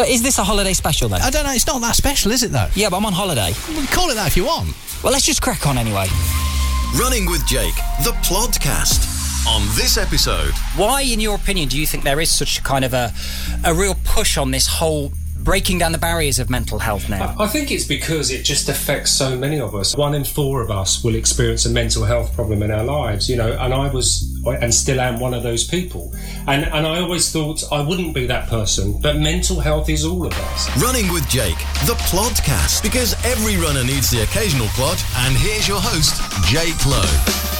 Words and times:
So 0.00 0.06
is 0.06 0.22
this 0.22 0.38
a 0.38 0.44
holiday 0.44 0.72
special 0.72 1.10
then? 1.10 1.20
I 1.20 1.28
don't 1.28 1.44
know. 1.44 1.52
It's 1.52 1.66
not 1.66 1.82
that 1.82 1.94
special, 1.94 2.32
is 2.32 2.42
it? 2.42 2.52
Though. 2.52 2.68
yeah, 2.74 2.88
but 2.88 2.96
I'm 2.96 3.04
on 3.04 3.12
holiday. 3.12 3.52
Well, 3.68 3.86
call 3.88 4.08
it 4.08 4.14
that 4.14 4.28
if 4.28 4.34
you 4.34 4.46
want. 4.46 4.74
Well, 5.04 5.12
let's 5.12 5.26
just 5.26 5.42
crack 5.42 5.66
on 5.66 5.76
anyway. 5.76 6.06
Running 6.98 7.26
with 7.26 7.46
Jake, 7.46 7.74
the 8.02 8.12
podcast. 8.22 9.18
On 9.46 9.60
this 9.76 9.98
episode, 9.98 10.54
Why, 10.74 11.02
in 11.02 11.20
your 11.20 11.34
opinion, 11.34 11.68
do 11.68 11.78
you 11.78 11.86
think 11.86 12.04
there 12.04 12.18
is 12.18 12.30
such 12.30 12.58
a 12.58 12.62
kind 12.62 12.82
of 12.82 12.94
a 12.94 13.12
a 13.62 13.74
real 13.74 13.94
push 14.06 14.38
on 14.38 14.52
this 14.52 14.66
whole 14.66 15.12
breaking 15.36 15.76
down 15.76 15.92
the 15.92 15.98
barriers 15.98 16.38
of 16.38 16.48
mental 16.48 16.78
health 16.78 17.10
now? 17.10 17.36
I 17.38 17.46
think 17.46 17.70
it's 17.70 17.84
because 17.84 18.30
it 18.30 18.42
just 18.42 18.70
affects 18.70 19.10
so 19.10 19.36
many 19.36 19.60
of 19.60 19.74
us. 19.74 19.94
One 19.98 20.14
in 20.14 20.24
four 20.24 20.62
of 20.62 20.70
us 20.70 21.04
will 21.04 21.14
experience 21.14 21.66
a 21.66 21.70
mental 21.70 22.04
health 22.04 22.34
problem 22.34 22.62
in 22.62 22.70
our 22.70 22.84
lives, 22.84 23.28
you 23.28 23.36
know, 23.36 23.52
and 23.52 23.74
I 23.74 23.90
was 23.92 24.29
and 24.46 24.72
still 24.72 25.00
am 25.00 25.20
one 25.20 25.34
of 25.34 25.42
those 25.42 25.64
people. 25.64 26.12
And 26.46 26.64
and 26.64 26.86
I 26.86 27.00
always 27.00 27.30
thought 27.30 27.62
I 27.72 27.82
wouldn't 27.82 28.14
be 28.14 28.26
that 28.26 28.48
person, 28.48 29.00
but 29.00 29.16
mental 29.16 29.60
health 29.60 29.88
is 29.88 30.04
all 30.04 30.26
of 30.26 30.32
us. 30.32 30.82
Running 30.82 31.12
with 31.12 31.28
Jake, 31.28 31.58
the 31.86 31.96
Plodcast. 32.10 32.82
Because 32.82 33.14
every 33.24 33.56
runner 33.56 33.84
needs 33.84 34.10
the 34.10 34.22
occasional 34.22 34.68
plod. 34.68 34.98
And 35.18 35.36
here's 35.36 35.68
your 35.68 35.80
host, 35.80 36.20
Jake 36.46 36.86
Lowe. 36.86 37.50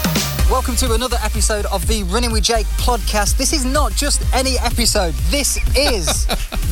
Welcome 0.50 0.74
to 0.76 0.94
another 0.94 1.16
episode 1.22 1.66
of 1.66 1.86
the 1.86 2.02
Running 2.04 2.32
with 2.32 2.42
Jake 2.42 2.66
podcast. 2.78 3.36
This 3.36 3.52
is 3.52 3.64
not 3.64 3.92
just 3.92 4.22
any 4.34 4.58
episode, 4.58 5.14
this 5.30 5.58
is 5.76 6.26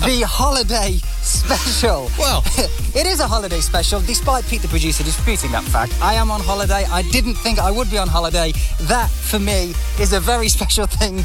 the 0.05 0.25
holiday 0.27 0.99
special. 1.29 2.11
Well. 2.19 2.43
it 2.95 3.07
is 3.07 3.21
a 3.21 3.27
holiday 3.29 3.61
special, 3.61 4.01
despite 4.01 4.45
Pete 4.47 4.63
the 4.63 4.69
producer 4.69 5.05
disputing 5.05 5.53
that 5.53 5.63
fact. 5.65 5.95
I 6.03 6.15
am 6.15 6.31
on 6.31 6.41
holiday. 6.41 6.85
I 6.91 7.03
didn't 7.11 7.35
think 7.37 7.59
I 7.59 7.71
would 7.71 7.91
be 7.91 7.99
on 7.99 8.09
holiday. 8.09 8.53
That, 8.83 9.09
for 9.11 9.39
me, 9.39 9.75
is 10.01 10.13
a 10.13 10.21
very 10.21 10.49
special 10.59 10.87
thing 10.87 11.19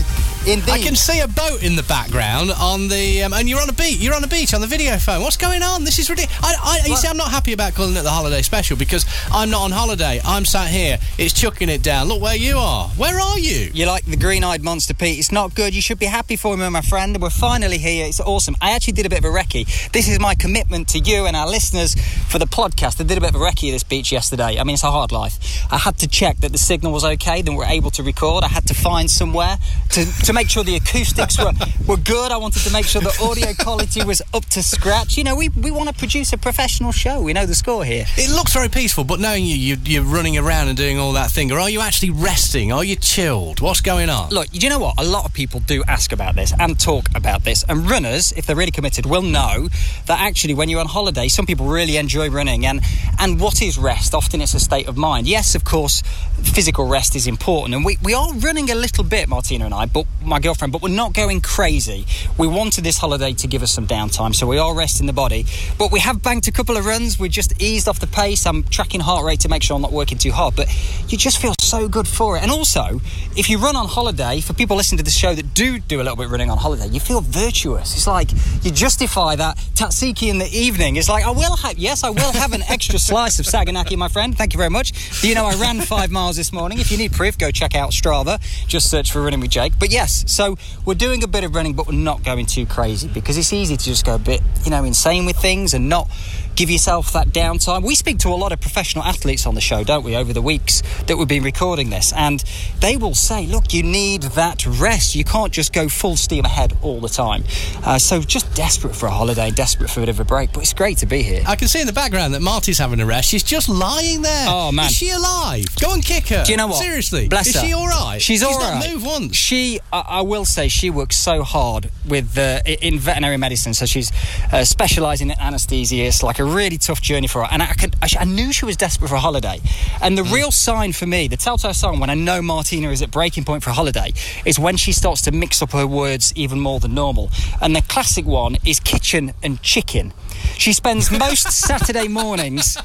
indeed. 0.46 0.70
I 0.70 0.80
can 0.80 0.96
see 0.96 1.20
a 1.22 1.28
boat 1.28 1.64
in 1.64 1.76
the 1.76 1.84
background 1.84 2.52
on 2.60 2.88
the, 2.90 3.24
um, 3.24 3.34
and 3.34 3.50
you're 3.50 3.62
on 3.62 3.70
a 3.70 3.74
beach. 3.74 3.98
You're 3.98 4.14
on 4.14 4.24
a 4.24 4.28
beach 4.28 4.54
on 4.54 4.62
the 4.62 4.68
video 4.68 4.98
phone. 4.98 5.22
What's 5.24 5.38
going 5.38 5.64
on? 5.64 5.84
This 5.84 5.98
is 6.00 6.10
ridiculous. 6.10 6.38
I, 6.44 6.54
I, 6.62 6.78
you 6.86 6.92
Well- 6.92 6.98
see, 6.98 7.08
I'm 7.08 7.18
not 7.18 7.32
happy 7.32 7.54
about 7.54 7.74
calling 7.74 7.96
it 7.96 8.04
the 8.04 8.12
holiday 8.12 8.42
special 8.44 8.78
because 8.78 9.06
I'm 9.32 9.50
not 9.50 9.64
on 9.64 9.72
holiday. 9.72 10.22
I'm 10.24 10.46
sat 10.46 10.70
here. 10.70 11.00
It's 11.18 11.34
chucking 11.34 11.70
it 11.70 11.82
down. 11.82 12.08
Look 12.08 12.22
where 12.22 12.36
you 12.36 12.58
are. 12.58 12.90
Where 12.90 13.20
are 13.20 13.40
you? 13.40 13.72
You're 13.74 13.88
like 13.88 14.06
the 14.06 14.18
green-eyed 14.18 14.64
monster, 14.64 14.94
Pete. 14.94 15.18
It's 15.18 15.32
not 15.32 15.56
good. 15.56 15.74
You 15.74 15.82
should 15.82 16.00
be 16.00 16.06
happy 16.06 16.36
for 16.36 16.56
me, 16.56 16.70
my 16.70 16.82
friend. 16.82 17.20
We're 17.20 17.30
finally 17.30 17.78
here. 17.78 18.06
It's 18.06 18.20
awesome. 18.20 18.56
I 18.62 18.72
actually 18.72 18.94
did 18.94 19.06
a 19.06 19.10
bit 19.10 19.20
of 19.20 19.26
a 19.26 19.34
recce. 19.34 19.92
This 19.94 20.10
is 20.10 20.20
my 20.20 20.34
commitment 20.34 20.88
to 20.90 20.98
you 20.98 21.28
and 21.28 21.36
our 21.36 21.48
listeners 21.48 21.94
for 22.28 22.40
the 22.40 22.48
podcast. 22.48 23.00
I 23.00 23.04
did 23.04 23.16
a 23.16 23.22
bit 23.22 23.30
of 23.30 23.36
a 23.36 23.38
recce 23.38 23.70
at 23.70 23.74
this 23.74 23.84
beach 23.84 24.12
yesterday. 24.12 24.58
I 24.60 24.64
mean, 24.64 24.74
it's 24.74 24.84
a 24.84 24.90
hard 24.90 25.12
life. 25.12 25.38
I 25.72 25.78
had 25.78 26.00
to 26.00 26.08
check 26.08 26.38
that 26.38 26.52
the 26.52 26.58
signal 26.58 26.92
was 26.92 27.06
okay, 27.06 27.44
then 27.44 27.54
we're 27.54 27.68
able 27.68 27.92
to 27.92 28.02
record. 28.02 28.44
I 28.44 28.48
had 28.48 28.66
to 28.70 28.74
find 28.74 29.08
somewhere 29.08 29.60
to, 29.92 30.06
to 30.24 30.34
make 30.34 30.50
sure 30.50 30.64
the 30.64 30.78
acoustics 30.78 31.38
were, 31.38 31.52
were 31.88 31.98
good. 31.98 32.32
I 32.32 32.38
wanted 32.38 32.64
to 32.64 32.74
make 32.74 32.88
sure 32.88 33.04
the 33.04 33.16
audio 33.22 33.54
quality 33.54 34.04
was 34.04 34.20
up 34.34 34.46
to 34.46 34.64
scratch. 34.64 35.16
You 35.16 35.26
know, 35.26 35.36
we, 35.36 35.50
we 35.50 35.70
want 35.70 35.90
to 35.90 35.96
produce 35.96 36.34
a 36.34 36.40
professional 36.40 36.92
show. 36.92 37.22
We 37.22 37.34
know 37.34 37.46
the 37.46 37.54
score 37.54 37.86
here. 37.86 38.06
It 38.18 38.32
looks 38.32 38.52
very 38.52 38.70
peaceful, 38.70 39.04
but 39.04 39.20
knowing 39.20 39.46
you, 39.46 39.56
you, 39.56 39.78
you're 39.86 40.04
running 40.04 40.40
around 40.40 40.70
and 40.70 40.78
doing 40.78 40.98
all 40.98 41.12
that 41.12 41.30
thing, 41.30 41.52
or 41.52 41.60
are 41.60 41.70
you 41.70 41.82
actually 41.82 42.10
resting? 42.10 42.72
Are 42.72 42.84
you 42.84 42.96
chilled? 42.96 43.62
What's 43.62 43.82
going 43.82 44.10
on? 44.10 44.32
Look, 44.32 44.48
you 44.54 44.70
know 44.70 44.80
what? 44.80 44.96
A 45.00 45.04
lot 45.04 45.26
of 45.26 45.36
people 45.36 45.60
do 45.60 45.84
ask 45.88 46.12
about 46.12 46.34
this 46.34 46.52
and 46.60 46.80
talk 46.80 47.10
about 47.14 47.44
this. 47.44 47.64
And 47.70 47.88
runners, 47.88 48.32
if 48.32 48.48
they're 48.48 48.56
really 48.56 48.72
committed, 48.72 49.06
will 49.06 49.22
know 49.22 49.70
that 50.06 50.20
actually 50.20 50.54
when 50.54 50.70
you're 50.70 50.80
on 50.80 50.88
holiday, 50.88 51.28
some 51.28 51.46
people 51.46 51.66
really 51.66 51.98
enjoy 51.98 52.30
running. 52.30 52.66
And, 52.66 52.82
and 53.20 53.40
what 53.40 53.62
is 53.62 53.78
rest? 53.78 54.14
Often 54.14 54.42
it's 54.42 54.54
a 54.54 54.60
state 54.60 54.88
of 54.88 54.98
mind. 54.98 55.28
Yes, 55.28 55.56
of 55.56 55.64
course, 55.64 56.02
physical 56.42 56.88
rest 56.88 57.16
is 57.16 57.28
important. 57.28 57.76
And 57.76 57.86
we, 57.86 57.98
we 58.04 58.14
are 58.14 58.34
running 58.34 58.70
a 58.70 58.76
little 58.76 59.04
bit, 59.04 59.28
Martina 59.28 59.66
and 59.66 59.74
I, 59.74 59.86
but 59.86 60.06
my 60.24 60.40
girlfriend, 60.40 60.72
but 60.72 60.82
we're 60.82 60.90
not 60.90 61.14
going 61.14 61.42
crazy. 61.42 62.06
We 62.38 62.48
wanted 62.48 62.84
this 62.84 62.98
holiday 62.98 63.34
to 63.34 63.48
give 63.48 63.64
us 63.64 63.72
some 63.72 63.88
downtime, 63.88 64.36
so 64.36 64.48
we 64.48 64.58
are 64.58 64.76
resting 64.76 65.08
the 65.08 65.14
body. 65.14 65.46
But 65.78 65.92
we 65.92 66.00
have 66.00 66.22
banked 66.22 66.48
a 66.48 66.52
couple 66.52 66.78
of 66.78 66.86
runs. 66.86 67.20
We 67.20 67.30
just 67.30 67.62
eased 67.62 67.88
off 67.88 68.00
the 68.00 68.08
pace. 68.08 68.46
I'm 68.46 68.64
tracking 68.64 69.02
heart 69.02 69.26
rate 69.26 69.42
to 69.42 69.50
make 69.50 69.64
sure 69.64 69.76
I'm 69.76 69.82
not 69.82 69.92
working 69.92 70.18
too 70.18 70.32
hard. 70.32 70.56
But 70.56 70.68
you 71.08 71.18
just 71.18 71.42
feel 71.42 71.54
so 71.60 71.88
good 71.88 72.08
for 72.08 72.38
it. 72.38 72.44
And 72.44 72.52
also, 72.52 73.02
if 73.36 73.50
you 73.50 73.58
run 73.58 73.76
on 73.76 73.88
holiday, 73.88 74.42
for 74.42 74.54
people 74.54 74.78
listening 74.78 74.98
to 75.00 75.04
the 75.04 75.12
show 75.12 75.34
that 75.34 75.54
do 75.54 75.80
do 75.80 75.98
a 75.98 76.04
little 76.04 76.16
bit 76.16 76.30
running 76.30 76.50
on 76.50 76.58
holiday, 76.58 76.88
you 76.88 77.00
feel 77.00 77.22
virtuous. 77.22 77.96
It's 77.96 78.08
like 78.08 78.32
you 78.64 78.72
justify 78.72 79.36
that 79.36 79.58
tzatziki 79.76 80.30
in 80.30 80.38
the 80.38 80.48
evening. 80.48 80.96
It's 80.96 81.10
like 81.10 81.26
I 81.26 81.32
will 81.32 81.56
have, 81.58 81.78
yes, 81.78 82.04
I 82.04 82.10
will 82.10 82.32
have 82.34 82.54
an 82.54 82.62
extra 82.70 83.00
slice 83.10 83.40
of 83.40 83.46
saganaki, 83.46 83.98
my 83.98 84.08
friend. 84.08 84.38
Thank 84.38 84.54
you 84.54 84.58
very 84.58 84.70
much. 84.70 85.24
You 85.24 85.36
know 85.36 85.46
I 85.46 85.56
ran 85.56 85.82
five 85.82 86.12
miles 86.12 86.36
this 86.36 86.52
morning? 86.52 86.80
If 86.80 86.92
you 86.92 86.98
need 86.98 87.14
proof, 87.14 87.38
go 87.38 87.52
check 87.52 87.76
out 87.76 87.92
Strava. 87.92 88.40
Just 88.68 88.90
search 88.90 89.12
for 89.12 89.22
running 89.22 89.40
with 89.40 89.52
Jake. 89.52 89.74
But 89.80 89.92
yes, 89.92 90.24
so 90.28 90.58
we're 90.86 90.94
doing 90.96 91.24
a 91.24 91.28
bit 91.28 91.44
of 91.44 91.56
running, 91.56 91.74
but 91.74 91.88
we're 91.88 91.94
not 91.94 92.24
going 92.24 92.46
too 92.46 92.66
crazy 92.66 93.08
because 93.08 93.38
it's 93.38 93.54
easy 93.54 93.78
to 93.78 93.84
just 93.84 94.06
go 94.06 94.16
a 94.16 94.20
bit, 94.20 94.42
you 94.64 94.72
know, 94.72 94.84
insane 94.84 95.26
with 95.26 95.38
things 95.38 95.74
and 95.74 95.90
not 95.90 96.10
give 96.56 96.70
yourself 96.70 97.14
that 97.14 97.30
downtime. 97.30 97.84
We 97.84 97.96
speak 97.96 98.20
to 98.20 98.30
a 98.30 98.36
lot 98.36 98.52
of 98.52 98.62
professional 98.62 99.04
athletes 99.04 99.46
on 99.46 99.56
the 99.56 99.62
show, 99.62 99.84
don't 99.84 100.04
we, 100.04 100.16
over 100.16 100.34
the 100.34 100.42
weeks 100.42 100.84
that 101.08 101.18
we've 101.18 101.28
been 101.28 101.44
recording 101.44 101.90
this, 101.90 102.14
and 102.14 102.44
they 102.80 102.98
will 102.98 103.16
say, 103.16 103.46
look, 103.48 103.74
you 103.74 103.84
need 103.84 104.24
that 104.24 104.66
rest. 104.66 105.16
You 105.16 105.24
can't 105.24 105.52
just 105.52 105.74
go 105.74 105.90
full 105.90 106.16
steam 106.16 106.46
ahead 106.46 106.78
all 106.82 107.00
the 107.00 107.10
time. 107.10 107.44
Uh, 107.84 107.98
so 107.98 108.22
just 108.22 108.54
desperate 108.56 108.96
for 108.96 109.08
a 109.08 109.12
holiday, 109.12 109.52
desperate 109.54 109.90
for 109.90 110.00
a 110.00 110.04
bit 110.04 110.10
of 110.10 110.20
a 110.20 110.24
break, 110.26 110.52
but 110.54 110.62
it's 110.64 110.74
great 110.74 110.98
to 111.00 111.06
be 111.06 111.22
here. 111.24 111.42
I 111.48 111.56
can 111.56 111.68
see 111.68 111.80
in 111.82 111.88
the 111.88 111.94
background 111.94 112.34
that 112.34 112.42
Marty's 112.42 112.78
having 112.78 113.00
a 113.00 113.06
rest. 113.06 113.30
She's 113.30 113.44
just 113.44 113.70
lying 113.70 114.22
there. 114.22 114.46
Oh, 114.50 114.72
man. 114.72 114.88
Is 114.88 114.92
she 114.94 115.10
alive? 115.12 115.66
Go 115.82 115.94
and 115.94 116.04
kick 116.04 116.28
her. 116.30 116.44
Do 116.46 116.52
you 116.52 116.58
know 116.58 116.68
what? 116.68 116.82
Seriously. 116.82 117.28
Bless 117.28 117.48
Is 117.48 117.56
her. 117.56 117.62
she 117.66 117.74
all 117.74 117.88
right? 117.88 118.22
She's, 118.22 118.40
She's 118.40 118.44
all 118.44 118.60
not 118.60 118.88
moved 118.90 119.06
once. 119.06 119.36
She, 119.36 119.80
I, 119.92 120.00
I 120.08 120.22
will 120.22 120.46
say, 120.46 120.68
she 120.68 120.90
works 120.90 121.16
so 121.16 121.44
hard 121.44 121.90
with 122.08 122.38
i- 122.38 122.62
in 122.82 123.00
veterinary 123.00 123.38
medicine. 123.38 123.74
So 123.74 123.86
she's 123.86 124.12
uh, 124.52 124.64
specialising 124.66 125.30
in 125.30 125.40
anaesthesia. 125.40 126.04
It's 126.06 126.24
like 126.24 126.40
a 126.40 126.44
really 126.44 126.78
tough 126.78 127.02
journey 127.02 127.28
for 127.28 127.44
her. 127.44 127.48
And 127.52 127.62
I, 127.62 127.74
could, 127.74 127.96
I, 128.02 128.08
I 128.20 128.26
knew 128.26 128.52
she 128.52 128.66
was 128.66 128.76
desperate 128.78 129.08
for 129.10 129.16
a 129.16 129.20
holiday. 129.20 129.60
And 130.02 130.18
the 130.18 130.24
real 130.24 130.52
sign 130.52 130.94
for 130.94 131.06
me, 131.06 131.28
the 131.28 131.38
telltale 131.38 131.74
sign 131.74 132.00
when 132.00 132.10
I 132.10 132.16
know 132.16 132.42
Martina 132.42 132.90
is 132.90 133.02
at 133.02 133.12
breaking 133.12 133.44
point 133.46 133.64
for 133.64 133.70
a 133.70 133.74
holiday, 133.74 134.14
is 134.46 134.58
when 134.60 134.78
she 134.78 134.92
starts 134.92 135.22
to 135.24 135.32
mix 135.32 135.62
up 135.62 135.72
her 135.72 135.86
words 135.88 136.34
even 136.36 136.60
more 136.60 136.80
than 136.80 136.94
normal. 136.94 137.30
And 137.62 137.76
the 137.76 137.82
classic 137.84 138.26
one 138.26 138.58
is 138.66 138.80
kitchen 138.80 139.34
and 139.44 139.62
chicken. 139.62 140.14
She 140.58 140.74
spends 140.74 141.12
most 141.12 141.52
Saturday 141.68 142.08
mornings 142.08 142.78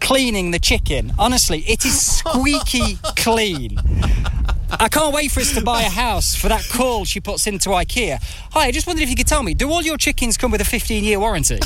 cleaning 0.00 0.50
the 0.50 0.58
chicken. 0.58 1.12
Honestly, 1.18 1.60
it 1.60 1.84
is 1.84 2.00
squeaky 2.18 2.98
clean. 3.16 3.78
I 4.72 4.88
can't 4.88 5.12
wait 5.12 5.32
for 5.32 5.40
us 5.40 5.52
to 5.54 5.62
buy 5.62 5.82
a 5.82 5.90
house 5.90 6.34
for 6.36 6.48
that 6.48 6.64
call 6.70 7.04
she 7.04 7.20
puts 7.20 7.46
into 7.46 7.70
IKEA. 7.70 8.18
Hi, 8.52 8.66
I 8.66 8.70
just 8.70 8.86
wondered 8.86 9.02
if 9.02 9.10
you 9.10 9.16
could 9.16 9.26
tell 9.26 9.42
me, 9.42 9.52
do 9.52 9.70
all 9.70 9.82
your 9.82 9.96
chickens 9.96 10.36
come 10.36 10.50
with 10.52 10.60
a 10.60 10.64
15 10.64 11.02
year 11.02 11.18
warranty? 11.18 11.58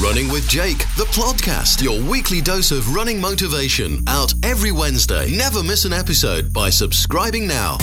Running 0.00 0.28
with 0.30 0.48
Jake, 0.48 0.78
the 0.96 1.06
podcast, 1.12 1.82
Your 1.82 2.00
weekly 2.10 2.40
dose 2.40 2.70
of 2.70 2.94
running 2.94 3.20
motivation. 3.20 4.02
Out 4.08 4.32
every 4.42 4.72
Wednesday. 4.72 5.30
Never 5.36 5.62
miss 5.62 5.84
an 5.84 5.92
episode 5.92 6.52
by 6.52 6.70
subscribing 6.70 7.46
now. 7.46 7.76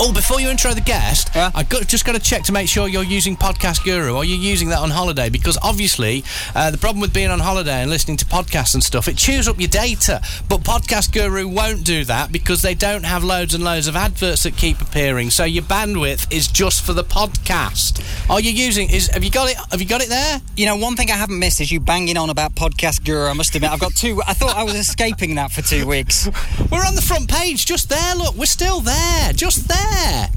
Oh, 0.00 0.12
before 0.12 0.40
you 0.40 0.50
intro 0.50 0.74
the 0.74 0.80
guest, 0.80 1.30
Yeah? 1.34 1.50
I 1.54 1.62
got, 1.62 1.86
just 1.86 2.04
got 2.04 2.12
to 2.12 2.18
check 2.20 2.42
to 2.44 2.52
make 2.52 2.68
sure 2.68 2.88
you're 2.88 3.04
using 3.04 3.36
Podcast 3.36 3.84
Guru. 3.84 4.16
Are 4.16 4.24
you 4.24 4.34
using 4.34 4.68
that 4.70 4.80
on 4.80 4.90
holiday? 4.90 5.30
Because 5.30 5.56
obviously, 5.62 6.24
uh, 6.54 6.70
the 6.72 6.78
problem 6.78 7.00
with 7.00 7.14
being 7.14 7.30
on 7.30 7.38
holiday 7.38 7.80
and 7.80 7.90
listening 7.90 8.16
to 8.18 8.24
podcasts 8.26 8.74
and 8.74 8.82
stuff, 8.82 9.06
it 9.08 9.16
chews 9.16 9.46
up 9.48 9.58
your 9.58 9.68
data. 9.68 10.20
But 10.48 10.60
Podcast 10.60 11.12
Guru 11.12 11.46
won't 11.48 11.84
do 11.84 12.04
that 12.06 12.32
because 12.32 12.60
they 12.60 12.74
don't 12.74 13.04
have 13.04 13.22
loads 13.22 13.54
and 13.54 13.62
loads 13.62 13.86
of 13.86 13.94
adverts 13.94 14.42
that 14.42 14.56
keep 14.56 14.80
appearing. 14.80 15.30
So 15.30 15.44
your 15.44 15.62
bandwidth 15.62 16.30
is 16.30 16.48
just 16.48 16.84
for 16.84 16.92
the 16.92 17.04
podcast. 17.04 18.02
Are 18.28 18.40
you 18.40 18.50
using? 18.50 18.90
Is 18.90 19.06
have 19.08 19.22
you 19.24 19.30
got 19.30 19.48
it? 19.50 19.56
Have 19.70 19.80
you 19.80 19.86
got 19.88 20.02
it 20.02 20.08
there? 20.08 20.40
You 20.56 20.66
know, 20.66 20.76
one 20.76 20.96
thing 20.96 21.10
I 21.10 21.14
haven't 21.16 21.38
missed 21.38 21.60
is 21.60 21.70
you 21.70 21.78
banging 21.80 22.16
on 22.16 22.30
about 22.30 22.54
Podcast 22.56 23.04
Guru. 23.04 23.26
I 23.28 23.32
must 23.32 23.54
admit, 23.54 23.70
I've 23.70 23.80
got 23.80 23.94
two. 23.94 24.20
I 24.26 24.34
thought 24.34 24.56
I 24.56 24.64
was 24.64 24.74
escaping 24.74 25.36
that 25.36 25.52
for 25.52 25.62
two 25.62 25.86
weeks. 25.86 26.26
We're 26.70 26.84
on 26.84 26.96
the 26.96 27.02
front 27.02 27.30
page, 27.30 27.64
just 27.64 27.88
there. 27.88 28.14
Look, 28.16 28.34
we're 28.34 28.46
still 28.46 28.80
there, 28.80 29.32
just 29.32 29.68
there. 29.68 29.83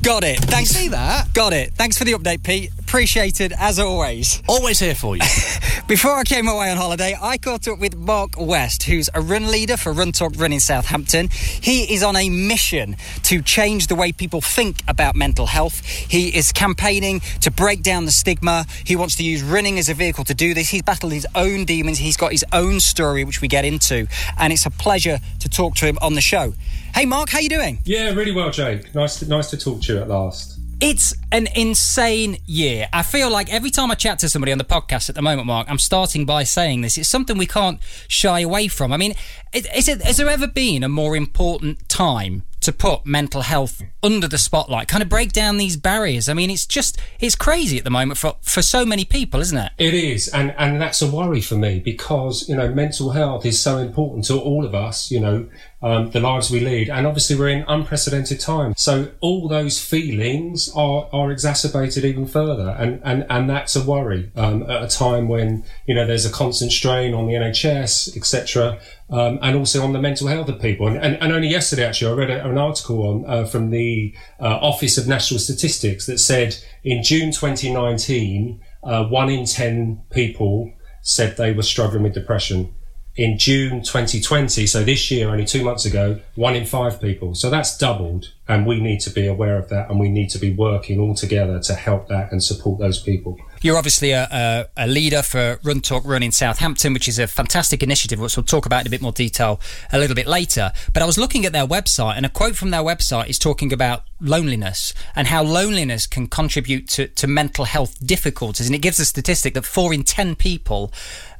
Got 0.01 0.23
it. 0.23 0.39
Thanks. 0.39 0.69
see 0.69 0.87
that? 0.89 1.33
Got 1.33 1.53
it. 1.53 1.73
Thanks 1.73 1.97
for 1.97 2.05
the 2.05 2.13
update, 2.13 2.43
Pete. 2.43 2.71
Appreciated 2.87 3.51
as 3.59 3.79
always. 3.79 4.41
Always 4.47 4.79
here 4.79 4.95
for 4.95 5.17
you. 5.17 5.21
Before 5.89 6.15
I 6.15 6.23
came 6.23 6.47
away 6.47 6.71
on 6.71 6.77
holiday, 6.77 7.17
I 7.21 7.37
caught 7.37 7.67
up 7.67 7.79
with 7.79 7.97
Mark 7.97 8.39
West, 8.39 8.83
who's 8.83 9.09
a 9.13 9.19
run 9.19 9.51
leader 9.51 9.75
for 9.75 9.91
Run 9.91 10.13
Talk 10.13 10.31
Run 10.37 10.53
in 10.53 10.61
Southampton. 10.61 11.27
He 11.29 11.93
is 11.93 12.01
on 12.01 12.15
a 12.15 12.29
mission 12.29 12.95
to 13.23 13.41
change 13.41 13.87
the 13.87 13.95
way 13.95 14.13
people 14.13 14.39
think 14.39 14.77
about 14.87 15.17
mental 15.17 15.47
health. 15.47 15.85
He 15.85 16.29
is 16.29 16.53
campaigning 16.53 17.19
to 17.41 17.51
break 17.51 17.83
down 17.83 18.05
the 18.05 18.11
stigma. 18.11 18.65
He 18.85 18.95
wants 18.95 19.17
to 19.17 19.23
use 19.23 19.43
running 19.43 19.77
as 19.79 19.89
a 19.89 19.93
vehicle 19.93 20.23
to 20.23 20.33
do 20.33 20.53
this. 20.53 20.69
He's 20.69 20.81
battled 20.81 21.11
his 21.11 21.27
own 21.35 21.65
demons. 21.65 21.97
He's 21.97 22.17
got 22.17 22.31
his 22.31 22.45
own 22.53 22.79
story, 22.79 23.25
which 23.25 23.41
we 23.41 23.49
get 23.49 23.65
into, 23.65 24.07
and 24.39 24.53
it's 24.53 24.65
a 24.65 24.71
pleasure 24.71 25.19
to 25.41 25.49
talk 25.49 25.75
to 25.75 25.85
him 25.85 25.97
on 26.01 26.13
the 26.13 26.21
show. 26.21 26.53
Hey, 26.95 27.05
Mark, 27.05 27.31
how 27.31 27.39
you 27.39 27.49
doing? 27.49 27.79
Yeah, 27.83 28.11
really 28.11 28.31
well, 28.31 28.49
Jake. 28.49 28.95
Nice, 28.95 29.19
to, 29.19 29.27
nice 29.27 29.49
to 29.49 29.57
talk 29.57 29.81
to 29.81 29.93
you 29.93 29.99
at 29.99 30.07
last. 30.07 30.56
It's 30.79 31.15
an 31.31 31.47
insane 31.55 32.37
year. 32.45 32.87
I 32.93 33.01
feel 33.01 33.31
like 33.31 33.51
every 33.51 33.71
time 33.71 33.89
I 33.89 33.95
chat 33.95 34.19
to 34.19 34.29
somebody 34.29 34.51
on 34.51 34.59
the 34.59 34.63
podcast 34.63 35.09
at 35.09 35.15
the 35.15 35.23
moment, 35.23 35.47
Mark, 35.47 35.67
I'm 35.69 35.79
starting 35.79 36.23
by 36.23 36.43
saying 36.43 36.81
this. 36.81 36.99
It's 36.99 37.09
something 37.09 37.35
we 37.35 37.47
can't 37.47 37.79
shy 38.07 38.41
away 38.41 38.67
from. 38.67 38.93
I 38.93 38.97
mean, 38.97 39.15
is 39.53 39.87
it, 39.87 40.03
has 40.03 40.17
there 40.17 40.29
ever 40.29 40.45
been 40.45 40.83
a 40.83 40.89
more 40.89 41.15
important 41.15 41.89
time 41.89 42.43
to 42.67 42.73
put 42.73 43.05
mental 43.05 43.43
health 43.43 43.81
under 44.03 44.27
the 44.27 44.37
spotlight, 44.37 44.89
kind 44.89 45.01
of 45.01 45.07
break 45.07 45.31
down 45.31 45.55
these 45.55 45.77
barriers. 45.77 46.27
I 46.27 46.33
mean, 46.33 46.49
it's 46.49 46.65
just 46.65 46.99
it's 47.19 47.33
crazy 47.33 47.77
at 47.77 47.83
the 47.83 47.89
moment 47.89 48.17
for 48.17 48.35
for 48.41 48.61
so 48.61 48.85
many 48.85 49.05
people, 49.05 49.39
isn't 49.39 49.57
it? 49.57 49.71
It 49.77 49.93
is, 49.93 50.27
and 50.27 50.53
and 50.57 50.81
that's 50.81 51.01
a 51.01 51.09
worry 51.09 51.39
for 51.39 51.55
me 51.55 51.79
because 51.79 52.49
you 52.49 52.57
know 52.57 52.67
mental 52.73 53.11
health 53.11 53.45
is 53.45 53.57
so 53.57 53.77
important 53.77 54.25
to 54.25 54.37
all 54.37 54.65
of 54.65 54.75
us. 54.75 55.09
You 55.09 55.21
know, 55.21 55.47
um, 55.81 56.11
the 56.11 56.19
lives 56.19 56.49
we 56.49 56.59
lead, 56.59 56.89
and 56.89 57.05
obviously 57.05 57.35
we're 57.35 57.49
in 57.49 57.65
unprecedented 57.67 58.39
times. 58.39 58.81
So 58.81 59.11
all 59.19 59.47
those 59.47 59.83
feelings 59.83 60.69
are 60.75 61.09
are 61.13 61.31
exacerbated 61.31 62.03
even 62.05 62.25
further, 62.25 62.75
and 62.79 63.01
and 63.03 63.25
and 63.29 63.49
that's 63.49 63.75
a 63.75 63.83
worry 63.83 64.31
um, 64.35 64.63
at 64.63 64.83
a 64.83 64.87
time 64.87 65.27
when 65.27 65.63
you 65.85 65.95
know 65.95 66.05
there's 66.05 66.25
a 66.25 66.31
constant 66.31 66.71
strain 66.71 67.13
on 67.13 67.27
the 67.27 67.33
NHS, 67.33 68.17
etc 68.17 68.79
um, 69.09 69.39
and 69.41 69.55
also 69.55 69.83
on 69.83 69.93
the 69.93 69.99
mental 69.99 70.27
health 70.27 70.49
of 70.49 70.61
people. 70.61 70.87
And, 70.87 70.97
and, 70.97 71.21
and 71.21 71.31
only 71.31 71.47
yesterday, 71.47 71.85
actually, 71.85 72.11
I 72.11 72.15
read 72.15 72.29
a, 72.29 72.49
an 72.49 72.57
article 72.57 73.03
on 73.03 73.25
uh, 73.25 73.45
from 73.45 73.69
the 73.69 74.13
uh, 74.39 74.57
Office 74.61 74.97
of 74.97 75.07
National 75.07 75.39
Statistics 75.39 76.05
that 76.07 76.19
said 76.19 76.57
in 76.83 77.03
June 77.03 77.31
2019, 77.31 78.61
uh, 78.83 79.05
one 79.05 79.29
in 79.29 79.45
10 79.45 80.01
people 80.09 80.71
said 81.01 81.37
they 81.37 81.53
were 81.53 81.63
struggling 81.63 82.03
with 82.03 82.13
depression 82.13 82.73
in 83.17 83.35
June 83.39 83.81
2020, 83.81 84.67
so 84.67 84.83
this 84.83 85.09
year, 85.09 85.29
only 85.29 85.43
two 85.43 85.63
months 85.63 85.85
ago, 85.85 86.19
one 86.35 86.55
in 86.55 86.65
five 86.67 87.01
people. 87.01 87.33
So 87.33 87.49
that's 87.49 87.75
doubled, 87.75 88.31
and 88.47 88.67
we 88.67 88.79
need 88.79 88.99
to 89.01 89.09
be 89.09 89.25
aware 89.25 89.57
of 89.57 89.69
that, 89.69 89.89
and 89.89 89.99
we 89.99 90.07
need 90.07 90.29
to 90.29 90.37
be 90.37 90.53
working 90.53 90.99
all 90.99 91.15
together 91.15 91.59
to 91.61 91.73
help 91.73 92.07
that 92.09 92.31
and 92.31 92.43
support 92.43 92.79
those 92.79 93.01
people. 93.01 93.39
You're 93.63 93.75
obviously 93.75 94.11
a, 94.11 94.27
a, 94.31 94.85
a 94.85 94.87
leader 94.87 95.23
for 95.23 95.59
Run 95.63 95.81
Talk 95.81 96.05
Run 96.05 96.21
in 96.21 96.31
Southampton, 96.31 96.93
which 96.93 97.07
is 97.07 97.17
a 97.17 97.25
fantastic 97.25 97.81
initiative, 97.81 98.19
which 98.19 98.37
we'll 98.37 98.43
talk 98.43 98.67
about 98.67 98.81
in 98.81 98.87
a 98.87 98.91
bit 98.91 99.01
more 99.01 99.11
detail 99.11 99.59
a 99.91 99.97
little 99.97 100.15
bit 100.15 100.27
later. 100.27 100.71
But 100.93 101.01
I 101.01 101.07
was 101.07 101.17
looking 101.17 101.43
at 101.43 101.53
their 101.53 101.65
website, 101.65 102.17
and 102.17 102.25
a 102.25 102.29
quote 102.29 102.55
from 102.55 102.69
their 102.69 102.83
website 102.83 103.29
is 103.29 103.39
talking 103.39 103.73
about 103.73 104.03
loneliness 104.21 104.93
and 105.15 105.27
how 105.27 105.41
loneliness 105.41 106.05
can 106.05 106.27
contribute 106.27 106.87
to, 106.89 107.07
to 107.07 107.25
mental 107.25 107.65
health 107.65 108.05
difficulties. 108.05 108.67
And 108.67 108.75
it 108.75 108.79
gives 108.79 108.99
a 108.99 109.05
statistic 109.05 109.55
that 109.55 109.65
four 109.65 109.91
in 109.91 110.03
10 110.03 110.35
people 110.35 110.91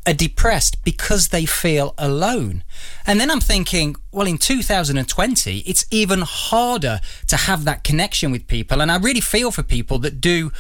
are 0.08 0.14
depressed 0.14 0.84
because 0.84 1.28
they 1.28 1.46
feel 1.46 1.94
alone. 1.98 2.64
And 3.06 3.20
then 3.20 3.30
I'm 3.30 3.42
thinking, 3.42 3.98
well, 4.12 4.26
in 4.26 4.38
2020, 4.38 5.60
it's 5.60 5.86
even 5.92 6.22
harder 6.22 7.02
to 7.28 7.36
have 7.36 7.66
that 7.66 7.84
connection 7.84 8.32
with 8.32 8.48
people. 8.48 8.82
And 8.82 8.90
I 8.92 8.98
really 8.98 9.20
feel 9.20 9.52
for 9.52 9.64
people 9.64 10.00
that 10.00 10.22
do 10.22 10.52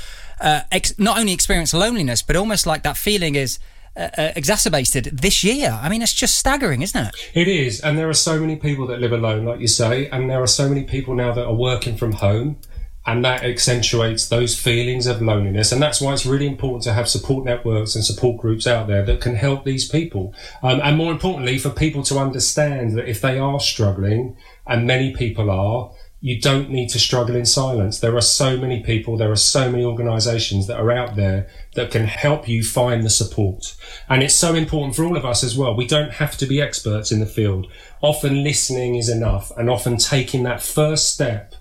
uh, 0.41 0.61
ex- 0.71 0.99
not 0.99 1.17
only 1.17 1.31
experience 1.31 1.73
loneliness, 1.73 2.21
but 2.21 2.35
almost 2.35 2.67
like 2.67 2.83
that 2.83 2.97
feeling 2.97 3.35
is. 3.35 3.57
Uh, 3.95 4.09
uh, 4.15 4.31
exacerbated 4.35 5.05
this 5.05 5.43
year. 5.43 5.79
I 5.81 5.89
mean, 5.89 6.03
it's 6.03 6.13
just 6.13 6.37
staggering, 6.37 6.83
isn't 6.83 7.07
it? 7.07 7.15
It 7.33 7.47
is. 7.47 7.81
And 7.81 7.97
there 7.97 8.07
are 8.07 8.13
so 8.13 8.39
many 8.39 8.55
people 8.55 8.85
that 8.85 8.99
live 8.99 9.11
alone, 9.11 9.43
like 9.43 9.59
you 9.59 9.67
say, 9.67 10.07
and 10.09 10.29
there 10.29 10.39
are 10.39 10.45
so 10.45 10.69
many 10.69 10.83
people 10.83 11.15
now 11.15 11.33
that 11.33 11.43
are 11.43 11.55
working 11.55 11.97
from 11.97 12.11
home 12.11 12.57
and 13.07 13.23
that 13.23 13.43
accentuates 13.43 14.27
those 14.27 14.59
feelings 14.59 15.07
of 15.07 15.21
loneliness. 15.21 15.71
And 15.71 15.81
that's 15.81 16.01
why 16.01 16.11
it's 16.11 16.25
really 16.25 16.45
important 16.45 16.83
to 16.83 16.93
have 16.93 17.07
support 17.07 17.45
networks 17.45 17.95
and 17.95 18.03
support 18.03 18.37
groups 18.37 18.67
out 18.67 18.87
there 18.87 19.05
that 19.05 19.21
can 19.21 19.35
help 19.35 19.63
these 19.63 19.87
people. 19.87 20.35
Um, 20.61 20.81
and 20.83 20.97
more 20.97 21.13
importantly, 21.13 21.57
for 21.57 21.69
people 21.69 22.03
to 22.03 22.19
understand 22.19 22.97
that 22.97 23.07
if 23.07 23.21
they 23.21 23.39
are 23.39 23.61
struggling, 23.61 24.35
and 24.67 24.85
many 24.85 25.15
people 25.15 25.49
are, 25.49 25.91
you 26.19 26.41
don't 26.41 26.69
need 26.69 26.89
to 26.89 26.99
struggle 26.99 27.35
in 27.35 27.45
silence. 27.45 27.99
There 27.99 28.17
are 28.17 28.21
so 28.21 28.57
many 28.57 28.83
people, 28.83 29.15
there 29.15 29.31
are 29.31 29.37
so 29.37 29.71
many 29.71 29.85
organizations 29.85 30.67
that 30.67 30.79
are 30.79 30.91
out 30.91 31.15
there 31.15 31.47
that 31.75 31.91
can 31.91 32.05
help 32.05 32.49
you 32.49 32.63
find 32.63 33.03
the 33.03 33.09
support. 33.09 33.75
And 34.09 34.21
it's 34.21 34.35
so 34.35 34.53
important 34.53 34.95
for 34.95 35.05
all 35.05 35.15
of 35.15 35.25
us 35.25 35.43
as 35.43 35.55
well. 35.55 35.75
We 35.75 35.87
don't 35.87 36.13
have 36.13 36.35
to 36.37 36.45
be 36.45 36.61
experts 36.61 37.11
in 37.11 37.19
the 37.19 37.25
field. 37.25 37.67
Often 38.01 38.43
listening 38.43 38.95
is 38.95 39.07
enough 39.07 39.51
and 39.55 39.69
often 39.69 39.97
taking 39.97 40.43
that 40.43 40.61
first 40.61 41.13
step 41.13 41.53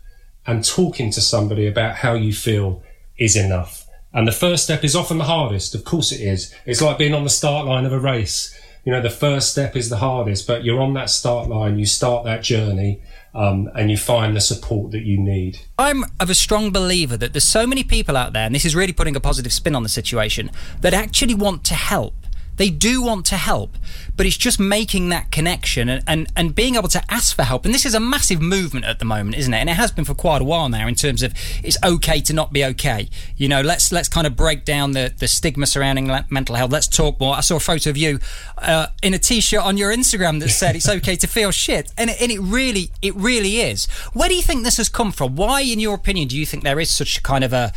and 0.46 0.64
talking 0.64 1.10
to 1.12 1.20
somebody 1.20 1.66
about 1.66 1.96
how 1.96 2.14
you 2.14 2.32
feel 2.32 2.82
is 3.18 3.36
enough. 3.36 3.86
And 4.12 4.26
the 4.26 4.32
first 4.32 4.64
step 4.64 4.84
is 4.84 4.96
often 4.96 5.18
the 5.18 5.24
hardest. 5.24 5.74
Of 5.74 5.84
course 5.84 6.12
it 6.12 6.20
is. 6.20 6.54
It's 6.64 6.80
like 6.80 6.98
being 6.98 7.14
on 7.14 7.24
the 7.24 7.30
start 7.30 7.66
line 7.66 7.84
of 7.84 7.92
a 7.92 7.98
race. 7.98 8.58
You 8.84 8.92
know, 8.92 9.02
the 9.02 9.10
first 9.10 9.50
step 9.50 9.74
is 9.74 9.88
the 9.88 9.96
hardest, 9.96 10.46
but 10.46 10.64
you're 10.64 10.80
on 10.80 10.94
that 10.94 11.10
start 11.10 11.48
line, 11.48 11.76
you 11.76 11.86
start 11.86 12.24
that 12.24 12.42
journey, 12.42 13.02
um, 13.34 13.68
and 13.74 13.90
you 13.90 13.96
find 13.96 14.36
the 14.36 14.40
support 14.40 14.92
that 14.92 15.02
you 15.02 15.18
need. 15.18 15.58
I'm 15.76 16.04
of 16.20 16.30
a 16.30 16.34
strong 16.34 16.70
believer 16.70 17.16
that 17.16 17.32
there's 17.32 17.44
so 17.44 17.66
many 17.66 17.82
people 17.82 18.16
out 18.16 18.32
there, 18.32 18.46
and 18.46 18.54
this 18.54 18.64
is 18.64 18.76
really 18.76 18.92
putting 18.92 19.16
a 19.16 19.20
positive 19.20 19.52
spin 19.52 19.74
on 19.74 19.82
the 19.82 19.88
situation, 19.88 20.52
that 20.82 20.94
actually 20.94 21.34
want 21.34 21.64
to 21.64 21.74
help 21.74 22.14
they 22.56 22.70
do 22.70 23.02
want 23.02 23.26
to 23.26 23.36
help, 23.36 23.76
but 24.16 24.26
it's 24.26 24.36
just 24.36 24.58
making 24.58 25.08
that 25.10 25.30
connection 25.30 25.88
and, 25.88 26.02
and, 26.06 26.32
and 26.34 26.54
being 26.54 26.76
able 26.76 26.88
to 26.88 27.02
ask 27.10 27.36
for 27.36 27.42
help. 27.42 27.64
And 27.64 27.74
this 27.74 27.84
is 27.84 27.94
a 27.94 28.00
massive 28.00 28.40
movement 28.40 28.86
at 28.86 28.98
the 28.98 29.04
moment, 29.04 29.36
isn't 29.36 29.52
it? 29.52 29.58
And 29.58 29.68
it 29.68 29.74
has 29.74 29.92
been 29.92 30.04
for 30.04 30.14
quite 30.14 30.40
a 30.40 30.44
while 30.44 30.68
now 30.68 30.88
in 30.88 30.94
terms 30.94 31.22
of 31.22 31.34
it's 31.62 31.76
okay 31.84 32.20
to 32.22 32.32
not 32.32 32.52
be 32.52 32.64
okay. 32.64 33.08
You 33.36 33.48
know, 33.48 33.60
let's 33.60 33.92
let's 33.92 34.08
kind 34.08 34.26
of 34.26 34.36
break 34.36 34.64
down 34.64 34.92
the, 34.92 35.12
the 35.16 35.28
stigma 35.28 35.66
surrounding 35.66 36.10
mental 36.30 36.54
health. 36.54 36.72
Let's 36.72 36.88
talk 36.88 37.20
more. 37.20 37.36
I 37.36 37.40
saw 37.40 37.56
a 37.56 37.60
photo 37.60 37.90
of 37.90 37.96
you 37.96 38.18
uh, 38.58 38.86
in 39.02 39.14
a 39.14 39.18
t-shirt 39.18 39.60
on 39.60 39.76
your 39.76 39.94
Instagram 39.94 40.40
that 40.40 40.48
said 40.48 40.76
it's 40.76 40.88
okay 40.88 41.16
to 41.16 41.26
feel 41.26 41.50
shit, 41.50 41.92
and 41.98 42.10
it, 42.10 42.20
and 42.20 42.32
it 42.32 42.40
really 42.40 42.90
it 43.02 43.14
really 43.14 43.60
is. 43.60 43.86
Where 44.12 44.28
do 44.28 44.34
you 44.34 44.42
think 44.42 44.64
this 44.64 44.78
has 44.78 44.88
come 44.88 45.12
from? 45.12 45.36
Why, 45.36 45.60
in 45.60 45.78
your 45.78 45.94
opinion, 45.94 46.28
do 46.28 46.38
you 46.38 46.46
think 46.46 46.64
there 46.64 46.80
is 46.80 46.90
such 46.90 47.18
a 47.18 47.22
kind 47.22 47.44
of 47.44 47.52
a 47.52 47.72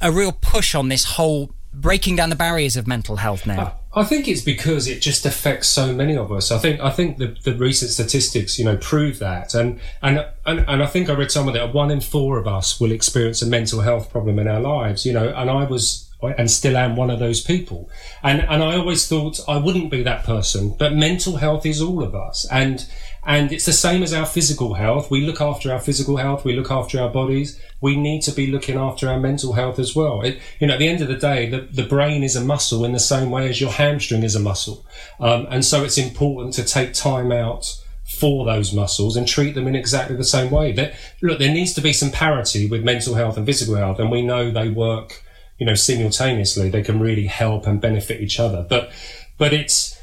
a 0.00 0.10
real 0.10 0.32
push 0.32 0.74
on 0.74 0.88
this 0.88 1.04
whole 1.04 1.52
breaking 1.72 2.16
down 2.16 2.30
the 2.30 2.36
barriers 2.36 2.76
of 2.76 2.86
mental 2.86 3.16
health 3.16 3.46
now? 3.46 3.74
I 3.96 4.04
think 4.04 4.26
it's 4.26 4.40
because 4.40 4.88
it 4.88 5.00
just 5.00 5.24
affects 5.24 5.68
so 5.68 5.92
many 5.92 6.16
of 6.16 6.32
us. 6.32 6.50
I 6.50 6.58
think 6.58 6.80
I 6.80 6.90
think 6.90 7.18
the, 7.18 7.36
the 7.44 7.54
recent 7.54 7.92
statistics, 7.92 8.58
you 8.58 8.64
know, 8.64 8.76
prove 8.76 9.20
that, 9.20 9.54
and, 9.54 9.80
and 10.02 10.26
and 10.44 10.64
and 10.66 10.82
I 10.82 10.86
think 10.86 11.08
I 11.08 11.14
read 11.14 11.30
somewhere 11.30 11.54
that 11.54 11.72
one 11.72 11.90
in 11.90 12.00
four 12.00 12.38
of 12.38 12.48
us 12.48 12.80
will 12.80 12.90
experience 12.90 13.40
a 13.40 13.46
mental 13.46 13.82
health 13.82 14.10
problem 14.10 14.38
in 14.38 14.48
our 14.48 14.60
lives. 14.60 15.06
You 15.06 15.12
know, 15.12 15.28
and 15.28 15.48
I 15.48 15.64
was 15.64 16.03
and 16.32 16.50
still 16.50 16.76
am 16.76 16.96
one 16.96 17.10
of 17.10 17.18
those 17.18 17.40
people. 17.40 17.90
And 18.22 18.40
and 18.42 18.62
I 18.62 18.76
always 18.76 19.06
thought 19.06 19.40
I 19.48 19.58
wouldn't 19.58 19.90
be 19.90 20.02
that 20.02 20.24
person, 20.24 20.74
but 20.78 20.94
mental 20.94 21.36
health 21.36 21.66
is 21.66 21.80
all 21.82 22.02
of 22.02 22.14
us, 22.14 22.46
and 22.50 22.86
and 23.26 23.52
it's 23.52 23.64
the 23.64 23.72
same 23.72 24.02
as 24.02 24.12
our 24.12 24.26
physical 24.26 24.74
health. 24.74 25.10
We 25.10 25.24
look 25.26 25.40
after 25.40 25.72
our 25.72 25.80
physical 25.80 26.18
health. 26.18 26.44
We 26.44 26.54
look 26.54 26.70
after 26.70 27.00
our 27.00 27.08
bodies. 27.08 27.58
We 27.80 27.96
need 27.96 28.22
to 28.22 28.32
be 28.32 28.48
looking 28.48 28.76
after 28.76 29.08
our 29.08 29.18
mental 29.18 29.54
health 29.54 29.78
as 29.78 29.96
well. 29.96 30.20
It, 30.22 30.40
you 30.60 30.66
know, 30.66 30.74
at 30.74 30.78
the 30.78 30.88
end 30.88 31.00
of 31.00 31.08
the 31.08 31.16
day, 31.16 31.48
the, 31.48 31.60
the 31.60 31.86
brain 31.86 32.22
is 32.22 32.36
a 32.36 32.44
muscle 32.44 32.84
in 32.84 32.92
the 32.92 33.00
same 33.00 33.30
way 33.30 33.48
as 33.48 33.60
your 33.60 33.70
hamstring 33.70 34.24
is 34.24 34.34
a 34.34 34.40
muscle. 34.40 34.84
Um, 35.20 35.46
and 35.50 35.64
so 35.64 35.84
it's 35.84 35.96
important 35.96 36.52
to 36.54 36.64
take 36.64 36.92
time 36.92 37.32
out 37.32 37.80
for 38.04 38.44
those 38.44 38.72
muscles 38.72 39.16
and 39.16 39.26
treat 39.26 39.54
them 39.54 39.66
in 39.66 39.74
exactly 39.74 40.16
the 40.16 40.24
same 40.24 40.50
way. 40.50 40.72
That 40.72 40.94
look, 41.22 41.38
there 41.38 41.52
needs 41.52 41.72
to 41.74 41.80
be 41.80 41.92
some 41.92 42.10
parity 42.10 42.68
with 42.68 42.84
mental 42.84 43.14
health 43.14 43.36
and 43.36 43.46
physical 43.46 43.76
health, 43.76 43.98
and 43.98 44.10
we 44.10 44.22
know 44.22 44.50
they 44.50 44.68
work, 44.68 45.22
you 45.58 45.66
know, 45.66 45.74
simultaneously. 45.74 46.70
They 46.70 46.82
can 46.82 47.00
really 47.00 47.26
help 47.26 47.66
and 47.66 47.80
benefit 47.80 48.20
each 48.20 48.40
other. 48.40 48.66
But 48.68 48.90
but 49.38 49.52
it's 49.52 50.00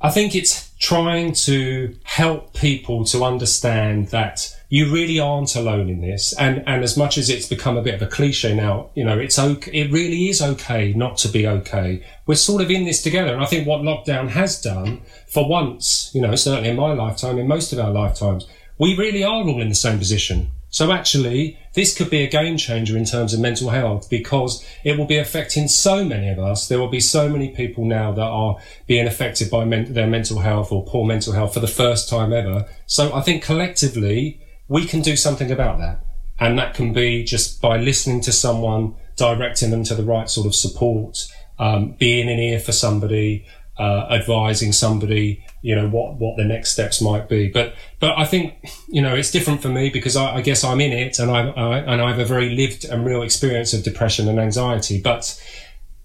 I 0.00 0.10
think 0.10 0.34
it's 0.34 0.70
trying 0.80 1.32
to 1.32 1.96
help 2.02 2.54
people 2.54 3.04
to 3.04 3.22
understand 3.22 4.08
that 4.08 4.52
you 4.68 4.92
really 4.92 5.20
aren't 5.20 5.54
alone 5.54 5.88
in 5.88 6.00
this. 6.00 6.32
And, 6.38 6.64
and 6.66 6.82
as 6.82 6.96
much 6.96 7.16
as 7.16 7.30
it's 7.30 7.46
become 7.46 7.76
a 7.76 7.82
bit 7.82 7.94
of 7.94 8.02
a 8.02 8.08
cliche 8.08 8.52
now, 8.52 8.90
you 8.94 9.04
know, 9.04 9.16
it's 9.16 9.38
okay. 9.38 9.70
It 9.70 9.92
really 9.92 10.28
is 10.28 10.42
okay 10.42 10.92
not 10.94 11.18
to 11.18 11.28
be 11.28 11.46
okay. 11.46 12.04
We're 12.26 12.34
sort 12.34 12.62
of 12.62 12.70
in 12.70 12.84
this 12.84 13.00
together. 13.00 13.32
And 13.32 13.42
I 13.42 13.46
think 13.46 13.68
what 13.68 13.82
lockdown 13.82 14.30
has 14.30 14.60
done 14.60 15.02
for 15.28 15.48
once, 15.48 16.10
you 16.14 16.20
know, 16.20 16.34
certainly 16.34 16.70
in 16.70 16.76
my 16.76 16.94
lifetime, 16.94 17.38
in 17.38 17.46
most 17.46 17.72
of 17.72 17.78
our 17.78 17.90
lifetimes, 17.90 18.48
we 18.78 18.96
really 18.96 19.22
are 19.22 19.30
all 19.30 19.60
in 19.60 19.68
the 19.68 19.74
same 19.76 19.98
position. 19.98 20.50
So 20.72 20.90
actually, 20.90 21.58
this 21.74 21.94
could 21.94 22.08
be 22.08 22.22
a 22.22 22.30
game 22.30 22.56
changer 22.56 22.96
in 22.96 23.04
terms 23.04 23.34
of 23.34 23.40
mental 23.40 23.68
health 23.68 24.08
because 24.08 24.66
it 24.84 24.96
will 24.96 25.04
be 25.04 25.18
affecting 25.18 25.68
so 25.68 26.02
many 26.02 26.30
of 26.30 26.38
us. 26.38 26.66
There 26.66 26.78
will 26.78 26.88
be 26.88 26.98
so 26.98 27.28
many 27.28 27.50
people 27.50 27.84
now 27.84 28.10
that 28.12 28.22
are 28.22 28.56
being 28.86 29.06
affected 29.06 29.50
by 29.50 29.66
men- 29.66 29.92
their 29.92 30.06
mental 30.06 30.38
health 30.38 30.72
or 30.72 30.82
poor 30.86 31.04
mental 31.04 31.34
health 31.34 31.52
for 31.52 31.60
the 31.60 31.66
first 31.66 32.08
time 32.08 32.32
ever. 32.32 32.66
So 32.86 33.12
I 33.12 33.20
think 33.20 33.44
collectively, 33.44 34.40
we 34.66 34.86
can 34.86 35.02
do 35.02 35.14
something 35.14 35.50
about 35.50 35.78
that. 35.78 36.00
And 36.40 36.58
that 36.58 36.72
can 36.72 36.94
be 36.94 37.22
just 37.22 37.60
by 37.60 37.76
listening 37.76 38.22
to 38.22 38.32
someone, 38.32 38.94
directing 39.16 39.70
them 39.70 39.84
to 39.84 39.94
the 39.94 40.04
right 40.04 40.30
sort 40.30 40.46
of 40.46 40.54
support, 40.54 41.18
um, 41.58 41.96
being 41.98 42.30
an 42.30 42.38
ear 42.38 42.58
for 42.58 42.72
somebody, 42.72 43.44
uh, 43.78 44.06
advising 44.10 44.72
somebody, 44.72 45.44
you 45.62 45.74
know, 45.74 45.88
what, 45.88 46.16
what 46.16 46.36
the 46.36 46.44
next 46.44 46.72
steps 46.72 47.00
might 47.00 47.28
be. 47.28 47.48
But, 47.48 47.74
but 48.00 48.18
I 48.18 48.24
think, 48.24 48.54
you 48.88 49.00
know, 49.00 49.14
it's 49.14 49.30
different 49.30 49.62
for 49.62 49.68
me 49.68 49.90
because 49.90 50.16
I, 50.16 50.36
I 50.36 50.42
guess 50.42 50.64
I'm 50.64 50.80
in 50.80 50.92
it 50.92 51.18
and 51.18 51.30
I, 51.30 51.48
I, 51.48 51.78
and 51.78 52.02
I 52.02 52.08
have 52.08 52.18
a 52.18 52.24
very 52.24 52.50
lived 52.50 52.84
and 52.84 53.06
real 53.06 53.22
experience 53.22 53.72
of 53.72 53.84
depression 53.84 54.28
and 54.28 54.40
anxiety. 54.40 55.00
But 55.00 55.40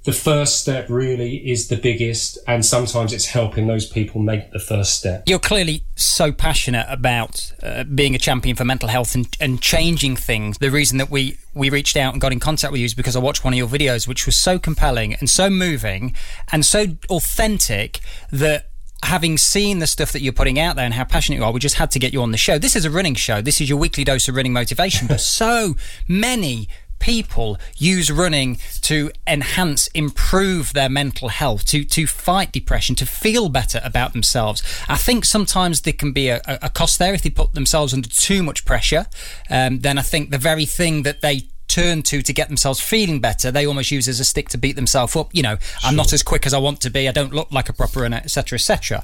the 0.07 0.13
first 0.13 0.61
step 0.61 0.89
really 0.89 1.35
is 1.51 1.67
the 1.67 1.75
biggest, 1.75 2.37
and 2.47 2.65
sometimes 2.65 3.11
it's 3.11 3.25
helping 3.25 3.67
those 3.67 3.85
people 3.85 4.21
make 4.21 4.51
the 4.51 4.59
first 4.59 4.93
step. 4.93 5.23
You're 5.25 5.37
clearly 5.37 5.83
so 5.95 6.31
passionate 6.31 6.85
about 6.87 7.51
uh, 7.61 7.83
being 7.83 8.15
a 8.15 8.17
champion 8.17 8.55
for 8.55 8.63
mental 8.63 8.87
health 8.87 9.15
and, 9.15 9.27
and 9.41 9.61
changing 9.61 10.15
things. 10.15 10.59
The 10.59 10.71
reason 10.71 10.97
that 10.99 11.11
we, 11.11 11.37
we 11.53 11.69
reached 11.69 11.97
out 11.97 12.13
and 12.13 12.21
got 12.21 12.31
in 12.31 12.39
contact 12.39 12.71
with 12.71 12.79
you 12.79 12.85
is 12.85 12.93
because 12.93 13.17
I 13.17 13.19
watched 13.19 13.43
one 13.43 13.51
of 13.51 13.57
your 13.57 13.67
videos, 13.67 14.07
which 14.07 14.25
was 14.25 14.37
so 14.37 14.57
compelling 14.57 15.13
and 15.15 15.29
so 15.29 15.49
moving 15.49 16.15
and 16.53 16.65
so 16.65 16.85
authentic 17.09 17.99
that 18.31 18.69
having 19.03 19.37
seen 19.37 19.79
the 19.79 19.87
stuff 19.87 20.11
that 20.11 20.21
you're 20.21 20.33
putting 20.33 20.59
out 20.59 20.75
there 20.75 20.85
and 20.85 20.93
how 20.93 21.03
passionate 21.03 21.37
you 21.37 21.43
are, 21.43 21.51
we 21.51 21.59
just 21.59 21.75
had 21.75 21.91
to 21.91 21.99
get 21.99 22.13
you 22.13 22.21
on 22.21 22.31
the 22.31 22.37
show. 22.37 22.57
This 22.57 22.75
is 22.75 22.85
a 22.85 22.91
running 22.91 23.15
show. 23.15 23.41
This 23.41 23.61
is 23.61 23.69
your 23.69 23.77
weekly 23.77 24.03
dose 24.03 24.27
of 24.27 24.35
running 24.35 24.53
motivation. 24.53 25.07
but 25.07 25.21
so 25.39 25.75
many 26.07 26.67
people 26.99 27.57
use 27.77 28.11
running 28.11 28.57
to 28.81 29.11
enhance, 29.25 29.87
improve 29.87 30.73
their 30.73 30.89
mental 30.89 31.29
health, 31.29 31.65
to 31.65 31.83
to 31.83 32.07
fight 32.07 32.51
depression, 32.51 32.95
to 32.95 33.05
feel 33.05 33.49
better 33.49 33.79
about 33.83 34.13
themselves. 34.13 34.63
I 34.87 34.97
think 34.97 35.25
sometimes 35.25 35.81
there 35.81 35.93
can 35.93 36.11
be 36.11 36.29
a, 36.29 36.41
a 36.45 36.69
cost 36.69 36.99
there 36.99 37.13
if 37.13 37.21
they 37.21 37.29
put 37.29 37.53
themselves 37.53 37.93
under 37.93 38.09
too 38.09 38.43
much 38.43 38.65
pressure. 38.65 39.07
Um, 39.49 39.79
then 39.79 39.97
I 39.97 40.01
think 40.01 40.31
the 40.31 40.37
very 40.37 40.65
thing 40.65 41.03
that 41.03 41.21
they 41.21 41.43
turn 41.67 42.01
to 42.03 42.21
to 42.21 42.33
get 42.33 42.47
themselves 42.47 42.79
feeling 42.79 43.19
better, 43.19 43.51
they 43.51 43.65
almost 43.65 43.91
use 43.91 44.07
as 44.07 44.19
a 44.19 44.25
stick 44.25 44.49
to 44.49 44.57
beat 44.57 44.75
themselves 44.75 45.15
up. 45.15 45.33
You 45.33 45.43
know, 45.43 45.57
sure. 45.57 45.89
I'm 45.89 45.95
not 45.95 46.13
as 46.13 46.23
quick 46.23 46.45
as 46.45 46.53
I 46.53 46.59
want 46.59 46.81
to 46.81 46.89
be. 46.89 47.07
I 47.07 47.11
don't 47.11 47.33
look 47.33 47.51
like 47.51 47.69
a 47.69 47.73
proper 47.73 48.01
runner, 48.01 48.17
etc., 48.17 48.57
etc. 48.57 49.03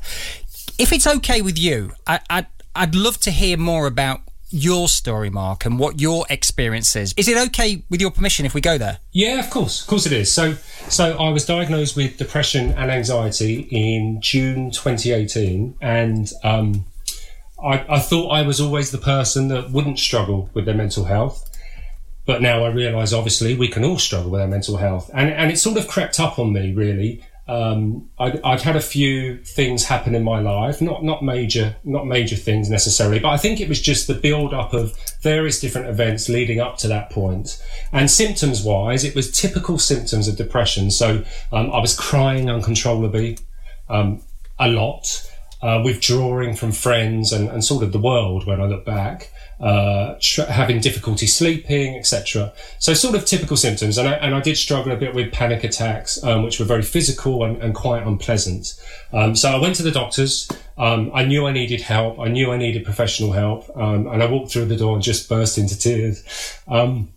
If 0.78 0.92
it's 0.92 1.06
okay 1.06 1.42
with 1.42 1.60
you, 1.60 1.92
I, 2.08 2.20
I'd 2.30 2.48
I'd 2.76 2.96
love 2.96 3.20
to 3.22 3.32
hear 3.32 3.58
more 3.58 3.86
about 3.86 4.22
your 4.54 4.88
story, 4.88 5.32
Mark, 5.32 5.66
and 5.66 5.80
what 5.80 6.00
your 6.00 6.26
experience 6.30 6.96
is. 6.96 7.14
Is 7.18 7.28
it 7.28 7.38
okay 7.48 7.84
with 7.90 8.00
your 8.00 8.12
permission 8.12 8.46
if 8.46 8.54
we 8.54 8.62
go 8.62 8.78
there? 8.78 9.00
Yeah, 9.12 9.40
of 9.40 9.50
course, 9.50 9.82
of 9.82 9.88
course 9.88 10.06
it 10.06 10.12
is. 10.12 10.32
So, 10.32 10.54
so 10.90 11.18
I 11.18 11.30
was 11.32 11.46
diagnosed 11.46 11.96
with 11.96 12.18
depression 12.18 12.72
and 12.74 12.92
anxiety 12.92 13.68
in 13.72 14.22
June 14.22 14.70
2018, 14.70 15.76
and 15.82 16.32
um, 16.44 16.86
I, 17.64 17.84
I 17.96 18.00
thought 18.00 18.30
I 18.30 18.44
was 18.44 18.62
always 18.62 18.92
the 18.92 19.00
person 19.00 19.48
that 19.48 19.72
wouldn't 19.72 19.98
struggle 19.98 20.52
with 20.54 20.66
their 20.66 20.76
mental 20.76 21.06
health. 21.06 21.50
But 22.26 22.42
now 22.42 22.64
I 22.64 22.70
realise, 22.70 23.12
obviously, 23.12 23.56
we 23.56 23.68
can 23.68 23.84
all 23.84 24.00
struggle 24.00 24.32
with 24.32 24.42
our 24.42 24.48
mental 24.48 24.78
health, 24.78 25.10
and 25.14 25.30
and 25.30 25.52
it 25.52 25.58
sort 25.58 25.78
of 25.78 25.88
crept 25.88 26.20
up 26.20 26.40
on 26.40 26.54
me 26.54 26.74
really 26.74 27.24
um, 27.48 28.10
I'd, 28.18 28.42
I'd, 28.42 28.62
had 28.62 28.78
a 28.78 28.82
few 28.82 29.38
things 29.44 29.84
happen 29.84 30.16
in 30.16 30.24
my 30.24 30.40
life, 30.40 30.82
not 30.82 31.04
not 31.04 31.24
major, 31.24 31.76
not 31.84 32.08
major 32.08 32.38
things 32.38 32.70
necessarily, 32.70 33.20
but 33.20 33.30
I 33.30 33.38
think 33.38 33.60
it 33.60 33.68
was 33.68 33.82
just 33.82 34.08
the 34.08 34.14
build 34.14 34.54
up 34.54 34.74
of 34.74 34.98
various 35.22 35.60
different 35.60 35.88
events 35.88 36.30
leading 36.30 36.62
up 36.62 36.78
to 36.78 36.88
that 36.88 37.10
point. 37.10 37.62
And 37.92 38.10
symptoms 38.10 38.64
wise, 38.64 39.04
it 39.04 39.14
was 39.14 39.30
typical 39.30 39.78
symptoms 39.78 40.30
of 40.30 40.38
depression. 40.38 40.90
So 40.90 41.24
um, 41.52 41.70
I 41.72 41.80
was 41.80 42.00
crying 42.00 42.50
uncontrollably 42.50 43.38
um, 43.90 44.22
a 44.58 44.70
lot, 44.70 45.30
uh, 45.64 45.82
withdrawing 45.84 46.56
from 46.56 46.72
friends 46.72 47.32
and, 47.32 47.50
and 47.50 47.64
sort 47.64 47.84
of 47.84 47.92
the 47.92 48.00
world 48.00 48.46
when 48.46 48.62
I 48.62 48.66
look 48.66 48.86
back 48.86 49.32
uh, 49.64 50.16
tr- 50.20 50.44
having 50.44 50.82
difficulty 50.82 51.26
sleeping, 51.26 51.96
etc. 51.96 52.52
So 52.80 52.94
sort 52.94 53.16
of 53.16 53.26
typical 53.26 53.56
symptoms. 53.56 53.98
And 53.98 54.10
I, 54.10 54.14
and 54.14 54.36
I 54.36 54.42
did 54.42 54.58
struggle 54.58 54.92
a 54.92 54.98
bit 54.98 55.16
with 55.16 55.32
panic 55.32 55.64
attacks, 55.64 56.22
um, 56.24 56.44
which 56.44 56.60
were 56.60 56.66
very 56.66 56.82
physical 56.82 57.46
and, 57.46 57.62
and 57.62 57.74
quite 57.74 58.06
unpleasant. 58.06 58.74
Um, 59.14 59.36
so 59.38 59.50
I 59.50 59.62
went 59.62 59.76
to 59.76 59.84
the 59.84 59.92
doctors. 59.92 60.50
Um, 60.78 61.12
I 61.14 61.24
knew 61.24 61.48
I 61.48 61.54
needed 61.54 61.80
help. 61.80 62.20
I 62.20 62.28
knew 62.28 62.52
I 62.52 62.58
needed 62.58 62.84
professional 62.84 63.32
help. 63.32 63.70
Um, 63.78 64.08
and 64.08 64.22
I 64.22 64.30
walked 64.30 64.52
through 64.52 64.66
the 64.66 64.76
door 64.76 64.96
and 64.96 65.04
just 65.04 65.30
burst 65.30 65.58
into 65.58 65.80
tears. 65.80 66.60
Um, 66.68 67.14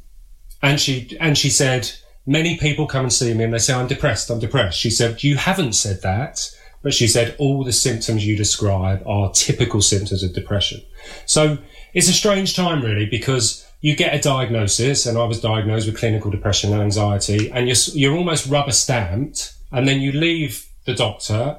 and 0.62 0.80
she, 0.80 1.16
and 1.18 1.36
she 1.36 1.50
said, 1.50 1.90
many 2.26 2.58
people 2.58 2.86
come 2.86 3.06
and 3.06 3.12
see 3.12 3.34
me 3.34 3.44
and 3.44 3.54
they 3.54 3.58
say, 3.58 3.74
I'm 3.74 3.88
depressed. 3.88 4.30
I'm 4.30 4.38
depressed. 4.38 4.78
She 4.78 4.90
said, 4.90 5.24
you 5.24 5.36
haven't 5.36 5.72
said 5.72 6.02
that. 6.02 6.48
But 6.87 6.95
she 6.95 7.09
said 7.09 7.35
all 7.40 7.64
the 7.64 7.73
symptoms 7.73 8.25
you 8.25 8.37
describe 8.37 9.02
are 9.09 9.33
typical 9.33 9.83
symptoms 9.83 10.23
of 10.23 10.33
depression. 10.33 10.83
So 11.25 11.59
it's 11.95 12.09
a 12.09 12.12
strange 12.12 12.55
time 12.55 12.81
really 12.81 13.07
because 13.07 13.66
you 13.81 13.97
get 13.97 14.14
a 14.14 14.21
diagnosis 14.21 15.05
and 15.05 15.19
I 15.19 15.25
was 15.25 15.40
diagnosed 15.40 15.88
with 15.88 15.99
clinical 15.99 16.31
depression 16.31 16.73
and 16.73 16.81
anxiety 16.81 17.50
and 17.50 17.66
you're, 17.66 17.76
you're 17.93 18.16
almost 18.16 18.47
rubber 18.47 18.71
stamped 18.71 19.52
and 19.73 19.88
then 19.88 20.00
you 20.00 20.12
leave 20.12 20.64
the 20.85 20.95
doctor 20.95 21.59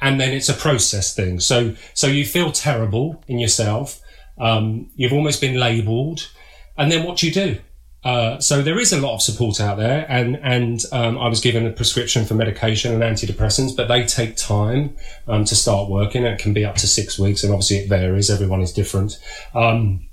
and 0.00 0.20
then 0.20 0.32
it's 0.32 0.48
a 0.48 0.54
process 0.54 1.12
thing. 1.12 1.40
So, 1.40 1.74
so 1.92 2.06
you 2.06 2.24
feel 2.24 2.52
terrible 2.52 3.24
in 3.26 3.40
yourself. 3.40 4.00
Um, 4.38 4.92
you've 4.94 5.12
almost 5.12 5.40
been 5.40 5.58
labeled 5.58 6.30
and 6.78 6.92
then 6.92 7.02
what 7.02 7.16
do 7.18 7.26
you 7.26 7.32
do? 7.32 7.58
Uh, 8.04 8.40
so 8.40 8.62
there 8.62 8.80
is 8.80 8.92
a 8.92 9.00
lot 9.00 9.14
of 9.14 9.22
support 9.22 9.60
out 9.60 9.78
there, 9.78 10.04
and 10.08 10.36
and 10.42 10.84
um, 10.90 11.16
I 11.18 11.28
was 11.28 11.40
given 11.40 11.66
a 11.66 11.70
prescription 11.70 12.24
for 12.24 12.34
medication 12.34 12.92
and 12.92 13.02
antidepressants, 13.02 13.76
but 13.76 13.86
they 13.86 14.04
take 14.04 14.36
time 14.36 14.96
um, 15.28 15.44
to 15.44 15.54
start 15.54 15.88
working. 15.88 16.24
and 16.24 16.34
It 16.34 16.40
can 16.40 16.52
be 16.52 16.64
up 16.64 16.74
to 16.76 16.88
six 16.88 17.18
weeks, 17.18 17.44
and 17.44 17.52
obviously 17.52 17.78
it 17.78 17.88
varies. 17.88 18.28
Everyone 18.28 18.60
is 18.60 18.72
different. 18.72 19.18
Um, 19.54 20.08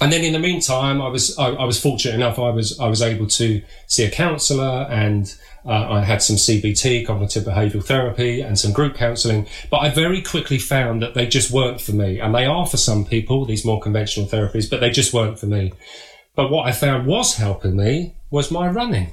and 0.00 0.12
then 0.12 0.24
in 0.24 0.32
the 0.32 0.38
meantime, 0.38 1.00
I 1.00 1.08
was 1.08 1.36
I, 1.38 1.48
I, 1.50 1.64
was 1.64 1.80
fortunate 1.80 2.14
enough. 2.14 2.38
I 2.38 2.50
was 2.50 2.78
I 2.78 2.88
was 2.88 3.02
able 3.02 3.26
to 3.26 3.62
see 3.86 4.04
a 4.04 4.10
counsellor, 4.10 4.86
and 4.88 5.34
uh, 5.66 5.90
I 5.90 6.00
had 6.02 6.22
some 6.22 6.36
CBT, 6.36 7.06
cognitive 7.06 7.44
behavioural 7.44 7.84
therapy, 7.84 8.42
and 8.42 8.58
some 8.58 8.72
group 8.72 8.94
counselling. 8.94 9.46
But 9.70 9.78
I 9.78 9.90
very 9.90 10.22
quickly 10.22 10.58
found 10.58 11.02
that 11.02 11.14
they 11.14 11.26
just 11.26 11.50
weren't 11.50 11.80
for 11.80 11.92
me, 11.92 12.20
and 12.20 12.34
they 12.34 12.44
are 12.44 12.66
for 12.66 12.76
some 12.76 13.04
people 13.04 13.44
these 13.44 13.64
more 13.64 13.80
conventional 13.80 14.28
therapies, 14.28 14.68
but 14.70 14.80
they 14.80 14.90
just 14.90 15.12
weren't 15.12 15.38
for 15.38 15.46
me. 15.46 15.72
But 16.36 16.50
what 16.50 16.66
I 16.66 16.72
found 16.72 17.06
was 17.06 17.36
helping 17.36 17.76
me 17.76 18.14
was 18.30 18.50
my 18.50 18.68
running. 18.68 19.12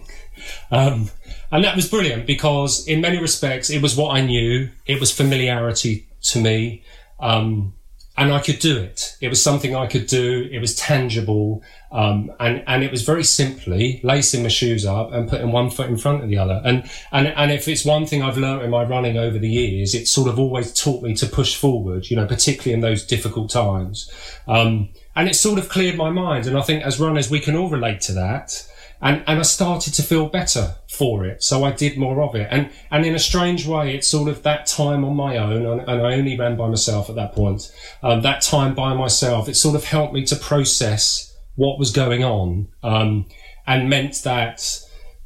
Um, 0.71 1.09
and 1.51 1.63
that 1.63 1.75
was 1.75 1.87
brilliant 1.89 2.25
because 2.25 2.87
in 2.87 3.01
many 3.01 3.19
respects, 3.19 3.69
it 3.69 3.81
was 3.81 3.95
what 3.95 4.15
I 4.15 4.21
knew. 4.21 4.69
It 4.85 4.99
was 4.99 5.11
familiarity 5.11 6.07
to 6.23 6.41
me. 6.41 6.83
Um, 7.19 7.73
and 8.17 8.33
I 8.33 8.39
could 8.39 8.59
do 8.59 8.77
it. 8.77 9.17
It 9.21 9.29
was 9.29 9.41
something 9.41 9.75
I 9.75 9.87
could 9.87 10.05
do. 10.05 10.47
It 10.51 10.59
was 10.59 10.75
tangible. 10.75 11.63
Um, 11.91 12.31
and, 12.39 12.63
and 12.67 12.83
it 12.83 12.91
was 12.91 13.03
very 13.03 13.23
simply 13.23 14.01
lacing 14.03 14.43
my 14.43 14.49
shoes 14.49 14.85
up 14.85 15.13
and 15.13 15.29
putting 15.29 15.51
one 15.51 15.69
foot 15.69 15.89
in 15.89 15.97
front 15.97 16.23
of 16.23 16.29
the 16.29 16.37
other. 16.37 16.61
And, 16.63 16.89
and, 17.11 17.27
and 17.27 17.51
if 17.51 17.67
it's 17.67 17.85
one 17.85 18.05
thing 18.05 18.21
I've 18.21 18.37
learned 18.37 18.63
in 18.63 18.69
my 18.69 18.83
running 18.83 19.17
over 19.17 19.39
the 19.39 19.49
years, 19.49 19.95
it's 19.95 20.11
sort 20.11 20.27
of 20.27 20.37
always 20.37 20.73
taught 20.73 21.01
me 21.01 21.15
to 21.15 21.25
push 21.25 21.55
forward, 21.55 22.09
you 22.09 22.17
know, 22.17 22.25
particularly 22.25 22.73
in 22.73 22.81
those 22.81 23.05
difficult 23.05 23.49
times. 23.49 24.11
Um, 24.47 24.89
and 25.15 25.27
it 25.27 25.35
sort 25.35 25.59
of 25.59 25.69
cleared 25.69 25.97
my 25.97 26.09
mind. 26.09 26.47
And 26.47 26.57
I 26.57 26.61
think 26.61 26.83
as 26.83 26.99
runners, 26.99 27.29
we 27.29 27.39
can 27.39 27.55
all 27.55 27.69
relate 27.69 28.01
to 28.01 28.13
that. 28.13 28.67
And, 29.03 29.23
and 29.25 29.39
I 29.39 29.41
started 29.41 29.93
to 29.95 30.03
feel 30.03 30.27
better 30.27 30.75
for 30.87 31.25
it. 31.25 31.41
So 31.41 31.63
I 31.63 31.71
did 31.71 31.97
more 31.97 32.21
of 32.21 32.35
it. 32.35 32.47
And, 32.51 32.69
and 32.91 33.03
in 33.03 33.15
a 33.15 33.19
strange 33.19 33.65
way, 33.65 33.95
it's 33.95 34.07
sort 34.07 34.29
of 34.29 34.43
that 34.43 34.67
time 34.67 35.03
on 35.03 35.15
my 35.15 35.37
own. 35.37 35.65
And, 35.65 35.81
and 35.81 36.01
I 36.05 36.13
only 36.13 36.37
ran 36.37 36.55
by 36.55 36.67
myself 36.67 37.09
at 37.09 37.15
that 37.15 37.33
point. 37.33 37.73
Um, 38.03 38.21
that 38.21 38.41
time 38.41 38.75
by 38.75 38.93
myself, 38.93 39.49
it 39.49 39.55
sort 39.55 39.75
of 39.75 39.85
helped 39.85 40.13
me 40.13 40.23
to 40.25 40.35
process 40.35 41.35
what 41.55 41.79
was 41.79 41.91
going 41.91 42.23
on. 42.23 42.67
Um, 42.83 43.25
and 43.67 43.89
meant 43.89 44.21
that 44.23 44.79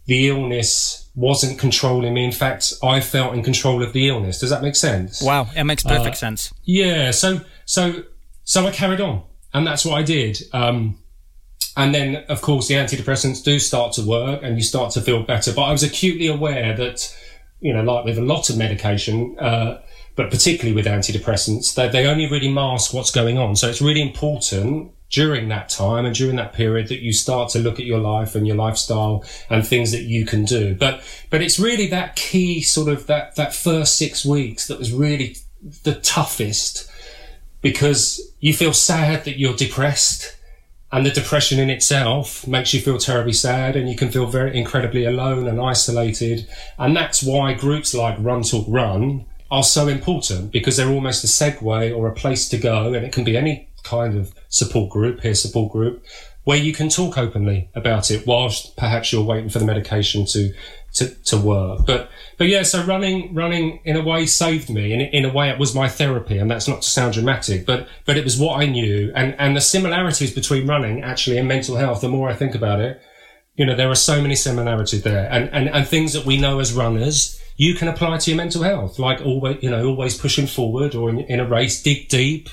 the 0.05 0.27
illness 0.27 1.09
wasn't 1.15 1.57
controlling 1.59 2.13
me. 2.13 2.23
In 2.25 2.31
fact, 2.31 2.73
I 2.83 2.99
felt 2.99 3.33
in 3.33 3.43
control 3.43 3.81
of 3.83 3.93
the 3.93 4.07
illness. 4.07 4.39
Does 4.39 4.49
that 4.49 4.61
make 4.61 4.75
sense? 4.75 5.21
Wow. 5.21 5.49
It 5.55 5.63
makes 5.63 5.83
perfect 5.83 6.15
uh, 6.15 6.19
sense. 6.19 6.53
Yeah. 6.63 7.11
So, 7.11 7.41
so, 7.65 8.03
so 8.43 8.67
I 8.67 8.71
carried 8.71 9.01
on 9.01 9.23
and 9.55 9.65
that's 9.65 9.85
what 9.85 9.95
I 9.97 10.03
did. 10.03 10.43
Um, 10.51 10.99
and 11.77 11.95
then, 11.95 12.25
of 12.27 12.41
course, 12.41 12.67
the 12.67 12.75
antidepressants 12.75 13.41
do 13.41 13.57
start 13.57 13.93
to 13.93 14.01
work, 14.01 14.41
and 14.43 14.57
you 14.57 14.63
start 14.63 14.91
to 14.93 15.01
feel 15.01 15.23
better. 15.23 15.53
But 15.53 15.63
I 15.63 15.71
was 15.71 15.81
acutely 15.81 16.27
aware 16.27 16.75
that, 16.75 17.15
you 17.61 17.73
know, 17.73 17.81
like 17.81 18.03
with 18.03 18.17
a 18.17 18.21
lot 18.21 18.49
of 18.49 18.57
medication, 18.57 19.39
uh, 19.39 19.81
but 20.17 20.29
particularly 20.29 20.75
with 20.75 20.85
antidepressants, 20.85 21.73
that 21.75 21.93
they 21.93 22.05
only 22.05 22.29
really 22.29 22.51
mask 22.51 22.93
what's 22.93 23.11
going 23.11 23.37
on. 23.37 23.55
So 23.55 23.69
it's 23.69 23.81
really 23.81 24.01
important 24.01 24.91
during 25.09 25.47
that 25.47 25.69
time 25.69 26.05
and 26.05 26.13
during 26.13 26.35
that 26.35 26.51
period 26.51 26.89
that 26.89 26.99
you 26.99 27.13
start 27.13 27.49
to 27.51 27.59
look 27.59 27.79
at 27.79 27.85
your 27.85 27.99
life 27.99 28.35
and 28.35 28.45
your 28.45 28.57
lifestyle 28.57 29.23
and 29.49 29.65
things 29.65 29.91
that 29.93 30.03
you 30.03 30.25
can 30.25 30.43
do. 30.43 30.75
But 30.75 31.01
but 31.29 31.41
it's 31.41 31.59
really 31.59 31.87
that 31.89 32.17
key 32.17 32.61
sort 32.61 32.89
of 32.89 33.07
that 33.07 33.35
that 33.35 33.55
first 33.55 33.95
six 33.95 34.25
weeks 34.25 34.67
that 34.67 34.79
was 34.79 34.91
really 34.91 35.37
the 35.83 35.95
toughest 35.95 36.89
because 37.65 38.21
you 38.41 38.53
feel 38.53 38.73
sad 38.73 39.25
that 39.25 39.39
you're 39.39 39.55
depressed 39.55 40.37
and 40.91 41.03
the 41.03 41.09
depression 41.09 41.59
in 41.59 41.71
itself 41.71 42.45
makes 42.47 42.75
you 42.75 42.79
feel 42.79 42.99
terribly 42.99 43.33
sad 43.33 43.75
and 43.75 43.89
you 43.89 43.95
can 43.95 44.11
feel 44.11 44.27
very 44.27 44.55
incredibly 44.55 45.03
alone 45.03 45.47
and 45.47 45.59
isolated. 45.59 46.47
And 46.77 46.95
that's 46.95 47.23
why 47.23 47.53
groups 47.53 47.95
like 47.95 48.17
Run 48.19 48.43
Talk 48.43 48.67
Run 48.69 49.25
are 49.49 49.63
so 49.63 49.87
important 49.87 50.51
because 50.51 50.77
they're 50.77 50.91
almost 50.91 51.23
a 51.23 51.27
segue 51.27 51.97
or 51.97 52.07
a 52.07 52.13
place 52.13 52.47
to 52.49 52.59
go. 52.59 52.93
And 52.93 53.03
it 53.03 53.11
can 53.11 53.23
be 53.23 53.35
any 53.35 53.67
kind 53.81 54.15
of 54.15 54.35
support 54.49 54.91
group, 54.91 55.21
peer 55.21 55.33
support 55.33 55.71
group, 55.71 56.05
where 56.43 56.59
you 56.59 56.71
can 56.71 56.89
talk 56.89 57.17
openly 57.17 57.71
about 57.73 58.11
it 58.11 58.27
whilst 58.27 58.77
perhaps 58.77 59.11
you're 59.11 59.23
waiting 59.23 59.49
for 59.49 59.57
the 59.57 59.65
medication 59.65 60.27
to 60.27 60.53
to, 60.95 61.09
to 61.25 61.37
work. 61.37 61.85
But 61.85 62.09
but 62.37 62.47
yeah, 62.47 62.63
so 62.63 62.83
running 62.83 63.33
running 63.33 63.79
in 63.85 63.95
a 63.95 64.03
way 64.03 64.25
saved 64.25 64.69
me. 64.69 64.93
In 64.93 65.01
in 65.01 65.25
a 65.25 65.33
way, 65.33 65.49
it 65.49 65.59
was 65.59 65.73
my 65.73 65.87
therapy, 65.87 66.37
and 66.37 66.49
that's 66.51 66.67
not 66.67 66.81
to 66.81 66.89
sound 66.89 67.13
dramatic, 67.13 67.65
but 67.65 67.87
but 68.05 68.17
it 68.17 68.23
was 68.23 68.37
what 68.37 68.61
I 68.61 68.65
knew, 68.65 69.11
and 69.15 69.35
and 69.39 69.55
the 69.55 69.61
similarities 69.61 70.33
between 70.33 70.67
running 70.67 71.03
actually 71.03 71.37
and 71.37 71.47
mental 71.47 71.75
health. 71.75 72.01
The 72.01 72.09
more 72.09 72.29
I 72.29 72.33
think 72.33 72.55
about 72.55 72.79
it, 72.81 73.01
You 73.57 73.65
know, 73.65 73.75
there 73.75 73.89
are 73.89 73.95
so 73.95 74.21
many 74.21 74.35
similarities 74.35 75.03
there 75.03 75.31
and, 75.31 75.49
and, 75.53 75.69
and 75.69 75.87
things 75.87 76.11
that 76.11 76.25
we 76.25 76.35
know 76.37 76.59
as 76.59 76.73
runners, 76.73 77.39
you 77.55 77.73
can 77.73 77.87
apply 77.87 78.17
to 78.17 78.31
your 78.31 78.37
mental 78.37 78.63
health, 78.63 78.99
like 78.99 79.21
always, 79.21 79.63
you 79.63 79.69
know, 79.69 79.87
always 79.87 80.17
pushing 80.17 80.45
forward 80.45 80.93
or 80.93 81.09
in, 81.09 81.19
in 81.21 81.39
a 81.39 81.47
race, 81.47 81.81
dig 81.81 82.09
deep, 82.09 82.49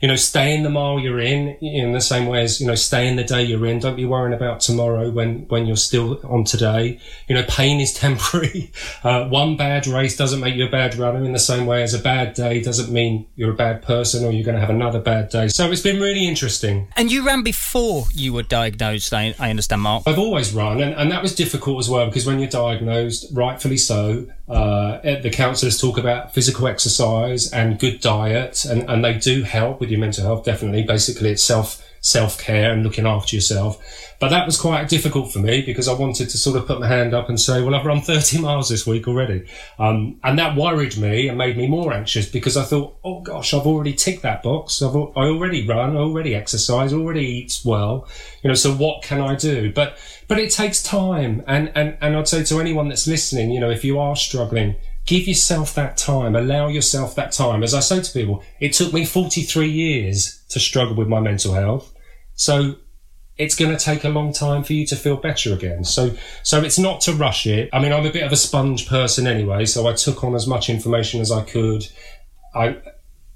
you 0.00 0.08
know, 0.08 0.16
stay 0.16 0.54
in 0.54 0.62
the 0.62 0.70
mile 0.70 0.98
you're 0.98 1.20
in, 1.20 1.56
in 1.62 1.92
the 1.92 2.00
same 2.00 2.26
way 2.26 2.42
as, 2.42 2.60
you 2.60 2.66
know, 2.66 2.74
stay 2.74 3.08
in 3.08 3.16
the 3.16 3.24
day 3.24 3.42
you're 3.42 3.64
in. 3.66 3.78
Don't 3.78 3.96
be 3.96 4.04
worrying 4.04 4.34
about 4.34 4.60
tomorrow 4.60 5.10
when, 5.10 5.46
when 5.48 5.66
you're 5.66 5.76
still 5.76 6.20
on 6.26 6.44
today. 6.44 7.00
You 7.28 7.34
know, 7.34 7.44
pain 7.48 7.80
is 7.80 7.94
temporary. 8.06 8.72
Uh, 9.02 9.28
one 9.28 9.56
bad 9.56 9.86
race 9.86 10.16
doesn't 10.16 10.40
make 10.40 10.54
you 10.54 10.66
a 10.66 10.70
bad 10.70 10.96
runner 10.96 11.24
in 11.24 11.32
the 11.32 11.38
same 11.38 11.66
way 11.66 11.82
as 11.82 11.94
a 11.94 11.98
bad 11.98 12.34
day 12.34 12.60
doesn't 12.60 12.92
mean 12.92 13.26
you're 13.36 13.52
a 13.52 13.56
bad 13.56 13.82
person 13.82 14.24
or 14.24 14.30
you're 14.30 14.44
going 14.44 14.54
to 14.54 14.60
have 14.60 14.70
another 14.70 15.00
bad 15.00 15.30
day. 15.30 15.48
So 15.48 15.70
it's 15.70 15.82
been 15.82 16.00
really 16.00 16.26
interesting. 16.26 16.88
And 16.96 17.10
you 17.10 17.24
ran 17.24 17.42
before 17.42 18.04
you 18.12 18.32
were 18.32 18.42
diagnosed, 18.42 19.12
I, 19.14 19.34
I 19.38 19.50
understand, 19.50 19.82
Mark. 19.82 20.02
I've 20.06 20.18
always 20.18 20.52
run, 20.52 20.80
and, 20.80 20.94
and 20.94 21.10
that 21.10 21.22
was 21.22 21.34
difficult 21.34 21.78
as 21.78 21.88
well 21.88 22.06
because 22.06 22.26
when 22.26 22.38
you're 22.38 22.48
diagnosed, 22.48 23.26
rightfully 23.32 23.76
so, 23.76 24.26
uh, 24.48 25.00
the 25.02 25.30
counsellors 25.30 25.80
talk 25.80 25.98
about 25.98 26.32
physical 26.32 26.68
exercise 26.68 27.52
and 27.52 27.78
good 27.78 28.00
diet, 28.00 28.64
and, 28.64 28.88
and 28.88 29.04
they 29.04 29.14
do 29.14 29.42
help 29.42 29.80
with 29.80 29.90
your 29.90 29.98
mental 29.98 30.24
health, 30.24 30.44
definitely. 30.44 30.84
Basically, 30.84 31.30
it's 31.30 31.42
self 31.42 31.82
self 32.06 32.38
care 32.38 32.72
and 32.72 32.84
looking 32.84 33.04
after 33.04 33.34
yourself. 33.34 33.82
But 34.20 34.28
that 34.28 34.46
was 34.46 34.58
quite 34.58 34.88
difficult 34.88 35.32
for 35.32 35.40
me 35.40 35.62
because 35.62 35.88
I 35.88 35.92
wanted 35.92 36.30
to 36.30 36.38
sort 36.38 36.56
of 36.56 36.66
put 36.66 36.78
my 36.78 36.86
hand 36.86 37.12
up 37.12 37.28
and 37.28 37.38
say, 37.38 37.60
well, 37.60 37.74
I've 37.74 37.84
run 37.84 38.00
30 38.00 38.38
miles 38.40 38.68
this 38.68 38.86
week 38.86 39.08
already. 39.08 39.46
Um, 39.78 40.20
and 40.22 40.38
that 40.38 40.56
worried 40.56 40.96
me 40.96 41.26
and 41.28 41.36
made 41.36 41.56
me 41.56 41.66
more 41.66 41.92
anxious 41.92 42.28
because 42.28 42.56
I 42.56 42.62
thought, 42.62 42.96
oh 43.04 43.22
gosh, 43.22 43.52
I've 43.52 43.66
already 43.66 43.92
ticked 43.92 44.22
that 44.22 44.44
box. 44.44 44.80
I've, 44.80 44.94
I 44.94 45.26
already 45.26 45.66
run, 45.66 45.96
I 45.96 46.00
already 46.00 46.34
exercise, 46.34 46.92
already 46.92 47.26
eat 47.26 47.60
well. 47.64 48.08
You 48.42 48.48
know, 48.48 48.54
so 48.54 48.72
what 48.72 49.02
can 49.02 49.20
I 49.20 49.34
do? 49.34 49.72
But, 49.72 49.98
but 50.28 50.38
it 50.38 50.52
takes 50.52 50.84
time. 50.84 51.42
And, 51.48 51.72
and, 51.74 51.98
and 52.00 52.16
I'd 52.16 52.28
say 52.28 52.44
to 52.44 52.60
anyone 52.60 52.88
that's 52.88 53.08
listening, 53.08 53.50
you 53.50 53.58
know, 53.58 53.70
if 53.70 53.84
you 53.84 53.98
are 53.98 54.14
struggling, 54.14 54.76
give 55.06 55.26
yourself 55.26 55.74
that 55.74 55.96
time, 55.96 56.36
allow 56.36 56.68
yourself 56.68 57.16
that 57.16 57.32
time. 57.32 57.64
As 57.64 57.74
I 57.74 57.80
say 57.80 58.00
to 58.00 58.12
people, 58.12 58.44
it 58.60 58.74
took 58.74 58.92
me 58.92 59.04
43 59.04 59.68
years 59.68 60.44
to 60.50 60.60
struggle 60.60 60.94
with 60.94 61.08
my 61.08 61.18
mental 61.18 61.54
health. 61.54 61.92
So 62.36 62.76
it's 63.38 63.54
going 63.54 63.76
to 63.76 63.82
take 63.82 64.04
a 64.04 64.08
long 64.08 64.32
time 64.32 64.62
for 64.62 64.72
you 64.72 64.86
to 64.86 64.96
feel 64.96 65.16
better 65.16 65.52
again. 65.52 65.84
So, 65.84 66.16
so 66.42 66.62
it's 66.62 66.78
not 66.78 67.02
to 67.02 67.12
rush 67.12 67.46
it. 67.46 67.68
I 67.72 67.80
mean, 67.80 67.92
I'm 67.92 68.06
a 68.06 68.12
bit 68.12 68.22
of 68.22 68.32
a 68.32 68.36
sponge 68.36 68.88
person 68.88 69.26
anyway, 69.26 69.66
so 69.66 69.86
I 69.86 69.92
took 69.92 70.24
on 70.24 70.34
as 70.34 70.46
much 70.46 70.70
information 70.70 71.20
as 71.20 71.30
I 71.30 71.42
could. 71.42 71.86
I, 72.54 72.78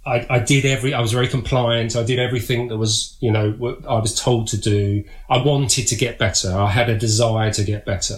I, 0.07 0.27
I 0.31 0.39
did 0.39 0.65
every, 0.65 0.95
I 0.95 1.01
was 1.01 1.13
very 1.13 1.29
compliant. 1.29 1.97
I 1.97 2.03
did 2.03 2.19
everything 2.19 2.69
that 2.69 2.79
was, 2.79 3.19
you 3.21 3.31
know, 3.31 3.51
what 3.53 3.87
I 3.87 3.99
was 3.99 4.19
told 4.19 4.49
to 4.49 4.57
do. 4.57 5.05
I 5.29 5.43
wanted 5.43 5.87
to 5.89 5.97
get 5.97 6.19
better. 6.19 6.51
I 6.51 6.71
had 6.71 6.89
a 6.89 6.97
desire 6.97 7.53
to 7.53 7.65
get 7.65 7.85
better. 7.85 8.17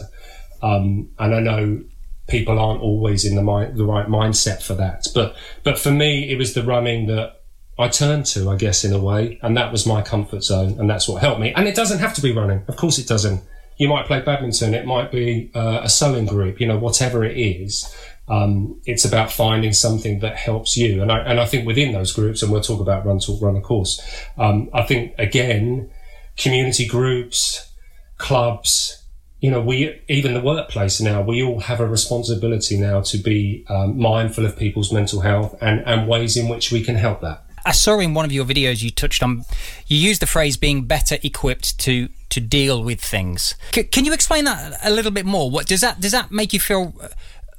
Um, 0.63 1.11
and 1.19 1.35
I 1.35 1.41
know 1.41 1.83
people 2.29 2.61
aren't 2.61 2.81
always 2.81 3.25
in 3.25 3.35
the 3.35 3.43
mind, 3.43 3.77
the 3.77 3.85
right 3.85 4.07
mindset 4.07 4.63
for 4.63 4.75
that. 4.75 5.09
But, 5.13 5.35
but 5.65 5.81
for 5.81 5.91
me, 5.91 6.31
it 6.31 6.39
was 6.39 6.55
the 6.55 6.63
running 6.63 7.09
that 7.09 7.42
I 7.79 7.89
turned 7.89 8.27
to, 8.27 8.51
I 8.51 8.57
guess, 8.57 8.85
in 8.85 8.93
a 8.93 8.99
way, 8.99 9.39
and 9.43 9.57
that 9.57 9.73
was 9.73 9.87
my 9.87 10.03
comfort 10.03 10.45
zone, 10.45 10.79
and 10.79 10.89
that's 10.89 11.09
what 11.09 11.23
helped 11.23 11.41
me. 11.41 11.53
And 11.55 11.67
it 11.67 11.75
doesn't 11.75 12.01
have 12.01 12.15
to 12.15 12.23
be 12.23 12.33
running, 12.33 12.65
of 12.69 12.77
course, 12.77 12.99
it 12.99 13.09
doesn't. 13.09 13.43
You 13.79 13.89
might 13.89 14.07
play 14.07 14.21
badminton, 14.21 14.75
it 14.75 14.85
might 14.85 15.11
be 15.11 15.51
uh, 15.55 15.81
a 15.83 15.89
sewing 15.89 16.27
group, 16.27 16.61
you 16.61 16.67
know, 16.67 16.79
whatever 16.79 17.25
it 17.25 17.37
is. 17.37 17.95
Um, 18.29 18.81
it's 18.85 19.05
about 19.05 19.33
finding 19.33 19.73
something 19.73 20.21
that 20.21 20.37
helps 20.37 20.77
you, 20.77 21.03
and 21.03 21.11
I 21.11 21.19
and 21.21 21.41
I 21.41 21.47
think 21.47 21.67
within 21.67 21.93
those 21.93 22.13
groups, 22.13 22.43
and 22.43 22.53
we'll 22.53 22.61
talk 22.61 22.81
about 22.81 23.05
run 23.05 23.19
talk 23.19 23.43
run 23.43 23.57
of 23.57 23.63
course. 23.63 24.01
Um, 24.39 24.71
I 24.73 24.83
think 24.83 25.15
again, 25.19 25.91
community 26.37 26.87
groups, 26.87 27.73
clubs, 28.19 29.03
you 29.41 29.51
know, 29.51 29.61
we 29.61 30.01
even 30.09 30.35
the 30.35 30.41
workplace 30.41 31.01
now, 31.01 31.21
we 31.21 31.43
all 31.43 31.61
have 31.61 31.81
a 31.81 31.87
responsibility 31.87 32.79
now 32.79 33.01
to 33.01 33.19
be 33.19 33.65
um, 33.69 33.99
mindful 33.99 34.47
of 34.47 34.57
people's 34.57 34.93
mental 34.93 35.21
health 35.21 35.57
and, 35.61 35.83
and 35.85 36.09
ways 36.09 36.37
in 36.37 36.49
which 36.49 36.71
we 36.71 36.85
can 36.85 36.95
help 36.95 37.21
that. 37.23 37.45
I 37.65 37.73
saw 37.73 37.99
in 37.99 38.15
one 38.15 38.25
of 38.25 38.33
your 38.33 38.45
videos 38.45 38.83
you 38.83 38.91
touched 38.91 39.23
on, 39.23 39.45
you 39.87 39.97
used 39.97 40.23
the 40.23 40.27
phrase 40.27 40.57
being 40.57 40.85
better 40.85 41.19
equipped 41.23 41.79
to 41.81 42.09
to 42.31 42.41
deal 42.41 42.83
with 42.83 43.01
things. 43.01 43.55
C- 43.75 43.85
can 43.85 44.05
you 44.05 44.13
explain 44.13 44.45
that 44.45 44.79
a 44.83 44.91
little 44.91 45.11
bit 45.11 45.27
more? 45.27 45.51
What 45.51 45.67
does 45.67 45.81
that 45.81 46.01
does 46.01 46.13
that 46.13 46.31
make 46.31 46.53
you 46.53 46.61
feel 46.61 46.95
uh, 47.01 47.09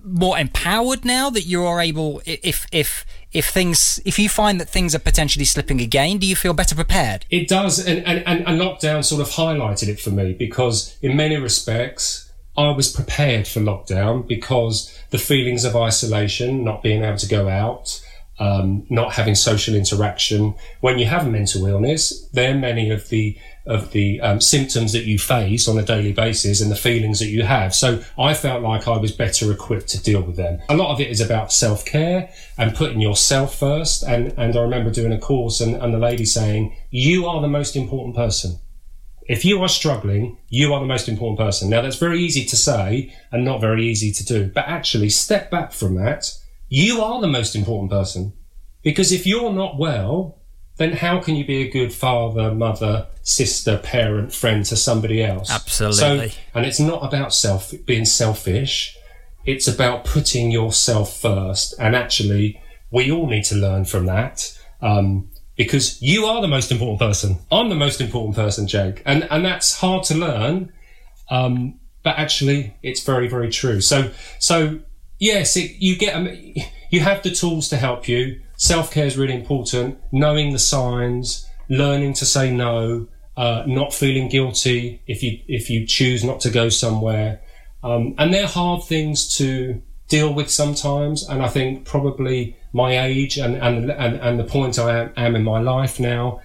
more 0.03 0.38
empowered 0.38 1.05
now 1.05 1.29
that 1.29 1.43
you 1.43 1.63
are 1.63 1.79
able 1.79 2.22
if 2.25 2.65
if 2.72 3.05
if 3.31 3.48
things 3.48 4.00
if 4.03 4.19
you 4.19 4.27
find 4.27 4.60
that 4.60 4.69
things 4.69 4.93
are 4.93 5.00
potentially 5.00 5.45
slipping 5.45 5.79
again 5.79 6.17
do 6.17 6.27
you 6.27 6.36
feel 6.36 6.53
better 6.53 6.75
prepared 6.75 7.25
it 7.29 7.48
does 7.48 7.79
and 7.79 8.05
and, 8.05 8.22
and, 8.27 8.45
and 8.45 8.60
lockdown 8.60 9.01
sort 9.01 9.22
of 9.22 9.29
highlighted 9.29 9.88
it 9.88 10.01
for 10.01 10.10
me 10.10 10.33
because 10.33 10.98
in 11.01 11.15
many 11.15 11.38
respects 11.38 12.29
I 12.55 12.69
was 12.69 12.91
prepared 12.91 13.48
for 13.48 13.62
lockdown 13.62 14.27
because 14.27 14.95
the 15.10 15.17
feelings 15.17 15.65
of 15.65 15.75
isolation, 15.75 16.63
not 16.63 16.83
being 16.83 17.03
able 17.03 17.17
to 17.17 17.27
go 17.27 17.50
out, 17.50 18.00
um, 18.40 18.86
not 18.90 19.14
having 19.14 19.36
social 19.36 19.75
interaction. 19.75 20.55
When 20.81 20.98
you 21.00 21.05
have 21.05 21.27
a 21.27 21.29
mental 21.29 21.66
illness, 21.66 22.27
there 22.29 22.51
are 22.53 22.57
many 22.57 22.90
of 22.90 23.10
the 23.10 23.38
of 23.66 23.92
the 23.92 24.20
um, 24.20 24.42
symptoms 24.42 24.92
that 24.92 25.05
you 25.05 25.18
face 25.18 25.70
on 25.70 25.77
a 25.77 25.84
daily 25.84 26.12
basis 26.12 26.60
and 26.60 26.70
the 26.70 26.75
feelings 26.75 27.20
that 27.20 27.27
you 27.27 27.44
have. 27.44 27.74
So 27.74 28.03
I 28.20 28.34
felt 28.34 28.62
like 28.62 28.90
I 28.90 28.98
was 28.98 29.14
better 29.14 29.53
equipped 29.53 29.88
to 29.90 30.03
deal 30.03 30.22
with 30.22 30.36
them. 30.36 30.60
A 30.68 30.75
lot 30.75 30.92
of 30.92 31.00
it 31.00 31.10
is 31.10 31.22
about 31.22 31.53
self 31.53 31.86
care 31.86 32.29
and 32.57 32.75
putting 32.75 33.00
yourself 33.00 33.57
first. 33.57 34.03
And 34.03 34.34
and 34.38 34.55
I 34.55 34.62
remember 34.62 34.92
doing 34.92 35.14
a 35.14 35.20
course 35.20 35.62
and, 35.62 35.75
and 35.75 35.94
the 35.94 36.00
lady 36.00 36.25
saying, 36.25 36.75
"You 36.90 37.27
are 37.27 37.42
the 37.42 37.48
most 37.48 37.75
important 37.75 38.16
person." 38.16 38.60
If 39.25 39.46
you 39.46 39.62
are 39.62 39.70
struggling, 39.70 40.38
you 40.50 40.74
are 40.74 40.81
the 40.81 40.86
most 40.86 41.07
important 41.07 41.40
person. 41.40 41.70
Now 41.70 41.81
that's 41.81 41.96
very 41.96 42.20
easy 42.20 42.44
to 42.44 42.57
say 42.57 43.16
and 43.31 43.46
not 43.46 43.62
very 43.62 43.88
easy 43.88 44.12
to 44.12 44.25
do, 44.25 44.51
but 44.53 44.68
actually 44.68 45.10
step 45.10 45.50
back 45.50 45.72
from 45.72 45.96
that 45.96 46.34
you 46.74 47.03
are 47.03 47.22
the 47.22 47.27
most 47.27 47.55
important 47.55 47.92
person. 47.92 48.33
Because 48.81 49.12
if 49.12 49.27
you're 49.27 49.53
not 49.53 49.77
well, 49.77 50.42
then 50.77 50.94
how 50.94 51.20
can 51.20 51.36
you 51.36 51.46
be 51.46 51.62
a 51.62 51.70
good 51.70 51.94
father, 51.94 52.51
mother, 52.51 53.07
sister, 53.22 53.77
parent, 53.77 54.33
friend 54.33 54.66
to 54.66 54.75
somebody 54.75 55.24
else? 55.24 55.51
Absolutely. 55.51 56.29
So, 56.29 56.36
and 56.55 56.66
it's 56.66 56.79
not 56.79 57.05
about 57.05 57.31
self 57.31 57.72
being 57.86 58.05
selfish. 58.05 58.98
It's 59.46 59.68
about 59.68 60.03
putting 60.03 60.50
yourself 60.50 61.16
first. 61.16 61.75
And 61.77 61.96
actually, 61.96 62.59
we 62.90 63.12
all 63.12 63.27
need 63.27 63.44
to 63.46 63.55
learn 63.55 63.86
from 63.86 64.07
that. 64.07 64.59
Um, 64.81 65.29
because 65.55 66.01
you 66.01 66.25
are 66.25 66.42
the 66.42 66.48
most 66.48 66.72
important 66.72 67.00
person. 67.00 67.38
I'm 67.51 67.70
the 67.70 67.75
most 67.75 68.01
important 68.01 68.36
person, 68.36 68.68
Jake. 68.68 69.03
And, 69.05 69.27
and 69.29 69.46
that's 69.46 69.77
hard 69.77 70.05
to 70.05 70.16
learn. 70.16 70.74
Um, 71.29 71.79
but 72.01 72.18
actually, 72.18 72.75
it's 72.81 73.03
very, 73.03 73.27
very 73.27 73.51
true. 73.51 73.79
So, 73.79 74.09
so 74.40 74.79
yes, 75.24 75.55
it, 75.55 75.72
you 75.79 75.96
get 75.96 76.16
you 76.92 77.00
have 77.00 77.24
the 77.24 77.31
tools 77.31 77.70
to 77.70 77.77
help 77.77 78.07
you. 78.07 78.42
Self 78.57 78.92
care 78.92 79.05
is 79.05 79.18
really 79.18 79.33
important. 79.33 80.00
Knowing 80.12 80.51
the 80.51 80.59
signs, 80.59 81.48
learning 81.70 82.14
to 82.16 82.25
say 82.25 82.51
no, 82.51 83.07
uh, 83.38 83.64
not 83.66 83.94
feeling 83.94 84.29
guilty 84.29 85.01
if 85.07 85.24
you 85.24 85.40
if 85.48 85.70
you 85.70 85.88
choose 85.88 86.24
not 86.24 86.42
to 86.42 86.50
go 86.50 86.70
somewhere, 86.70 87.42
um, 87.83 88.14
and 88.18 88.33
they're 88.33 88.48
hard 88.48 88.83
things 88.83 89.36
to 89.38 89.81
deal 90.09 90.33
with 90.33 90.50
sometimes. 90.51 91.27
And 91.27 91.42
I 91.42 91.48
think 91.48 91.86
probably 91.86 92.57
my 92.74 93.00
age 93.00 93.38
and 93.38 93.55
and 93.55 93.90
and, 93.90 94.18
and 94.18 94.40
the 94.40 94.44
point 94.44 94.77
I 94.77 95.00
am, 95.00 95.14
am 95.16 95.36
in 95.36 95.44
my 95.44 95.59
life 95.59 96.00
now, 96.00 96.42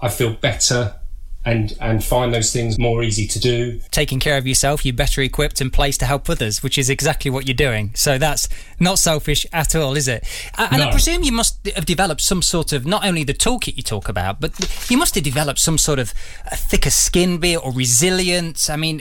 I 0.00 0.08
feel 0.08 0.32
better 0.32 0.94
and 1.44 1.76
and 1.80 2.04
find 2.04 2.32
those 2.32 2.52
things 2.52 2.78
more 2.78 3.02
easy 3.02 3.26
to 3.26 3.38
do. 3.38 3.80
Taking 3.90 4.20
care 4.20 4.38
of 4.38 4.46
yourself, 4.46 4.84
you're 4.84 4.94
better 4.94 5.20
equipped 5.22 5.60
and 5.60 5.72
placed 5.72 6.00
to 6.00 6.06
help 6.06 6.30
others, 6.30 6.62
which 6.62 6.78
is 6.78 6.88
exactly 6.88 7.30
what 7.30 7.46
you're 7.46 7.54
doing. 7.54 7.90
So 7.94 8.18
that's 8.18 8.48
not 8.78 8.98
selfish 8.98 9.44
at 9.52 9.74
all, 9.74 9.96
is 9.96 10.08
it? 10.08 10.24
And 10.56 10.78
no. 10.78 10.88
I 10.88 10.90
presume 10.90 11.22
you 11.22 11.32
must 11.32 11.66
have 11.74 11.86
developed 11.86 12.20
some 12.20 12.42
sort 12.42 12.72
of 12.72 12.86
not 12.86 13.04
only 13.04 13.24
the 13.24 13.34
toolkit 13.34 13.76
you 13.76 13.82
talk 13.82 14.08
about, 14.08 14.40
but 14.40 14.52
you 14.90 14.96
must 14.96 15.14
have 15.14 15.24
developed 15.24 15.58
some 15.58 15.78
sort 15.78 15.98
of 15.98 16.10
thicker 16.52 16.90
skin, 16.90 17.38
be 17.38 17.54
it 17.54 17.64
or 17.64 17.72
resilience. 17.72 18.70
I 18.70 18.76
mean, 18.76 19.00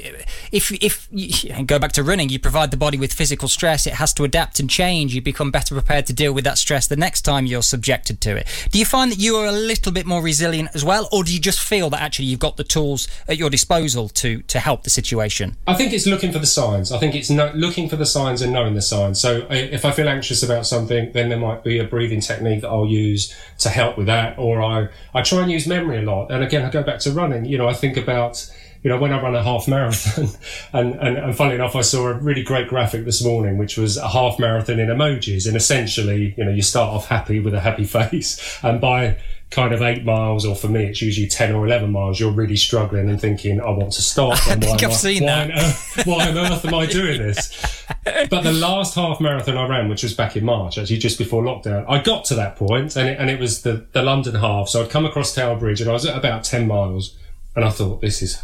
if 0.52 0.72
if 0.72 1.08
you 1.12 1.64
go 1.64 1.78
back 1.78 1.92
to 1.94 2.04
running, 2.04 2.30
you 2.30 2.40
provide 2.40 2.72
the 2.72 2.78
body 2.78 2.98
with 2.98 3.14
physical 3.14 3.48
stress, 3.48 3.86
it 3.86 3.94
has 3.94 4.14
to 4.16 4.24
adapt 4.24 4.60
and 4.60 4.70
change. 4.70 5.14
You 5.14 5.22
become 5.22 5.52
better 5.52 5.76
prepared 5.76 6.08
to 6.08 6.14
deal 6.14 6.34
with 6.34 6.44
that 6.46 6.58
stress 6.58 6.88
the 6.88 6.96
next 6.96 7.22
time 7.22 7.46
you're 7.46 7.62
subjected 7.62 8.20
to 8.22 8.36
it. 8.36 8.48
Do 8.72 8.80
you 8.80 8.86
find 8.86 9.12
that 9.12 9.20
you 9.20 9.36
are 9.36 9.46
a 9.46 9.52
little 9.52 9.92
bit 9.92 10.06
more 10.06 10.22
resilient 10.22 10.70
as 10.74 10.84
well, 10.84 11.08
or 11.12 11.24
do 11.24 11.34
you 11.34 11.40
just 11.40 11.60
feel 11.60 11.90
that 11.92 12.02
actually 12.02 12.31
you've 12.32 12.40
got 12.40 12.58
the 12.58 12.64
tools 12.64 13.08
at 13.28 13.38
your 13.38 13.50
disposal 13.50 14.10
to 14.10 14.42
to 14.44 14.60
help 14.60 14.84
the 14.84 14.90
situation? 14.90 15.58
I 15.68 15.76
think 15.76 15.94
it's 15.94 16.08
looking 16.08 16.32
for 16.32 16.40
the 16.40 16.48
signs. 16.48 16.92
I 16.92 16.98
think 16.98 17.14
it's 17.14 17.30
no, 17.30 17.52
looking 17.54 17.90
for 17.90 17.98
the 17.98 18.06
signs 18.06 18.42
and 18.42 18.52
knowing 18.54 18.74
the 18.74 18.82
signs. 18.82 19.22
So 19.22 19.46
if 19.50 19.86
I 19.86 19.92
feel 19.92 20.10
anxious 20.10 20.42
about 20.42 20.66
something, 20.66 21.12
then 21.12 21.30
there 21.30 21.40
might 21.40 21.64
be 21.64 21.78
a 21.80 21.84
breathing 21.84 22.22
technique 22.22 22.62
that 22.62 22.70
I'll 22.70 22.88
use 22.88 23.36
to 23.60 23.70
help 23.70 23.98
with 23.98 24.08
that, 24.08 24.40
or 24.40 24.62
I 24.62 24.88
I 25.14 25.22
try 25.22 25.42
and 25.42 25.52
use 25.52 25.68
memory 25.68 26.00
a 26.00 26.02
lot. 26.02 26.32
And 26.32 26.44
again, 26.44 26.66
I 26.66 26.70
go 26.70 26.84
back 26.84 27.00
to 27.02 27.12
running. 27.12 27.46
You 27.46 27.58
know, 27.58 27.68
I 27.68 27.74
think 27.74 27.98
about 27.98 28.50
you 28.84 28.90
know, 28.90 28.98
when 28.98 29.14
I 29.14 29.22
run 29.22 29.36
a 29.36 29.44
half 29.44 29.68
marathon, 29.68 30.30
and, 30.74 30.96
and, 30.96 31.18
and 31.18 31.36
funnily 31.36 31.56
enough, 31.56 31.76
I 31.76 31.82
saw 31.82 32.08
a 32.08 32.14
really 32.14 32.44
great 32.44 32.68
graphic 32.68 33.06
this 33.06 33.24
morning, 33.24 33.58
which 33.58 33.78
was 33.78 33.98
a 33.98 34.08
half 34.08 34.40
marathon 34.40 34.80
in 34.80 34.88
emojis. 34.90 35.48
And 35.48 35.56
essentially, 35.56 36.34
you 36.38 36.46
know, 36.46 36.52
you 36.52 36.62
start 36.62 36.90
off 36.90 37.08
happy 37.08 37.40
with 37.40 37.54
a 37.54 37.60
happy 37.60 37.84
face. 37.86 38.60
And 38.64 38.82
by 38.82 39.18
kind 39.52 39.74
of 39.74 39.82
eight 39.82 40.06
miles, 40.06 40.46
or 40.46 40.56
for 40.56 40.70
me, 40.70 40.86
it's 40.86 41.02
usually 41.02 41.28
10 41.28 41.54
or 41.54 41.66
11 41.66 41.92
miles, 41.92 42.20
you're 42.20 42.32
really 42.32 42.56
struggling 42.56 43.10
and 43.10 43.20
thinking, 43.20 43.60
I 43.60 43.70
want 43.70 43.92
to 43.94 44.02
stop. 44.02 44.40
And 44.50 44.64
I 44.64 44.68
think 44.68 44.84
I've 44.84 44.92
I, 44.92 44.94
seen 44.94 45.24
why 45.24 45.28
that. 45.28 45.52
On 45.52 45.58
earth, 45.60 46.02
why 46.06 46.30
on 46.30 46.38
earth 46.38 46.66
am 46.66 46.74
I 46.74 46.86
doing 46.86 47.22
this? 47.22 47.86
But 48.32 48.42
the 48.42 48.52
last 48.52 48.96
half 48.96 49.20
marathon 49.22 49.58
I 49.58 49.68
ran, 49.68 49.88
which 49.88 50.02
was 50.02 50.16
back 50.16 50.36
in 50.36 50.44
March, 50.44 50.80
actually 50.80 50.98
just 50.98 51.20
before 51.20 51.44
lockdown, 51.44 51.86
I 51.88 52.02
got 52.02 52.26
to 52.26 52.36
that 52.36 52.56
point 52.56 52.96
and 52.96 53.08
it, 53.08 53.20
and 53.20 53.30
it 53.30 53.40
was 53.40 53.62
the, 53.62 53.86
the 53.92 54.02
London 54.02 54.34
half. 54.36 54.70
So 54.70 54.82
I'd 54.82 54.90
come 54.90 55.06
across 55.06 55.36
Tower 55.36 55.56
Bridge 55.56 55.82
and 55.82 55.90
I 55.90 55.94
was 55.94 56.06
at 56.06 56.18
about 56.18 56.44
10 56.44 56.66
miles 56.68 57.16
and 57.56 57.64
I 57.64 57.70
thought, 57.70 58.02
this 58.02 58.24
is 58.24 58.42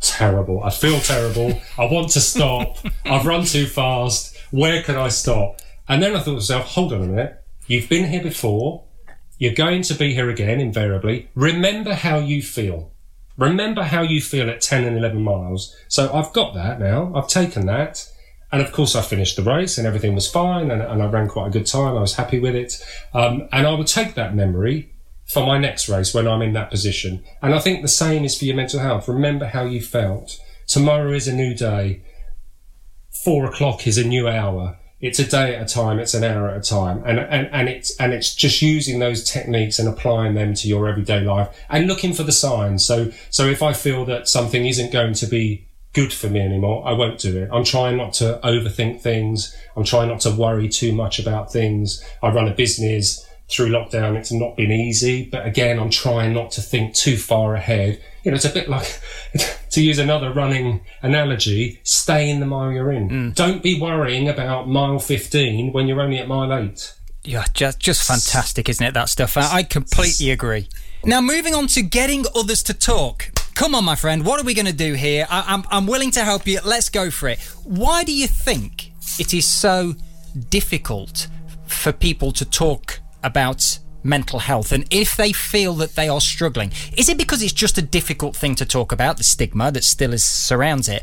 terrible. 0.00 0.64
I 0.64 0.70
feel 0.70 0.98
terrible. 0.98 1.60
I 1.78 1.84
want 1.84 2.10
to 2.12 2.20
stop. 2.20 2.78
I've 3.04 3.26
run 3.26 3.44
too 3.44 3.66
fast. 3.66 4.36
Where 4.50 4.82
can 4.82 4.96
I 4.96 5.08
stop? 5.08 5.60
And 5.88 6.02
then 6.02 6.16
I 6.16 6.18
thought 6.18 6.24
to 6.24 6.32
myself, 6.32 6.64
hold 6.66 6.92
on 6.92 7.02
a 7.02 7.06
minute. 7.06 7.44
You've 7.68 7.88
been 7.88 8.08
here 8.08 8.22
before. 8.22 8.85
You're 9.38 9.54
going 9.54 9.82
to 9.82 9.94
be 9.94 10.14
here 10.14 10.30
again, 10.30 10.60
invariably. 10.60 11.28
Remember 11.34 11.94
how 11.94 12.18
you 12.18 12.42
feel. 12.42 12.92
Remember 13.36 13.82
how 13.82 14.02
you 14.02 14.20
feel 14.20 14.48
at 14.48 14.62
10 14.62 14.84
and 14.84 14.96
11 14.96 15.22
miles. 15.22 15.76
So 15.88 16.12
I've 16.12 16.32
got 16.32 16.54
that 16.54 16.80
now. 16.80 17.12
I've 17.14 17.28
taken 17.28 17.66
that. 17.66 18.08
And 18.50 18.62
of 18.62 18.72
course, 18.72 18.94
I 18.96 19.02
finished 19.02 19.36
the 19.36 19.42
race 19.42 19.76
and 19.76 19.86
everything 19.86 20.14
was 20.14 20.30
fine 20.30 20.70
and, 20.70 20.80
and 20.80 21.02
I 21.02 21.06
ran 21.06 21.28
quite 21.28 21.48
a 21.48 21.50
good 21.50 21.66
time. 21.66 21.96
I 21.96 22.00
was 22.00 22.14
happy 22.14 22.38
with 22.38 22.54
it. 22.54 22.82
Um, 23.12 23.48
and 23.52 23.66
I 23.66 23.74
would 23.74 23.88
take 23.88 24.14
that 24.14 24.34
memory 24.34 24.94
for 25.26 25.44
my 25.44 25.58
next 25.58 25.88
race 25.88 26.14
when 26.14 26.26
I'm 26.26 26.42
in 26.42 26.54
that 26.54 26.70
position. 26.70 27.24
And 27.42 27.54
I 27.54 27.58
think 27.58 27.82
the 27.82 27.88
same 27.88 28.24
is 28.24 28.38
for 28.38 28.44
your 28.44 28.56
mental 28.56 28.80
health. 28.80 29.08
Remember 29.08 29.46
how 29.46 29.64
you 29.64 29.82
felt. 29.82 30.38
Tomorrow 30.66 31.12
is 31.12 31.28
a 31.28 31.34
new 31.34 31.54
day. 31.54 32.02
Four 33.24 33.44
o'clock 33.46 33.86
is 33.86 33.98
a 33.98 34.06
new 34.06 34.28
hour. 34.28 34.78
It's 35.00 35.18
a 35.18 35.26
day 35.26 35.54
at 35.54 35.70
a 35.70 35.74
time. 35.74 35.98
It's 35.98 36.14
an 36.14 36.24
hour 36.24 36.48
at 36.48 36.56
a 36.56 36.60
time. 36.60 37.02
And, 37.04 37.18
and, 37.20 37.48
and 37.52 37.68
it's, 37.68 37.94
and 38.00 38.14
it's 38.14 38.34
just 38.34 38.62
using 38.62 38.98
those 38.98 39.22
techniques 39.24 39.78
and 39.78 39.88
applying 39.88 40.34
them 40.34 40.54
to 40.54 40.68
your 40.68 40.88
everyday 40.88 41.20
life 41.20 41.48
and 41.68 41.86
looking 41.86 42.14
for 42.14 42.22
the 42.22 42.32
signs. 42.32 42.84
So, 42.84 43.12
so 43.30 43.46
if 43.46 43.62
I 43.62 43.74
feel 43.74 44.04
that 44.06 44.26
something 44.26 44.64
isn't 44.64 44.92
going 44.92 45.12
to 45.14 45.26
be 45.26 45.66
good 45.92 46.12
for 46.12 46.28
me 46.28 46.40
anymore, 46.40 46.86
I 46.86 46.92
won't 46.92 47.18
do 47.18 47.36
it. 47.36 47.50
I'm 47.52 47.64
trying 47.64 47.98
not 47.98 48.14
to 48.14 48.40
overthink 48.42 49.00
things. 49.00 49.54
I'm 49.76 49.84
trying 49.84 50.08
not 50.08 50.20
to 50.20 50.30
worry 50.30 50.68
too 50.68 50.92
much 50.92 51.18
about 51.18 51.52
things. 51.52 52.02
I 52.22 52.30
run 52.30 52.48
a 52.48 52.54
business 52.54 53.26
through 53.48 53.68
lockdown. 53.68 54.16
It's 54.16 54.32
not 54.32 54.56
been 54.56 54.72
easy, 54.72 55.28
but 55.30 55.46
again, 55.46 55.78
I'm 55.78 55.90
trying 55.90 56.32
not 56.32 56.50
to 56.52 56.60
think 56.60 56.94
too 56.94 57.16
far 57.16 57.54
ahead. 57.54 58.02
You 58.26 58.32
know, 58.32 58.34
it's 58.34 58.44
a 58.44 58.50
bit 58.50 58.68
like, 58.68 59.00
to 59.70 59.80
use 59.80 60.00
another 60.00 60.32
running 60.32 60.80
analogy, 61.00 61.78
stay 61.84 62.28
in 62.28 62.40
the 62.40 62.46
mile 62.46 62.72
you're 62.72 62.90
in. 62.90 63.08
Hmm. 63.08 63.30
Don't 63.30 63.62
be 63.62 63.80
worrying 63.80 64.28
about 64.28 64.68
mile 64.68 64.98
15 64.98 65.72
when 65.72 65.86
you're 65.86 66.00
only 66.00 66.18
at 66.18 66.26
mile 66.26 66.52
8. 66.52 66.92
Yeah, 67.22 67.44
just 67.54 67.78
just 67.78 68.04
fantastic, 68.04 68.68
isn't 68.68 68.84
it? 68.84 68.94
That 68.94 69.10
stuff. 69.10 69.36
I, 69.36 69.58
I 69.58 69.62
completely 69.62 70.32
agree. 70.32 70.68
Now, 71.04 71.20
moving 71.20 71.54
on 71.54 71.68
to 71.68 71.82
getting 71.82 72.24
others 72.34 72.64
to 72.64 72.74
talk. 72.74 73.30
Come 73.54 73.76
on, 73.76 73.84
my 73.84 73.94
friend. 73.94 74.26
What 74.26 74.40
are 74.40 74.44
we 74.44 74.54
going 74.54 74.66
to 74.66 74.72
do 74.72 74.94
here? 74.94 75.28
I, 75.30 75.44
I'm 75.46 75.62
I'm 75.70 75.86
willing 75.86 76.10
to 76.12 76.24
help 76.24 76.48
you. 76.48 76.58
Let's 76.64 76.88
go 76.88 77.12
for 77.12 77.28
it. 77.28 77.38
Why 77.62 78.02
do 78.02 78.12
you 78.12 78.26
think 78.26 78.90
it 79.20 79.32
is 79.34 79.46
so 79.46 79.94
difficult 80.48 81.28
for 81.66 81.92
people 81.92 82.32
to 82.32 82.44
talk 82.44 82.98
about 83.22 83.78
mental 84.06 84.38
health 84.40 84.72
and 84.72 84.86
if 84.90 85.16
they 85.16 85.32
feel 85.32 85.74
that 85.74 85.96
they 85.96 86.08
are 86.08 86.20
struggling 86.20 86.72
is 86.96 87.08
it 87.08 87.18
because 87.18 87.42
it's 87.42 87.52
just 87.52 87.76
a 87.78 87.82
difficult 87.82 88.36
thing 88.36 88.54
to 88.54 88.64
talk 88.64 88.92
about 88.92 89.16
the 89.16 89.24
stigma 89.24 89.70
that 89.70 89.84
still 89.84 90.12
is 90.12 90.24
surrounds 90.24 90.88
it? 90.88 91.02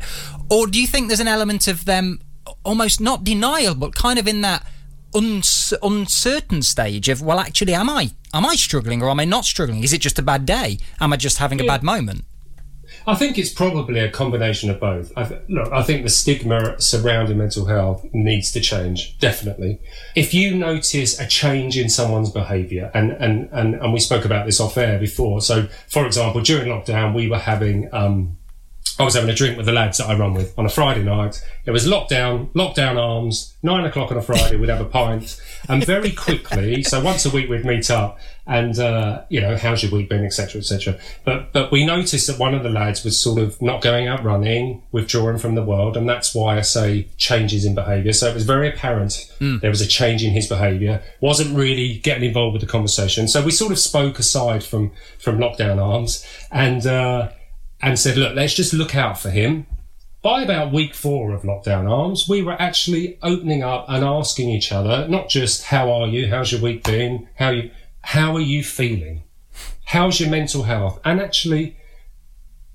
Or 0.50 0.66
do 0.66 0.80
you 0.80 0.86
think 0.86 1.08
there's 1.08 1.20
an 1.20 1.28
element 1.28 1.68
of 1.68 1.84
them 1.84 2.20
almost 2.64 3.00
not 3.00 3.24
denial 3.24 3.74
but 3.74 3.94
kind 3.94 4.18
of 4.18 4.26
in 4.26 4.40
that 4.42 4.66
uns- 5.14 5.72
uncertain 5.82 6.62
stage 6.62 7.08
of 7.08 7.22
well 7.22 7.38
actually 7.38 7.74
am 7.74 7.88
i 7.88 8.10
am 8.32 8.44
i 8.44 8.54
struggling 8.54 9.02
or 9.02 9.10
am 9.10 9.20
i 9.20 9.24
not 9.24 9.44
struggling? 9.44 9.82
Is 9.84 9.92
it 9.92 10.00
just 10.00 10.18
a 10.18 10.22
bad 10.22 10.46
day? 10.46 10.78
Am 11.00 11.12
i 11.12 11.16
just 11.16 11.38
having 11.38 11.60
a 11.60 11.66
bad 11.66 11.82
moment 11.82 12.24
I 13.06 13.14
think 13.14 13.38
it's 13.38 13.52
probably 13.52 14.00
a 14.00 14.10
combination 14.10 14.70
of 14.70 14.80
both. 14.80 15.12
I 15.16 15.40
look, 15.48 15.70
I 15.72 15.82
think 15.82 16.04
the 16.04 16.10
stigma 16.10 16.80
surrounding 16.80 17.38
mental 17.38 17.66
health 17.66 18.06
needs 18.12 18.50
to 18.52 18.60
change, 18.60 19.18
definitely. 19.18 19.80
If 20.14 20.32
you 20.32 20.54
notice 20.54 21.20
a 21.20 21.26
change 21.26 21.76
in 21.76 21.88
someone's 21.90 22.30
behaviour, 22.30 22.90
and, 22.94 23.12
and, 23.12 23.48
and, 23.52 23.74
and 23.74 23.92
we 23.92 24.00
spoke 24.00 24.24
about 24.24 24.46
this 24.46 24.60
off 24.60 24.78
air 24.78 24.98
before. 24.98 25.40
So, 25.40 25.68
for 25.88 26.06
example, 26.06 26.40
during 26.40 26.68
lockdown, 26.68 27.14
we 27.14 27.28
were 27.28 27.38
having, 27.38 27.88
um, 27.92 28.38
I 28.98 29.02
was 29.02 29.14
having 29.14 29.28
a 29.30 29.34
drink 29.34 29.56
with 29.56 29.66
the 29.66 29.72
lads 29.72 29.98
that 29.98 30.08
I 30.08 30.16
run 30.16 30.34
with 30.34 30.56
on 30.56 30.66
a 30.66 30.68
Friday 30.68 31.02
night. 31.02 31.42
It 31.66 31.72
was 31.72 31.86
lockdown, 31.86 32.52
lockdown 32.52 32.96
arms, 32.96 33.56
nine 33.62 33.84
o'clock 33.84 34.12
on 34.12 34.18
a 34.18 34.22
Friday, 34.22 34.56
we'd 34.56 34.68
have 34.68 34.80
a 34.80 34.84
pint. 34.84 35.40
And 35.68 35.84
very 35.84 36.12
quickly, 36.12 36.82
so 36.84 37.02
once 37.02 37.26
a 37.26 37.30
week 37.30 37.48
we'd 37.48 37.64
meet 37.64 37.90
up 37.90 38.18
and, 38.46 38.78
uh, 38.78 39.22
you 39.30 39.40
know, 39.40 39.56
how's 39.56 39.82
your 39.82 39.90
week 39.90 40.10
been, 40.10 40.24
etc., 40.24 40.60
etc. 40.60 40.98
But, 41.24 41.52
but 41.52 41.72
we 41.72 41.84
noticed 41.84 42.26
that 42.28 42.38
one 42.38 42.54
of 42.54 42.62
the 42.62 42.68
lads 42.68 43.02
was 43.02 43.18
sort 43.18 43.40
of 43.40 43.60
not 43.60 43.80
going 43.80 44.06
out 44.06 44.22
running, 44.22 44.82
withdrawing 44.92 45.38
from 45.38 45.54
the 45.54 45.64
world. 45.64 45.96
And 45.96 46.08
that's 46.08 46.34
why 46.34 46.58
I 46.58 46.60
say 46.60 47.08
changes 47.16 47.64
in 47.64 47.74
behaviour. 47.74 48.12
So 48.12 48.28
it 48.28 48.34
was 48.34 48.44
very 48.44 48.68
apparent 48.68 49.32
there 49.60 49.70
was 49.70 49.80
a 49.80 49.86
change 49.86 50.22
in 50.22 50.32
his 50.32 50.46
behaviour, 50.46 51.02
wasn't 51.20 51.56
really 51.56 51.98
getting 51.98 52.24
involved 52.24 52.52
with 52.52 52.60
the 52.60 52.68
conversation. 52.68 53.26
So 53.26 53.42
we 53.42 53.50
sort 53.50 53.72
of 53.72 53.78
spoke 53.78 54.18
aside 54.18 54.62
from, 54.62 54.92
from 55.18 55.38
lockdown 55.38 55.82
arms 55.82 56.24
and, 56.52 56.86
uh, 56.86 57.30
and 57.84 57.98
said, 57.98 58.16
look, 58.16 58.34
let's 58.34 58.54
just 58.54 58.72
look 58.72 58.96
out 58.96 59.18
for 59.18 59.30
him. 59.30 59.66
By 60.22 60.42
about 60.42 60.72
week 60.72 60.94
four 60.94 61.34
of 61.34 61.42
lockdown 61.42 61.90
arms, 61.90 62.26
we 62.26 62.40
were 62.40 62.60
actually 62.60 63.18
opening 63.22 63.62
up 63.62 63.84
and 63.88 64.02
asking 64.02 64.48
each 64.48 64.72
other, 64.72 65.06
not 65.06 65.28
just 65.28 65.64
how 65.64 65.92
are 65.92 66.08
you, 66.08 66.28
how's 66.28 66.50
your 66.50 66.62
week 66.62 66.82
been, 66.82 67.28
how 67.34 67.50
you, 67.50 67.70
how 68.00 68.34
are 68.34 68.40
you 68.40 68.64
feeling, 68.64 69.22
how's 69.84 70.18
your 70.18 70.30
mental 70.30 70.62
health, 70.62 70.98
and 71.04 71.20
actually, 71.20 71.76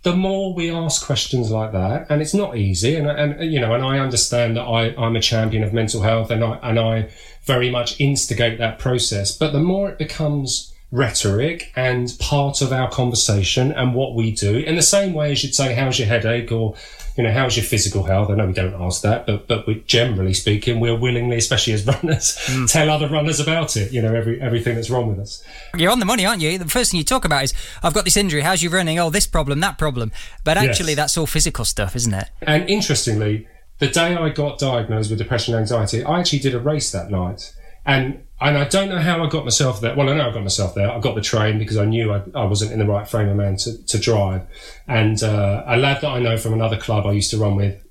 the 0.04 0.15
more 0.15 0.54
we 0.54 0.72
ask 0.72 1.06
questions 1.06 1.50
like 1.50 1.72
that, 1.72 2.06
and 2.10 2.22
it's 2.22 2.36
not 2.36 2.56
easy, 2.56 2.95
and, 2.95 3.08
and 3.10 3.52
you 3.52 3.60
know, 3.60 3.74
and 3.74 3.84
I 3.84 3.98
understand 3.98 4.56
that 4.56 4.63
I, 4.63 4.93
I'm 4.95 5.15
a 5.15 5.22
champion 5.22 5.63
of 5.63 5.74
mental 5.74 6.04
health, 6.04 6.30
and 6.30 6.43
I 6.43 6.60
and 6.62 6.80
I 6.80 7.10
very 7.43 7.72
much 7.72 8.00
instigate 8.00 8.60
that 8.60 8.78
process, 8.78 9.36
but 9.36 9.54
the 9.54 9.60
more 9.60 9.89
it 9.89 9.98
becomes 9.98 10.72
rhetoric 10.91 11.71
and 11.75 12.15
part 12.19 12.62
of 12.62 12.73
our 12.73 12.89
conversation 12.89 13.71
and 13.71 13.93
what 13.93 14.15
we 14.15 14.32
do 14.32 14.58
in 14.58 14.75
the 14.75 14.82
same 14.82 15.13
way 15.13 15.32
as 15.32 15.43
you'd 15.43 15.54
say 15.54 15.73
how's 15.73 15.99
your 15.99 16.08
headache 16.08 16.52
or 16.52 16.73
you 17.15 17.23
know 17.23 17.32
how's 17.32 17.56
your 17.56 17.63
physical 17.63 18.04
health 18.04 18.30
i 18.32 18.34
know 18.34 18.47
we 18.47 18.54
don't 18.54 18.73
ask 18.73 19.04
that 19.04 19.28
but 19.28 19.47
but 19.47 19.67
we 19.67 19.84
generally 19.86 20.34
speaking 20.34 20.80
we're 20.80 20.97
willingly 20.97 21.38
especially 21.38 21.73
as 21.73 21.86
runners 22.04 22.38
hmm. 22.47 22.65
tell 22.65 22.89
other 22.89 23.08
runners 23.08 23.39
about 23.39 23.78
it 23.78 23.91
you 23.91 24.02
know 24.02 24.15
every 24.15 24.41
everything 24.41 24.73
that's 24.73 24.89
wrong 24.89 25.08
with 25.08 25.19
us 25.19 25.43
You're 25.78 25.91
on 25.91 25.99
the 25.99 26.06
money, 26.06 26.25
aren't 26.25 26.41
you? 26.41 26.58
The 26.58 26.65
first 26.67 26.89
thing 26.91 26.97
you 26.97 27.04
talk 27.04 27.25
about 27.25 27.43
is, 27.43 27.54
I've 27.84 27.93
got 27.93 28.04
this 28.06 28.17
injury. 28.17 28.41
How's 28.41 28.63
you 28.63 28.69
running? 28.71 28.97
Oh, 28.97 29.12
this 29.12 29.28
problem, 29.28 29.60
that 29.60 29.78
problem. 29.78 30.12
But 30.43 30.58
actually, 30.58 30.93
Yes. 30.93 30.97
that's 30.97 31.17
all 31.17 31.28
physical 31.28 31.63
stuff, 31.63 31.95
isn't 31.95 32.13
it? 32.13 32.30
And 32.41 32.67
interestingly, 32.67 33.47
the 33.78 33.88
day 33.88 34.15
I 34.15 34.30
got 34.30 34.58
diagnosed 34.58 35.10
with 35.10 35.19
depression 35.19 35.54
and 35.54 35.62
anxiety, 35.62 36.04
I 36.04 36.19
actually 36.19 36.39
did 36.39 36.56
a 36.56 36.60
race 36.60 36.91
that 36.91 37.12
night. 37.12 37.54
And 37.89 38.23
and 38.39 38.56
I 38.58 38.65
don't 38.65 38.88
know 38.88 38.99
how 38.99 39.25
I 39.25 39.30
got 39.30 39.43
myself 39.43 39.82
there. 39.82 39.95
Well, 39.95 40.10
I 40.10 40.15
know 40.15 40.30
I 40.30 40.32
got 40.32 40.43
myself 40.43 40.75
there. 40.75 40.89
I 40.89 40.99
got 40.99 41.15
the 41.15 41.21
train 41.21 41.58
because 41.58 41.75
I 41.75 41.86
knew 41.86 42.13
I, 42.13 42.21
I 42.36 42.45
wasn't 42.45 42.71
in 42.71 42.80
the 42.80 42.86
right 42.86 43.06
frame 43.06 43.28
of 43.28 43.36
mind 43.36 43.60
to, 43.60 43.86
to 43.88 43.97
drive. 43.97 44.43
And 44.88 45.21
uh, 45.21 45.63
a 45.65 45.75
lad 45.75 46.02
that 46.02 46.08
I 46.08 46.19
know 46.19 46.38
from 46.38 46.54
another 46.54 46.78
club 46.78 47.06
I 47.06 47.12
used 47.12 47.32
to 47.32 47.38
run 47.38 47.56
with, 47.58 47.84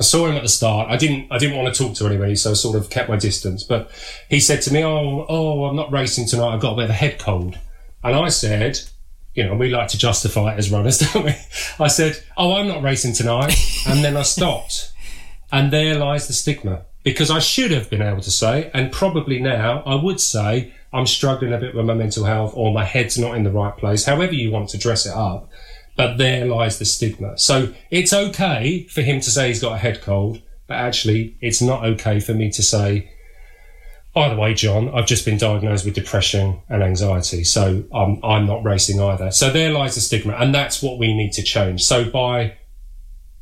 I 0.00 0.02
saw 0.02 0.26
him 0.26 0.34
at 0.34 0.42
the 0.42 0.48
start. 0.48 0.88
I 0.88 0.96
didn't 0.96 1.30
I 1.30 1.36
didn't 1.36 1.58
want 1.58 1.72
to 1.72 1.80
talk 1.80 1.94
to 1.98 2.06
anybody, 2.06 2.36
so 2.36 2.52
I 2.52 2.54
sort 2.54 2.76
of 2.76 2.88
kept 2.88 3.10
my 3.10 3.16
distance. 3.16 3.62
But 3.62 3.90
he 4.30 4.40
said 4.40 4.62
to 4.62 4.72
me, 4.72 4.82
"Oh, 4.82 5.26
oh, 5.28 5.66
I'm 5.66 5.76
not 5.76 5.92
racing 5.92 6.26
tonight. 6.26 6.54
I've 6.54 6.60
got 6.60 6.72
a 6.72 6.76
bit 6.76 6.84
of 6.84 6.90
a 6.90 6.94
head 6.94 7.18
cold." 7.18 7.58
And 8.02 8.16
I 8.16 8.30
said, 8.30 8.80
you 9.34 9.44
know, 9.44 9.54
we 9.54 9.68
like 9.68 9.88
to 9.88 9.98
justify 9.98 10.54
it 10.54 10.58
as 10.58 10.70
runners, 10.70 10.98
don't 11.12 11.26
we? 11.26 11.34
I 11.78 11.88
said, 11.88 12.18
"Oh, 12.38 12.56
I'm 12.56 12.66
not 12.66 12.82
racing 12.82 13.12
tonight," 13.12 13.54
and 13.86 14.02
then 14.02 14.16
I 14.16 14.22
stopped. 14.22 14.92
And 15.52 15.70
there 15.70 15.98
lies 15.98 16.26
the 16.26 16.32
stigma. 16.32 16.86
Because 17.08 17.30
I 17.30 17.38
should 17.38 17.70
have 17.70 17.88
been 17.88 18.02
able 18.02 18.20
to 18.20 18.30
say, 18.30 18.70
and 18.74 18.92
probably 18.92 19.40
now 19.40 19.82
I 19.86 19.94
would 19.94 20.20
say, 20.20 20.74
I'm 20.92 21.06
struggling 21.06 21.54
a 21.54 21.58
bit 21.58 21.74
with 21.74 21.86
my 21.86 21.94
mental 21.94 22.26
health 22.26 22.52
or 22.54 22.70
my 22.70 22.84
head's 22.84 23.16
not 23.16 23.34
in 23.34 23.44
the 23.44 23.50
right 23.50 23.74
place, 23.74 24.04
however 24.04 24.34
you 24.34 24.50
want 24.50 24.68
to 24.68 24.78
dress 24.78 25.06
it 25.06 25.14
up. 25.14 25.48
But 25.96 26.18
there 26.18 26.44
lies 26.44 26.78
the 26.78 26.84
stigma. 26.84 27.38
So 27.38 27.72
it's 27.90 28.12
okay 28.12 28.84
for 28.88 29.00
him 29.00 29.22
to 29.22 29.30
say 29.30 29.48
he's 29.48 29.62
got 29.62 29.72
a 29.72 29.78
head 29.78 30.02
cold, 30.02 30.42
but 30.66 30.74
actually 30.74 31.38
it's 31.40 31.62
not 31.62 31.82
okay 31.82 32.20
for 32.20 32.34
me 32.34 32.50
to 32.50 32.62
say, 32.62 33.10
by 34.12 34.28
the 34.28 34.36
way, 34.36 34.52
John, 34.52 34.90
I've 34.90 35.06
just 35.06 35.24
been 35.24 35.38
diagnosed 35.38 35.86
with 35.86 35.94
depression 35.94 36.60
and 36.68 36.82
anxiety, 36.82 37.42
so 37.42 37.84
I'm, 37.90 38.22
I'm 38.22 38.44
not 38.44 38.64
racing 38.64 39.00
either. 39.00 39.30
So 39.30 39.50
there 39.50 39.72
lies 39.72 39.94
the 39.94 40.02
stigma, 40.02 40.34
and 40.34 40.54
that's 40.54 40.82
what 40.82 40.98
we 40.98 41.14
need 41.14 41.32
to 41.32 41.42
change. 41.42 41.82
So 41.84 42.10
by 42.10 42.58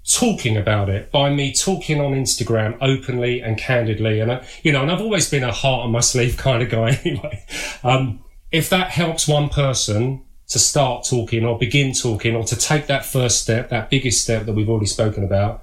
talking 0.09 0.57
about 0.57 0.89
it 0.89 1.11
by 1.11 1.31
me 1.31 1.53
talking 1.53 2.01
on 2.01 2.13
Instagram 2.13 2.77
openly 2.81 3.41
and 3.41 3.59
candidly. 3.59 4.21
And, 4.21 4.33
I, 4.33 4.47
you 4.63 4.73
know, 4.73 4.83
and 4.83 4.91
I've 4.91 5.01
always 5.01 5.29
been 5.29 5.45
a 5.45 5.53
heart 5.53 5.85
on 5.85 5.91
my 5.91 6.01
sleeve 6.01 6.37
kind 6.39 6.63
of 6.63 6.71
guy 6.71 7.01
anyway. 7.05 7.45
Um, 7.83 8.25
if 8.53 8.71
that 8.71 8.91
helps 8.91 9.27
one 9.27 9.49
person, 9.49 10.23
to 10.49 10.59
start 10.59 11.05
talking 11.05 11.45
or 11.45 11.59
begin 11.59 11.93
talking 11.93 12.37
or 12.37 12.45
to 12.45 12.57
take 12.57 12.87
that 12.87 13.05
first 13.05 13.41
step, 13.41 13.69
that 13.71 13.91
biggest 13.91 14.23
step 14.23 14.47
that 14.47 14.53
we've 14.53 14.69
already 14.69 14.87
spoken 14.87 15.25
about, 15.25 15.63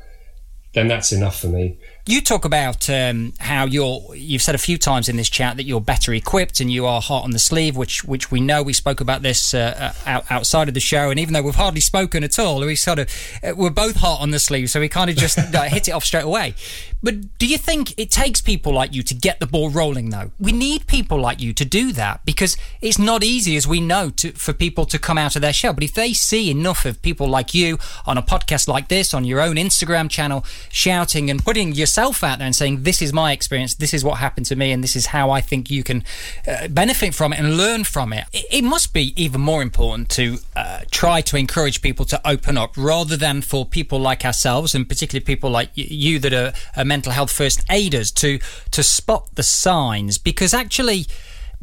then 0.73 0.87
that's 0.87 1.11
enough 1.11 1.39
for 1.39 1.47
me. 1.47 1.77
You 2.05 2.19
talk 2.19 2.43
about 2.43 2.89
um, 2.89 3.31
how 3.39 3.63
you're. 3.63 4.13
You've 4.13 4.41
said 4.41 4.55
a 4.55 4.57
few 4.57 4.77
times 4.77 5.07
in 5.07 5.15
this 5.15 5.29
chat 5.29 5.55
that 5.55 5.63
you're 5.63 5.79
better 5.79 6.13
equipped 6.13 6.59
and 6.59 6.69
you 6.69 6.85
are 6.85 6.99
hot 6.99 7.23
on 7.23 7.31
the 7.31 7.39
sleeve, 7.39 7.77
which 7.77 8.03
which 8.03 8.29
we 8.29 8.41
know. 8.41 8.61
We 8.61 8.73
spoke 8.73 8.99
about 8.99 9.21
this 9.21 9.53
uh, 9.53 9.93
uh 10.05 10.09
out, 10.09 10.25
outside 10.29 10.67
of 10.67 10.73
the 10.73 10.81
show, 10.81 11.11
and 11.11 11.17
even 11.17 11.33
though 11.33 11.41
we've 11.41 11.55
hardly 11.55 11.79
spoken 11.79 12.21
at 12.25 12.37
all, 12.37 12.59
we 12.59 12.75
sort 12.75 12.99
of 12.99 13.09
uh, 13.41 13.53
we're 13.55 13.69
both 13.69 13.95
hot 13.95 14.19
on 14.19 14.31
the 14.31 14.39
sleeve, 14.39 14.69
so 14.69 14.81
we 14.81 14.89
kind 14.89 15.09
of 15.09 15.15
just 15.15 15.37
uh, 15.55 15.61
hit 15.61 15.87
it 15.87 15.91
off 15.91 16.03
straight 16.03 16.25
away. 16.25 16.55
But 17.01 17.37
do 17.37 17.47
you 17.47 17.57
think 17.57 17.97
it 17.97 18.11
takes 18.11 18.41
people 18.41 18.73
like 18.73 18.93
you 18.93 19.01
to 19.03 19.13
get 19.13 19.39
the 19.39 19.47
ball 19.47 19.69
rolling? 19.69 20.09
Though 20.09 20.31
we 20.37 20.51
need 20.51 20.87
people 20.87 21.21
like 21.21 21.39
you 21.39 21.53
to 21.53 21.63
do 21.63 21.93
that 21.93 22.25
because 22.25 22.57
it's 22.81 22.99
not 22.99 23.23
easy, 23.23 23.55
as 23.55 23.65
we 23.65 23.79
know, 23.79 24.09
to, 24.17 24.33
for 24.33 24.51
people 24.51 24.85
to 24.87 24.99
come 24.99 25.17
out 25.17 25.37
of 25.37 25.41
their 25.41 25.53
shell. 25.53 25.71
But 25.71 25.83
if 25.83 25.93
they 25.93 26.11
see 26.11 26.51
enough 26.51 26.85
of 26.85 27.01
people 27.01 27.29
like 27.29 27.53
you 27.53 27.77
on 28.05 28.17
a 28.17 28.21
podcast 28.21 28.67
like 28.67 28.89
this, 28.89 29.13
on 29.13 29.23
your 29.23 29.39
own 29.39 29.55
Instagram 29.55 30.09
channel, 30.09 30.43
shouting 30.67 31.29
and 31.29 31.41
putting 31.41 31.71
your 31.71 31.87
yourself 31.93 32.23
out 32.23 32.39
there 32.39 32.45
and 32.45 32.55
saying, 32.55 32.83
This 32.83 33.01
is 33.01 33.13
my 33.13 33.31
experience, 33.31 33.75
this 33.75 33.93
is 33.93 34.03
what 34.03 34.17
happened 34.17 34.47
to 34.47 34.55
me, 34.55 34.71
and 34.71 34.83
this 34.83 34.95
is 34.95 35.07
how 35.07 35.29
I 35.29 35.41
think 35.41 35.69
you 35.69 35.83
can 35.83 36.03
uh, 36.47 36.67
benefit 36.67 37.13
from 37.13 37.33
it 37.33 37.39
and 37.39 37.55
learn 37.55 37.83
from 37.83 38.13
it. 38.13 38.25
it. 38.33 38.45
it 38.49 38.63
must 38.63 38.93
be 38.93 39.13
even 39.15 39.41
more 39.41 39.61
important 39.61 40.09
to 40.09 40.39
uh, 40.55 40.81
try 40.89 41.21
to 41.21 41.37
encourage 41.37 41.81
people 41.81 42.05
to 42.05 42.19
open 42.27 42.57
up 42.57 42.75
rather 42.75 43.15
than 43.15 43.41
for 43.41 43.65
people 43.65 43.99
like 43.99 44.25
ourselves, 44.25 44.73
and 44.73 44.89
particularly 44.89 45.23
people 45.23 45.51
like 45.51 45.69
you 45.75 46.17
that 46.19 46.33
are, 46.33 46.53
are 46.75 46.85
mental 46.85 47.11
health 47.11 47.31
first 47.31 47.63
aiders, 47.69 48.11
to, 48.11 48.39
to 48.71 48.81
spot 48.81 49.27
the 49.35 49.43
signs 49.43 50.17
because 50.17 50.53
actually 50.53 51.05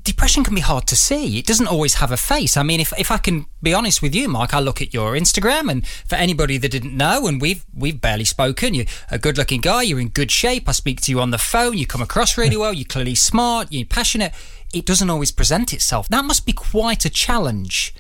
depression 0.03 0.45
can 0.45 0.55
be 0.55 0.61
hard 0.61 0.87
to 0.89 0.97
see. 0.97 1.39
It 1.39 1.47
doesn't 1.47 1.67
always 1.67 1.95
have 1.95 2.13
a 2.13 2.17
face. 2.17 2.57
I 2.57 2.63
mean, 2.63 2.81
if, 2.81 2.93
if 2.99 3.11
I 3.11 3.19
can 3.19 3.47
be 3.63 3.75
honest 3.75 4.03
with 4.03 4.15
you, 4.15 4.29
Mike, 4.29 4.55
I 4.55 4.61
look 4.61 4.81
at 4.81 4.95
your 4.95 5.13
Instagram, 5.13 5.71
and 5.71 5.87
for 5.87 6.17
anybody 6.17 6.59
that 6.59 6.71
didn't 6.71 6.97
know, 6.97 7.27
and 7.27 7.41
we've 7.41 7.65
we've 7.75 8.01
barely 8.01 8.25
spoken, 8.25 8.75
you're 8.75 8.87
a 9.11 9.19
good 9.19 9.39
looking 9.39 9.61
guy, 9.61 9.83
you're 9.83 10.01
in 10.01 10.09
good 10.09 10.31
shape. 10.31 10.69
I 10.69 10.73
speak 10.73 11.01
to 11.03 11.13
you 11.13 11.21
on 11.21 11.31
the 11.31 11.39
phone, 11.39 11.77
you 11.77 11.87
come 11.87 12.03
across 12.03 12.39
really 12.39 12.57
well, 12.57 12.73
you're 12.73 12.85
clearly 12.85 13.15
smart, 13.15 13.69
you're 13.71 13.87
passionate. 13.87 14.33
It 14.73 14.87
doesn't 14.87 15.11
always 15.11 15.33
present 15.33 15.73
itself. 15.73 16.09
That 16.09 16.25
must 16.25 16.47
be 16.47 16.53
quite 16.53 17.05
a 17.05 17.11
challenge. 17.11 17.95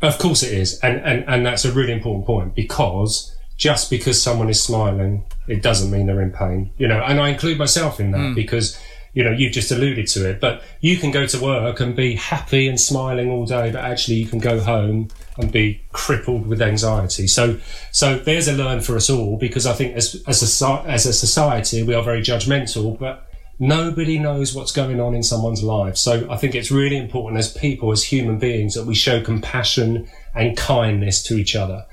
Of 0.00 0.18
course 0.18 0.42
it 0.42 0.52
is. 0.52 0.78
And, 0.80 1.00
and, 1.04 1.24
and 1.28 1.44
that's 1.44 1.64
a 1.66 1.72
really 1.72 1.92
important 1.92 2.24
point 2.24 2.54
because 2.54 3.36
just 3.58 3.90
because 3.90 4.20
someone 4.20 4.48
is 4.48 4.62
smiling, 4.62 5.24
it 5.46 5.62
doesn't 5.62 5.90
mean 5.90 6.06
they're 6.06 6.22
in 6.22 6.32
pain. 6.32 6.70
You 6.78 6.88
know, 6.88 7.02
and 7.02 7.20
I 7.20 7.28
include 7.28 7.58
myself 7.58 8.00
in 8.00 8.12
that 8.12 8.18
mm. 8.18 8.34
because 8.34 8.80
you 9.12 9.24
know, 9.24 9.30
you've 9.30 9.52
just 9.52 9.72
alluded 9.72 10.06
to 10.08 10.28
it, 10.28 10.40
but 10.40 10.62
you 10.80 10.96
can 10.96 11.10
go 11.10 11.26
to 11.26 11.40
work 11.40 11.80
and 11.80 11.96
be 11.96 12.14
happy 12.14 12.68
and 12.68 12.80
smiling 12.80 13.30
all 13.30 13.44
day, 13.44 13.70
but 13.72 13.84
actually 13.84 14.16
you 14.16 14.26
can 14.26 14.38
go 14.38 14.60
home 14.60 15.08
and 15.36 15.50
be 15.50 15.82
crippled 15.92 16.46
with 16.46 16.62
anxiety. 16.62 17.26
So, 17.26 17.58
so 17.90 18.18
there's 18.18 18.46
a 18.46 18.52
learn 18.52 18.80
for 18.80 18.96
us 18.96 19.10
all 19.10 19.36
because 19.36 19.66
I 19.66 19.72
think 19.72 19.96
as, 19.96 20.22
as 20.26 20.62
a, 20.62 20.84
as 20.86 21.06
a 21.06 21.12
society, 21.12 21.82
we 21.82 21.94
are 21.94 22.02
very 22.02 22.22
judgmental, 22.22 22.98
but 22.98 23.26
nobody 23.58 24.18
knows 24.18 24.54
what's 24.54 24.72
going 24.72 25.00
on 25.00 25.14
in 25.14 25.22
someone's 25.22 25.62
life. 25.62 25.96
So 25.96 26.28
I 26.30 26.36
think 26.36 26.54
it's 26.54 26.70
really 26.70 26.96
important 26.96 27.38
as 27.38 27.52
people, 27.52 27.90
as 27.90 28.04
human 28.04 28.38
beings, 28.38 28.74
that 28.74 28.86
we 28.86 28.94
show 28.94 29.22
compassion 29.22 30.08
and 30.34 30.56
kindness 30.56 31.22
to 31.24 31.34
each 31.34 31.56
other 31.56 31.84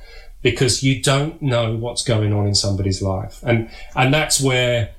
because 0.43 0.83
you 0.83 1.01
don't 1.01 1.41
know 1.41 1.75
what's 1.75 2.03
going 2.03 2.31
on 2.31 2.47
in 2.47 2.55
somebody's 2.55 3.01
life. 3.01 3.41
And, 3.43 3.69
and 3.95 4.13
that's 4.13 4.39
where, 4.39 4.91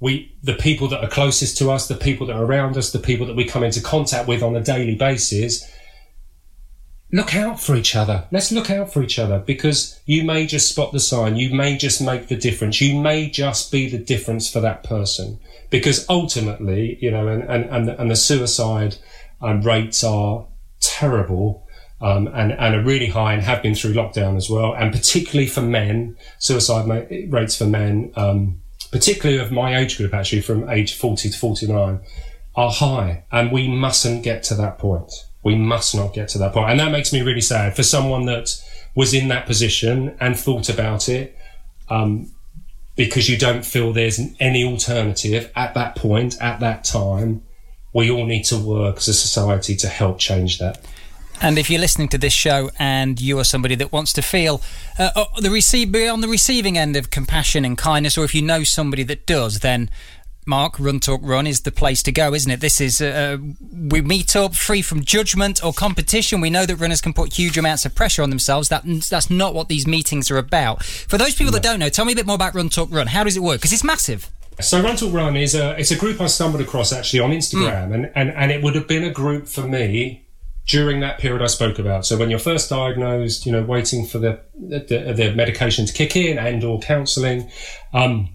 we 0.00 0.36
the 0.42 0.54
people 0.54 0.88
that 0.88 1.02
are 1.02 1.08
closest 1.08 1.56
to 1.58 1.70
us, 1.70 1.88
the 1.88 1.94
people 1.94 2.26
that 2.26 2.36
are 2.36 2.44
around 2.44 2.76
us, 2.76 2.92
the 2.92 2.98
people 2.98 3.26
that 3.26 3.36
we 3.36 3.44
come 3.44 3.64
into 3.64 3.80
contact 3.80 4.28
with 4.28 4.42
on 4.42 4.56
a 4.56 4.60
daily 4.60 4.94
basis, 4.94 5.70
look 7.12 7.34
out 7.34 7.60
for 7.60 7.76
each 7.76 7.94
other. 7.94 8.26
Let's 8.32 8.50
look 8.50 8.70
out 8.70 8.92
for 8.92 9.02
each 9.02 9.18
other 9.18 9.38
because 9.38 10.00
you 10.04 10.24
may 10.24 10.46
just 10.46 10.68
spot 10.68 10.92
the 10.92 11.00
sign. 11.00 11.36
You 11.36 11.54
may 11.54 11.76
just 11.76 12.02
make 12.02 12.28
the 12.28 12.36
difference. 12.36 12.80
You 12.80 13.00
may 13.00 13.30
just 13.30 13.70
be 13.70 13.88
the 13.88 13.98
difference 13.98 14.50
for 14.50 14.60
that 14.60 14.82
person 14.82 15.38
because 15.70 16.06
ultimately, 16.08 16.98
you 17.00 17.10
know, 17.10 17.28
and, 17.28 17.42
and, 17.44 17.64
and, 17.66 17.88
the, 17.88 18.00
and 18.00 18.10
the 18.10 18.16
suicide 18.16 18.96
um, 19.40 19.62
rates 19.62 20.02
are 20.02 20.46
terrible. 20.80 21.62
Um, 22.00 22.26
and, 22.34 22.52
and 22.52 22.74
are 22.74 22.82
really 22.82 23.06
high 23.06 23.32
and 23.32 23.42
have 23.42 23.62
been 23.62 23.74
through 23.74 23.94
lockdown 23.94 24.36
as 24.36 24.50
well. 24.50 24.74
And 24.74 24.92
particularly 24.92 25.46
for 25.46 25.62
men, 25.62 26.18
suicide 26.38 26.86
rates 27.30 27.56
for 27.56 27.64
men, 27.64 28.12
um, 28.14 28.60
particularly 28.94 29.42
of 29.42 29.50
my 29.50 29.76
age 29.76 29.96
group, 29.96 30.14
actually 30.14 30.40
from 30.40 30.70
age 30.70 30.94
40 30.94 31.30
to 31.30 31.36
49, 31.36 31.98
are 32.54 32.70
high. 32.70 33.24
And 33.32 33.50
we 33.50 33.66
mustn't 33.66 34.22
get 34.22 34.44
to 34.44 34.54
that 34.54 34.78
point. 34.78 35.10
We 35.42 35.56
must 35.56 35.96
not 35.96 36.14
get 36.14 36.28
to 36.28 36.38
that 36.38 36.52
point. 36.52 36.70
And 36.70 36.78
that 36.78 36.92
makes 36.92 37.12
me 37.12 37.20
really 37.20 37.40
sad 37.40 37.74
for 37.74 37.82
someone 37.82 38.26
that 38.26 38.54
was 38.94 39.12
in 39.12 39.26
that 39.28 39.46
position 39.46 40.16
and 40.20 40.38
thought 40.38 40.68
about 40.68 41.08
it. 41.08 41.36
Um, 41.90 42.30
because 42.94 43.28
you 43.28 43.36
don't 43.36 43.66
feel 43.66 43.92
there's 43.92 44.20
any 44.38 44.62
alternative 44.62 45.50
at 45.56 45.74
that 45.74 45.96
point, 45.96 46.40
at 46.40 46.60
that 46.60 46.84
time, 46.84 47.42
we 47.92 48.12
all 48.12 48.24
need 48.24 48.44
to 48.44 48.56
work 48.56 48.98
as 48.98 49.08
a 49.08 49.14
society 49.14 49.74
to 49.74 49.88
help 49.88 50.20
change 50.20 50.60
that. 50.60 50.86
And 51.40 51.58
if 51.58 51.68
you're 51.68 51.80
listening 51.80 52.08
to 52.08 52.18
this 52.18 52.32
show 52.32 52.70
and 52.78 53.20
you 53.20 53.38
are 53.38 53.44
somebody 53.44 53.74
that 53.74 53.92
wants 53.92 54.12
to 54.14 54.22
feel 54.22 54.62
uh, 54.98 55.10
uh 55.14 55.24
the 55.40 55.50
receive, 55.50 55.92
be 55.92 56.08
on 56.08 56.20
the 56.20 56.28
receiving 56.28 56.78
end 56.78 56.96
of 56.96 57.10
compassion 57.10 57.64
and 57.64 57.76
kindness, 57.76 58.16
or 58.16 58.24
if 58.24 58.34
you 58.34 58.42
know 58.42 58.62
somebody 58.62 59.02
that 59.04 59.26
does, 59.26 59.60
then 59.60 59.90
Mark, 60.46 60.78
Run 60.78 61.00
Talk 61.00 61.20
Run 61.22 61.46
is 61.46 61.62
the 61.62 61.72
place 61.72 62.02
to 62.02 62.12
go, 62.12 62.34
isn't 62.34 62.50
it? 62.50 62.60
This 62.60 62.80
is, 62.80 63.00
uh, 63.00 63.38
uh, 63.38 63.44
we 63.90 64.02
meet 64.02 64.36
up 64.36 64.54
free 64.54 64.82
from 64.82 65.04
judgment 65.04 65.64
or 65.64 65.72
competition. 65.72 66.40
We 66.40 66.50
know 66.50 66.66
that 66.66 66.76
runners 66.76 67.00
can 67.00 67.14
put 67.14 67.32
huge 67.32 67.56
amounts 67.56 67.86
of 67.86 67.94
pressure 67.94 68.22
on 68.22 68.30
themselves. 68.30 68.68
That, 68.68 68.82
that's 68.84 69.30
not 69.30 69.54
what 69.54 69.68
these 69.68 69.86
meetings 69.86 70.30
are 70.30 70.36
about. 70.36 70.84
For 70.84 71.16
those 71.16 71.34
people 71.34 71.46
no. 71.46 71.58
that 71.58 71.62
don't 71.62 71.78
know, 71.78 71.88
tell 71.88 72.04
me 72.04 72.12
a 72.12 72.16
bit 72.16 72.26
more 72.26 72.36
about 72.36 72.54
Run 72.54 72.68
Talk 72.68 72.90
Run. 72.92 73.06
How 73.06 73.24
does 73.24 73.36
it 73.36 73.42
work? 73.42 73.60
Because 73.60 73.72
it's 73.72 73.84
massive. 73.84 74.30
So 74.60 74.82
Run 74.82 74.96
Talk 74.96 75.12
Run 75.12 75.36
is 75.36 75.54
a, 75.54 75.78
it's 75.78 75.90
a 75.90 75.96
group 75.96 76.20
I 76.20 76.26
stumbled 76.26 76.60
across 76.60 76.92
actually 76.92 77.20
on 77.20 77.30
Instagram. 77.30 77.88
Mm. 77.88 77.94
And, 77.94 78.12
and, 78.14 78.30
and 78.30 78.52
it 78.52 78.62
would 78.62 78.74
have 78.74 78.86
been 78.86 79.04
a 79.04 79.10
group 79.10 79.48
for 79.48 79.62
me 79.62 80.23
during 80.66 81.00
that 81.00 81.18
period 81.18 81.42
I 81.42 81.46
spoke 81.46 81.78
about. 81.78 82.06
So 82.06 82.16
when 82.16 82.30
you're 82.30 82.38
first 82.38 82.70
diagnosed, 82.70 83.46
you 83.46 83.52
know, 83.52 83.62
waiting 83.62 84.06
for 84.06 84.18
the 84.18 84.40
the, 84.54 85.12
the 85.14 85.32
medication 85.34 85.86
to 85.86 85.92
kick 85.92 86.16
in 86.16 86.38
and 86.38 86.64
or 86.64 86.80
counselling. 86.80 87.50
Um, 87.92 88.30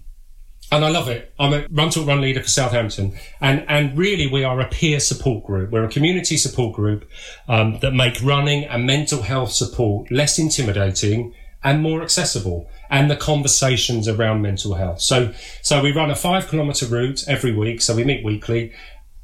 and 0.72 0.84
I 0.84 0.88
love 0.88 1.08
it. 1.08 1.32
I'm 1.38 1.52
a 1.52 1.66
run 1.70 1.90
talk 1.90 2.06
run 2.06 2.20
leader 2.20 2.42
for 2.42 2.48
Southampton, 2.48 3.18
and 3.40 3.64
and 3.68 3.98
really 3.98 4.28
we 4.28 4.44
are 4.44 4.60
a 4.60 4.68
peer 4.68 5.00
support 5.00 5.44
group. 5.44 5.70
We're 5.70 5.84
a 5.84 5.90
community 5.90 6.36
support 6.36 6.76
group 6.76 7.08
um, 7.48 7.80
that 7.80 7.92
make 7.92 8.22
running 8.22 8.64
and 8.64 8.86
mental 8.86 9.22
health 9.22 9.50
support 9.50 10.10
less 10.12 10.38
intimidating 10.38 11.34
and 11.62 11.82
more 11.82 12.02
accessible, 12.02 12.70
and 12.88 13.10
the 13.10 13.16
conversations 13.16 14.06
around 14.06 14.42
mental 14.42 14.74
health. 14.74 15.00
So 15.00 15.32
so 15.60 15.82
we 15.82 15.92
run 15.92 16.10
a 16.10 16.16
five 16.16 16.48
kilometre 16.48 16.86
route 16.86 17.24
every 17.26 17.52
week. 17.52 17.82
So 17.82 17.96
we 17.96 18.04
meet 18.04 18.24
weekly, 18.24 18.72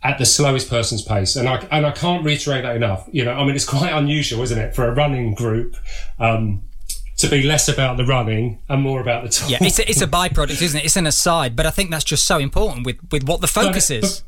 at 0.07 0.19
the 0.19 0.25
slowest 0.25 0.71
person's 0.71 1.03
pace. 1.03 1.35
And 1.35 1.49
I, 1.49 1.57
and 1.73 1.85
I 1.85 1.91
can't 1.91 2.25
reiterate 2.25 2.63
that 2.63 2.77
enough. 2.77 3.09
You 3.11 3.25
know, 3.25 3.33
I 3.33 3.45
mean, 3.45 3.57
it's 3.57 3.65
quite 3.65 3.93
unusual, 3.93 4.41
isn't 4.43 4.59
it, 4.59 4.73
for 4.73 4.87
a 4.87 4.95
running 4.95 5.35
group, 5.35 5.75
um, 6.21 6.63
to 7.17 7.29
be 7.29 7.43
less 7.43 7.69
about 7.69 7.97
the 7.97 8.05
running 8.05 8.63
and 8.69 8.83
more 8.83 9.01
about 9.01 9.25
the 9.25 9.31
talk. 9.31 9.51
Yeah, 9.51 9.59
it's 9.61 9.81
a, 9.81 9.91
it's 9.91 10.03
a 10.03 10.07
byproduct, 10.07 10.63
isn't 10.63 10.79
it? 10.79 10.85
It's 10.85 10.97
an 10.97 11.09
aside, 11.09 11.57
but 11.57 11.67
I 11.67 11.71
think 11.71 11.91
that's 11.91 12.05
just 12.05 12.25
so 12.25 12.39
important 12.39 12.87
with, 12.87 12.99
with 13.11 13.25
what 13.25 13.41
the 13.41 13.49
focus 13.49 13.91
is. 13.91 14.23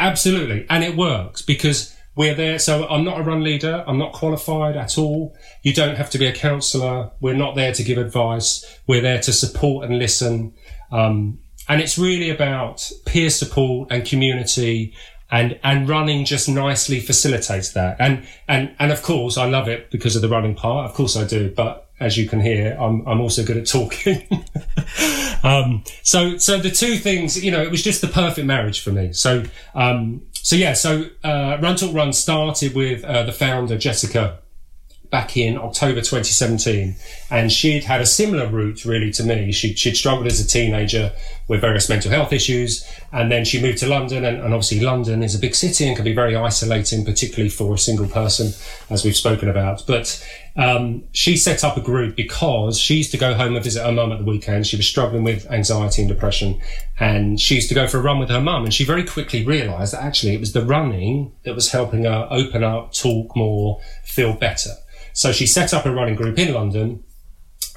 Absolutely. 0.00 0.66
And 0.68 0.82
it 0.82 0.96
works 0.96 1.40
because 1.40 1.94
we're 2.16 2.34
there. 2.34 2.58
So 2.58 2.88
I'm 2.88 3.04
not 3.04 3.20
a 3.20 3.22
run 3.22 3.44
leader. 3.44 3.84
I'm 3.86 3.98
not 3.98 4.12
qualified 4.12 4.76
at 4.76 4.98
all. 4.98 5.36
You 5.62 5.72
don't 5.72 5.94
have 5.94 6.10
to 6.10 6.18
be 6.18 6.26
a 6.26 6.32
counsellor. 6.32 7.12
We're 7.20 7.36
not 7.36 7.54
there 7.54 7.72
to 7.72 7.82
give 7.84 7.98
advice. 7.98 8.64
We're 8.88 9.02
there 9.02 9.20
to 9.20 9.32
support 9.32 9.86
and 9.86 10.00
listen. 10.00 10.54
Um, 10.90 11.38
and 11.68 11.80
it's 11.80 11.96
really 11.96 12.28
about 12.28 12.90
peer 13.06 13.30
support 13.30 13.92
and 13.92 14.04
community 14.04 14.94
and 15.32 15.58
and 15.64 15.88
running 15.88 16.24
just 16.24 16.48
nicely 16.48 17.00
facilitates 17.00 17.72
that. 17.72 17.96
And 17.98 18.24
and 18.46 18.76
and 18.78 18.92
of 18.92 19.02
course 19.02 19.36
I 19.36 19.46
love 19.46 19.66
it 19.66 19.90
because 19.90 20.14
of 20.14 20.22
the 20.22 20.28
running 20.28 20.54
part. 20.54 20.88
Of 20.88 20.94
course 20.94 21.16
I 21.16 21.24
do. 21.24 21.50
But 21.50 21.88
as 21.98 22.16
you 22.16 22.28
can 22.28 22.40
hear 22.40 22.76
I'm 22.78 23.04
I'm 23.08 23.20
also 23.20 23.42
good 23.42 23.56
at 23.56 23.66
talking. 23.66 24.22
Um, 25.44 25.82
so 26.04 26.38
so 26.38 26.58
the 26.58 26.70
two 26.70 26.98
things 26.98 27.42
you 27.42 27.50
know 27.50 27.60
it 27.60 27.68
was 27.68 27.82
just 27.82 28.00
the 28.00 28.06
perfect 28.06 28.46
marriage 28.46 28.80
for 28.80 28.92
me. 28.92 29.12
So 29.12 29.42
um, 29.74 30.22
so 30.30 30.54
yeah 30.54 30.74
so 30.74 31.06
uh, 31.24 31.58
Run 31.60 31.74
Talk 31.74 31.92
Run 31.92 32.12
started 32.12 32.76
with 32.76 33.02
uh, 33.02 33.24
the 33.24 33.32
founder 33.32 33.76
Jessica 33.76 34.38
back 35.12 35.36
in 35.36 35.58
October 35.58 36.00
2017. 36.00 36.96
And 37.30 37.52
she'd 37.52 37.84
had 37.84 38.00
a 38.00 38.06
similar 38.06 38.48
route 38.48 38.86
really 38.86 39.12
to 39.12 39.22
me. 39.22 39.52
She, 39.52 39.74
she'd 39.74 39.94
struggled 39.94 40.26
as 40.26 40.40
a 40.40 40.46
teenager 40.46 41.12
with 41.48 41.60
various 41.60 41.90
mental 41.90 42.10
health 42.10 42.32
issues. 42.32 42.90
And 43.12 43.30
then 43.30 43.44
she 43.44 43.60
moved 43.60 43.78
to 43.78 43.86
London. 43.86 44.24
And, 44.24 44.38
and 44.38 44.54
obviously, 44.54 44.80
London 44.80 45.22
is 45.22 45.34
a 45.34 45.38
big 45.38 45.54
city 45.54 45.86
and 45.86 45.94
can 45.94 46.06
be 46.06 46.14
very 46.14 46.34
isolating, 46.34 47.04
particularly 47.04 47.50
for 47.50 47.74
a 47.74 47.78
single 47.78 48.08
person, 48.08 48.52
as 48.88 49.04
we've 49.04 49.14
spoken 49.14 49.50
about. 49.50 49.84
But 49.86 50.26
um, 50.56 51.04
she 51.12 51.36
set 51.36 51.62
up 51.62 51.76
a 51.76 51.82
group 51.82 52.16
because 52.16 52.78
she 52.78 52.96
used 52.96 53.10
to 53.10 53.18
go 53.18 53.34
home 53.34 53.54
and 53.54 53.62
visit 53.62 53.84
her 53.84 53.92
mum 53.92 54.12
at 54.12 54.18
the 54.18 54.24
weekend. 54.24 54.66
She 54.66 54.78
was 54.78 54.86
struggling 54.86 55.24
with 55.24 55.50
anxiety 55.50 56.00
and 56.00 56.08
depression, 56.08 56.58
and 56.98 57.38
she 57.38 57.56
used 57.56 57.68
to 57.68 57.74
go 57.74 57.86
for 57.86 57.98
a 57.98 58.02
run 58.02 58.18
with 58.18 58.30
her 58.30 58.40
mum. 58.40 58.64
And 58.64 58.72
she 58.72 58.84
very 58.84 59.04
quickly 59.04 59.44
realised 59.44 59.92
that 59.92 60.02
actually 60.02 60.34
it 60.34 60.40
was 60.40 60.54
the 60.54 60.64
running 60.64 61.32
that 61.44 61.54
was 61.54 61.70
helping 61.70 62.04
her 62.04 62.26
open 62.30 62.64
up, 62.64 62.94
talk 62.94 63.36
more, 63.36 63.78
feel 64.04 64.34
better. 64.34 64.70
So 65.12 65.32
she 65.32 65.46
set 65.46 65.74
up 65.74 65.86
a 65.86 65.92
running 65.92 66.14
group 66.14 66.38
in 66.38 66.52
London, 66.54 67.04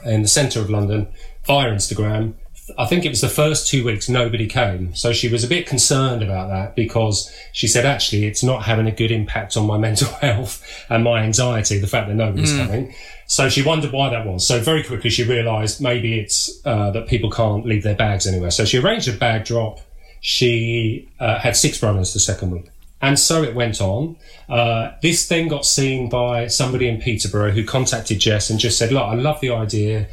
in 0.04 0.21
the 0.21 0.28
centre 0.28 0.60
of 0.60 0.69
London, 0.69 1.08
via 1.45 1.71
Instagram. 1.71 2.34
I 2.80 2.86
think 2.86 3.06
it 3.06 3.10
was 3.10 3.21
the 3.21 3.30
first 3.30 3.67
two 3.67 3.86
weeks 3.86 4.10
nobody 4.10 4.48
came. 4.48 4.95
So 4.95 5.13
she 5.13 5.30
was 5.30 5.43
a 5.43 5.48
bit 5.48 5.67
concerned 5.67 6.24
about 6.24 6.50
that 6.50 6.76
because 6.76 7.32
she 7.54 7.67
said, 7.67 7.86
actually, 7.86 8.26
it's 8.26 8.43
not 8.43 8.63
having 8.63 8.88
a 8.88 8.91
good 8.91 9.12
impact 9.12 9.56
on 9.56 9.67
my 9.67 9.78
mental 9.88 10.12
health 10.15 10.65
and 10.89 11.04
my 11.04 11.21
anxiety, 11.21 11.78
the 11.78 11.88
fact 11.88 12.08
that 12.08 12.15
nobody's 12.15 12.54
mm. 12.54 12.65
coming. 12.65 12.95
So 13.28 13.50
she 13.50 13.62
wondered 13.62 13.91
why 13.91 14.10
that 14.10 14.26
was. 14.26 14.48
So 14.48 14.60
very 14.60 14.84
quickly 14.84 15.10
she 15.10 15.24
realized 15.24 15.82
maybe 15.82 16.19
it's 16.19 16.62
uh, 16.65 16.91
that 16.91 17.08
people 17.08 17.30
can't 17.30 17.65
leave 17.65 17.84
their 17.84 17.95
bags 17.95 18.26
anywhere. 18.26 18.52
So 18.52 18.65
she 18.65 18.80
arranged 18.80 19.08
a 19.08 19.13
bag 19.13 19.45
drop. 19.45 19.80
She 20.21 21.10
uh, 21.19 21.39
had 21.39 21.56
six 21.56 21.82
runners 21.84 22.13
the 22.13 22.19
second 22.19 22.52
week. 22.52 22.69
And 23.06 23.20
so 23.20 23.44
it 23.44 23.54
went 23.54 23.82
on. 23.82 24.18
Uh, 24.50 24.94
this 25.04 25.28
then 25.28 25.48
got 25.48 25.63
seen 25.63 26.10
by 26.10 26.48
somebody 26.48 26.88
in 26.88 27.00
Peterborough 27.00 27.52
who 27.52 27.63
contacted 27.63 28.18
Jess 28.18 28.50
and 28.50 28.60
just 28.60 28.80
said, 28.80 28.91
look, 28.91 29.04
I 29.04 29.13
love 29.13 29.39
the 29.41 29.52
idea. 29.52 30.08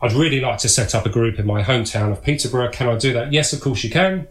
I'd 0.00 0.14
really 0.14 0.40
like 0.40 0.56
to 0.60 0.68
set 0.70 0.94
up 0.94 1.04
a 1.04 1.10
group 1.10 1.38
in 1.38 1.46
my 1.46 1.62
hometown 1.62 2.10
of 2.10 2.22
Peterborough. 2.22 2.70
Can 2.70 2.88
I 2.88 2.96
do 2.96 3.12
that? 3.12 3.34
Yes, 3.34 3.52
of 3.52 3.60
course 3.60 3.84
you 3.84 3.90
can. 3.90 4.26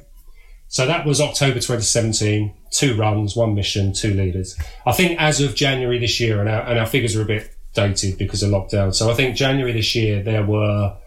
So 0.68 0.88
that 0.88 1.06
was 1.06 1.22
October 1.22 1.60
2017. 1.60 2.52
Two 2.72 2.98
runs, 2.98 3.36
one 3.36 3.54
mission, 3.54 3.94
two 3.94 4.16
leaders. 4.16 4.58
I 4.88 4.94
think 4.94 5.22
as 5.22 5.40
of 5.40 5.54
January 5.54 6.00
this 6.00 6.20
year, 6.20 6.40
and 6.40 6.50
our, 6.50 6.62
and 6.62 6.80
our 6.80 6.88
figures 6.88 7.16
are 7.16 7.22
a 7.22 7.26
bit 7.26 7.56
dated 7.76 8.18
because 8.18 8.42
of 8.42 8.50
lockdown. 8.50 8.96
So 8.96 9.12
I 9.12 9.14
think 9.14 9.36
January 9.36 9.74
this 9.74 9.94
year 9.94 10.24
there 10.24 10.44
were 10.44 10.98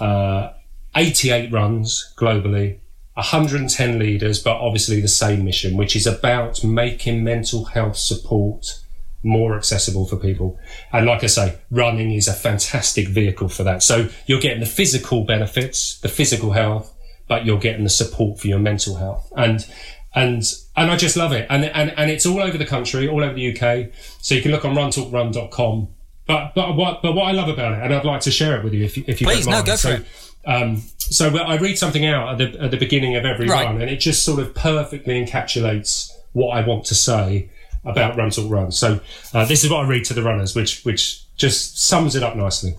uh, 0.00 0.52
88 0.94 1.50
runs 1.50 2.14
globally, 2.16 2.78
110 3.16 3.98
leaders, 3.98 4.42
but 4.42 4.56
obviously 4.56 5.00
the 5.00 5.08
same 5.08 5.42
mission, 5.44 5.76
which 5.76 5.96
is 5.96 6.06
about 6.06 6.62
making 6.62 7.24
mental 7.24 7.64
health 7.64 7.96
support 7.96 8.78
more 9.22 9.56
accessible 9.56 10.06
for 10.06 10.16
people. 10.16 10.58
And 10.92 11.06
like 11.06 11.24
I 11.24 11.28
say, 11.28 11.58
running 11.70 12.12
is 12.12 12.28
a 12.28 12.34
fantastic 12.34 13.08
vehicle 13.08 13.48
for 13.48 13.64
that. 13.64 13.82
So 13.82 14.10
you're 14.26 14.40
getting 14.40 14.60
the 14.60 14.66
physical 14.66 15.24
benefits, 15.24 15.98
the 16.00 16.10
physical 16.10 16.52
health, 16.52 16.92
but 17.26 17.46
you're 17.46 17.58
getting 17.58 17.84
the 17.84 17.90
support 17.90 18.38
for 18.38 18.48
your 18.48 18.58
mental 18.58 18.96
health. 18.96 19.32
And 19.34 19.66
and 20.14 20.42
and 20.76 20.90
I 20.90 20.96
just 20.96 21.16
love 21.16 21.32
it. 21.32 21.46
And 21.48 21.64
and 21.64 21.92
and 21.96 22.10
it's 22.10 22.26
all 22.26 22.40
over 22.40 22.58
the 22.58 22.66
country, 22.66 23.08
all 23.08 23.24
over 23.24 23.32
the 23.32 23.56
UK. 23.56 23.92
So 24.20 24.34
you 24.34 24.42
can 24.42 24.50
look 24.52 24.66
on 24.66 24.74
runtalkrun.com. 24.74 25.88
But 26.26 26.54
but 26.54 26.76
what 26.76 27.02
but 27.02 27.14
what 27.14 27.24
I 27.24 27.32
love 27.32 27.48
about 27.48 27.72
it, 27.72 27.82
and 27.82 27.94
I'd 27.94 28.04
like 28.04 28.20
to 28.22 28.30
share 28.30 28.58
it 28.58 28.64
with 28.64 28.74
you 28.74 28.84
if 28.84 28.98
you, 28.98 29.04
if 29.06 29.22
you 29.22 29.26
please 29.26 29.46
don't 29.46 29.54
mind. 29.54 29.66
no 29.66 29.72
go 29.72 29.76
so, 29.76 29.96
for 29.96 30.02
it. 30.02 30.06
Um, 30.46 30.82
so 30.98 31.36
I 31.36 31.56
read 31.56 31.76
something 31.76 32.06
out 32.06 32.40
at 32.40 32.52
the, 32.52 32.60
at 32.60 32.70
the 32.70 32.76
beginning 32.76 33.16
of 33.16 33.24
every 33.24 33.48
right. 33.48 33.66
run, 33.66 33.80
and 33.80 33.90
it 33.90 33.96
just 33.96 34.22
sort 34.22 34.40
of 34.40 34.54
perfectly 34.54 35.24
encapsulates 35.24 36.10
what 36.32 36.56
I 36.56 36.66
want 36.66 36.84
to 36.86 36.94
say 36.94 37.50
about 37.84 38.16
Run 38.16 38.30
Talk 38.30 38.50
Run. 38.50 38.70
So 38.72 39.00
uh, 39.34 39.44
this 39.44 39.64
is 39.64 39.70
what 39.70 39.84
I 39.84 39.88
read 39.88 40.04
to 40.06 40.14
the 40.14 40.22
runners, 40.22 40.54
which 40.54 40.84
which 40.84 41.24
just 41.36 41.78
sums 41.78 42.14
it 42.14 42.22
up 42.22 42.36
nicely. 42.36 42.76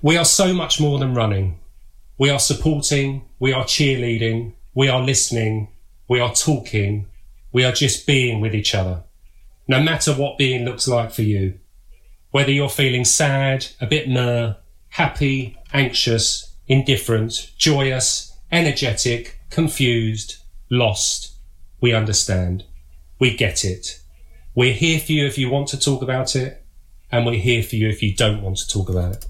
We 0.00 0.16
are 0.16 0.24
so 0.24 0.52
much 0.52 0.80
more 0.80 0.98
than 0.98 1.14
running. 1.14 1.60
We 2.18 2.30
are 2.30 2.38
supporting. 2.38 3.24
We 3.38 3.52
are 3.52 3.64
cheerleading. 3.64 4.54
We 4.74 4.88
are 4.88 5.00
listening. 5.00 5.68
We 6.08 6.20
are 6.20 6.34
talking. 6.34 7.06
We 7.52 7.64
are 7.64 7.72
just 7.72 8.06
being 8.06 8.40
with 8.40 8.54
each 8.54 8.74
other. 8.74 9.04
No 9.68 9.82
matter 9.82 10.12
what 10.12 10.38
being 10.38 10.64
looks 10.64 10.88
like 10.88 11.12
for 11.12 11.22
you, 11.22 11.58
whether 12.30 12.50
you're 12.50 12.68
feeling 12.68 13.04
sad, 13.04 13.66
a 13.80 13.86
bit 13.86 14.08
mer, 14.08 14.56
happy, 14.88 15.56
anxious, 15.72 16.54
indifferent, 16.66 17.52
joyous, 17.56 18.36
energetic, 18.50 19.38
confused, 19.50 20.36
lost, 20.70 21.36
we 21.80 21.92
understand. 21.92 22.64
We 23.18 23.36
get 23.36 23.64
it. 23.64 24.00
We're 24.54 24.74
here 24.74 25.00
for 25.00 25.12
you 25.12 25.26
if 25.26 25.38
you 25.38 25.50
want 25.50 25.68
to 25.68 25.78
talk 25.78 26.02
about 26.02 26.36
it, 26.36 26.64
and 27.10 27.26
we're 27.26 27.40
here 27.40 27.62
for 27.62 27.76
you 27.76 27.88
if 27.88 28.02
you 28.02 28.14
don't 28.14 28.42
want 28.42 28.58
to 28.58 28.68
talk 28.68 28.88
about 28.88 29.16
it. 29.16 29.26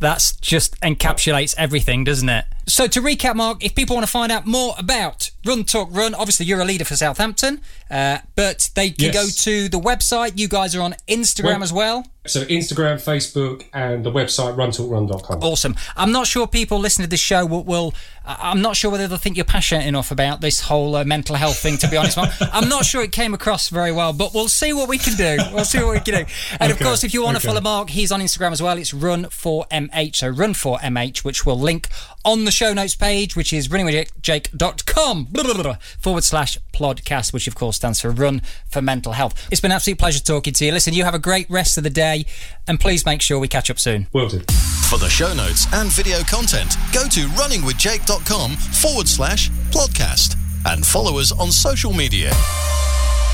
That's 0.00 0.36
just 0.36 0.78
encapsulates 0.80 1.54
everything, 1.56 2.04
doesn't 2.04 2.28
it? 2.28 2.44
So 2.66 2.86
to 2.86 3.00
recap, 3.00 3.36
Mark, 3.36 3.64
if 3.64 3.74
people 3.74 3.96
want 3.96 4.06
to 4.06 4.10
find 4.10 4.32
out 4.32 4.46
more 4.46 4.74
about 4.76 5.30
Run 5.46 5.64
Talk 5.64 5.88
Run, 5.92 6.14
obviously 6.14 6.46
you're 6.46 6.60
a 6.60 6.64
leader 6.64 6.84
for 6.84 6.96
Southampton, 6.96 7.60
uh, 7.90 8.18
but 8.34 8.70
they 8.74 8.90
can 8.90 9.12
yes. 9.12 9.14
go 9.14 9.26
to 9.50 9.68
the 9.68 9.80
website. 9.80 10.38
You 10.38 10.48
guys 10.48 10.74
are 10.74 10.82
on 10.82 10.94
Instagram 11.08 11.62
as 11.62 11.72
well. 11.72 12.04
So 12.26 12.44
Instagram, 12.46 12.96
Facebook, 12.96 13.66
and 13.72 14.04
the 14.04 14.10
website 14.10 14.56
runtalkrun.com. 14.56 15.42
Awesome. 15.42 15.76
I'm 15.96 16.10
not 16.10 16.26
sure 16.26 16.46
people 16.46 16.78
listening 16.78 17.04
to 17.06 17.10
this 17.10 17.20
show 17.20 17.44
will, 17.44 17.64
will 17.64 17.94
I'm 18.26 18.62
not 18.62 18.76
sure 18.76 18.90
whether 18.90 19.06
they'll 19.06 19.18
think 19.18 19.36
you're 19.36 19.44
passionate 19.44 19.86
enough 19.86 20.10
about 20.10 20.40
this 20.40 20.60
whole 20.60 20.96
uh, 20.96 21.04
mental 21.04 21.36
health 21.36 21.58
thing. 21.58 21.76
To 21.78 21.88
be 21.88 21.98
honest, 21.98 22.18
I'm 22.40 22.68
not 22.70 22.86
sure 22.86 23.02
it 23.02 23.12
came 23.12 23.34
across 23.34 23.68
very 23.68 23.92
well, 23.92 24.14
but 24.14 24.32
we'll 24.32 24.48
see 24.48 24.72
what 24.72 24.88
we 24.88 24.96
can 24.96 25.14
do. 25.14 25.36
We'll 25.52 25.66
see 25.66 25.78
what 25.78 25.92
we 25.92 26.00
can 26.00 26.24
do. 26.24 26.32
And 26.58 26.72
okay. 26.72 26.72
of 26.72 26.78
course, 26.78 27.04
if 27.04 27.12
you 27.12 27.22
want 27.22 27.36
okay. 27.36 27.42
to 27.42 27.48
follow 27.48 27.60
Mark, 27.60 27.90
he's 27.90 28.10
on 28.10 28.20
Instagram 28.20 28.52
as 28.52 28.62
well. 28.62 28.78
It's 28.78 28.94
Run 28.94 29.26
for 29.28 29.66
MH. 29.70 30.16
So 30.16 30.28
Run 30.28 30.54
for 30.54 30.78
MH, 30.78 31.18
which 31.18 31.44
we'll 31.44 31.60
link 31.60 31.88
on 32.24 32.46
the 32.46 32.50
show 32.50 32.72
notes 32.72 32.94
page, 32.94 33.36
which 33.36 33.52
is 33.52 33.68
runningwithjake.com 33.68 35.26
forward 35.98 36.24
slash 36.24 36.56
podcast, 36.74 37.32
which 37.32 37.46
of 37.46 37.54
course 37.54 37.76
stands 37.76 38.00
for 38.00 38.10
Run 38.10 38.42
for 38.68 38.82
Mental 38.82 39.12
Health. 39.12 39.46
It's 39.50 39.60
been 39.60 39.70
an 39.70 39.76
absolute 39.76 39.98
pleasure 39.98 40.20
talking 40.20 40.52
to 40.54 40.64
you. 40.66 40.72
Listen, 40.72 40.92
you 40.92 41.04
have 41.04 41.14
a 41.14 41.18
great 41.18 41.48
rest 41.48 41.78
of 41.78 41.84
the 41.84 41.90
day, 41.90 42.26
and 42.66 42.78
please 42.78 43.06
make 43.06 43.22
sure 43.22 43.38
we 43.38 43.48
catch 43.48 43.70
up 43.70 43.78
soon. 43.78 44.08
Will 44.12 44.28
do. 44.28 44.40
For 44.90 44.98
the 44.98 45.08
show 45.08 45.32
notes 45.34 45.66
and 45.72 45.90
video 45.92 46.18
content, 46.20 46.74
go 46.92 47.08
to 47.08 47.20
runningwithjake.com 47.28 48.52
forward 48.52 49.08
slash 49.08 49.50
podcast 49.70 50.36
and 50.66 50.84
follow 50.84 51.18
us 51.18 51.32
on 51.32 51.50
social 51.50 51.92
media. 51.92 52.32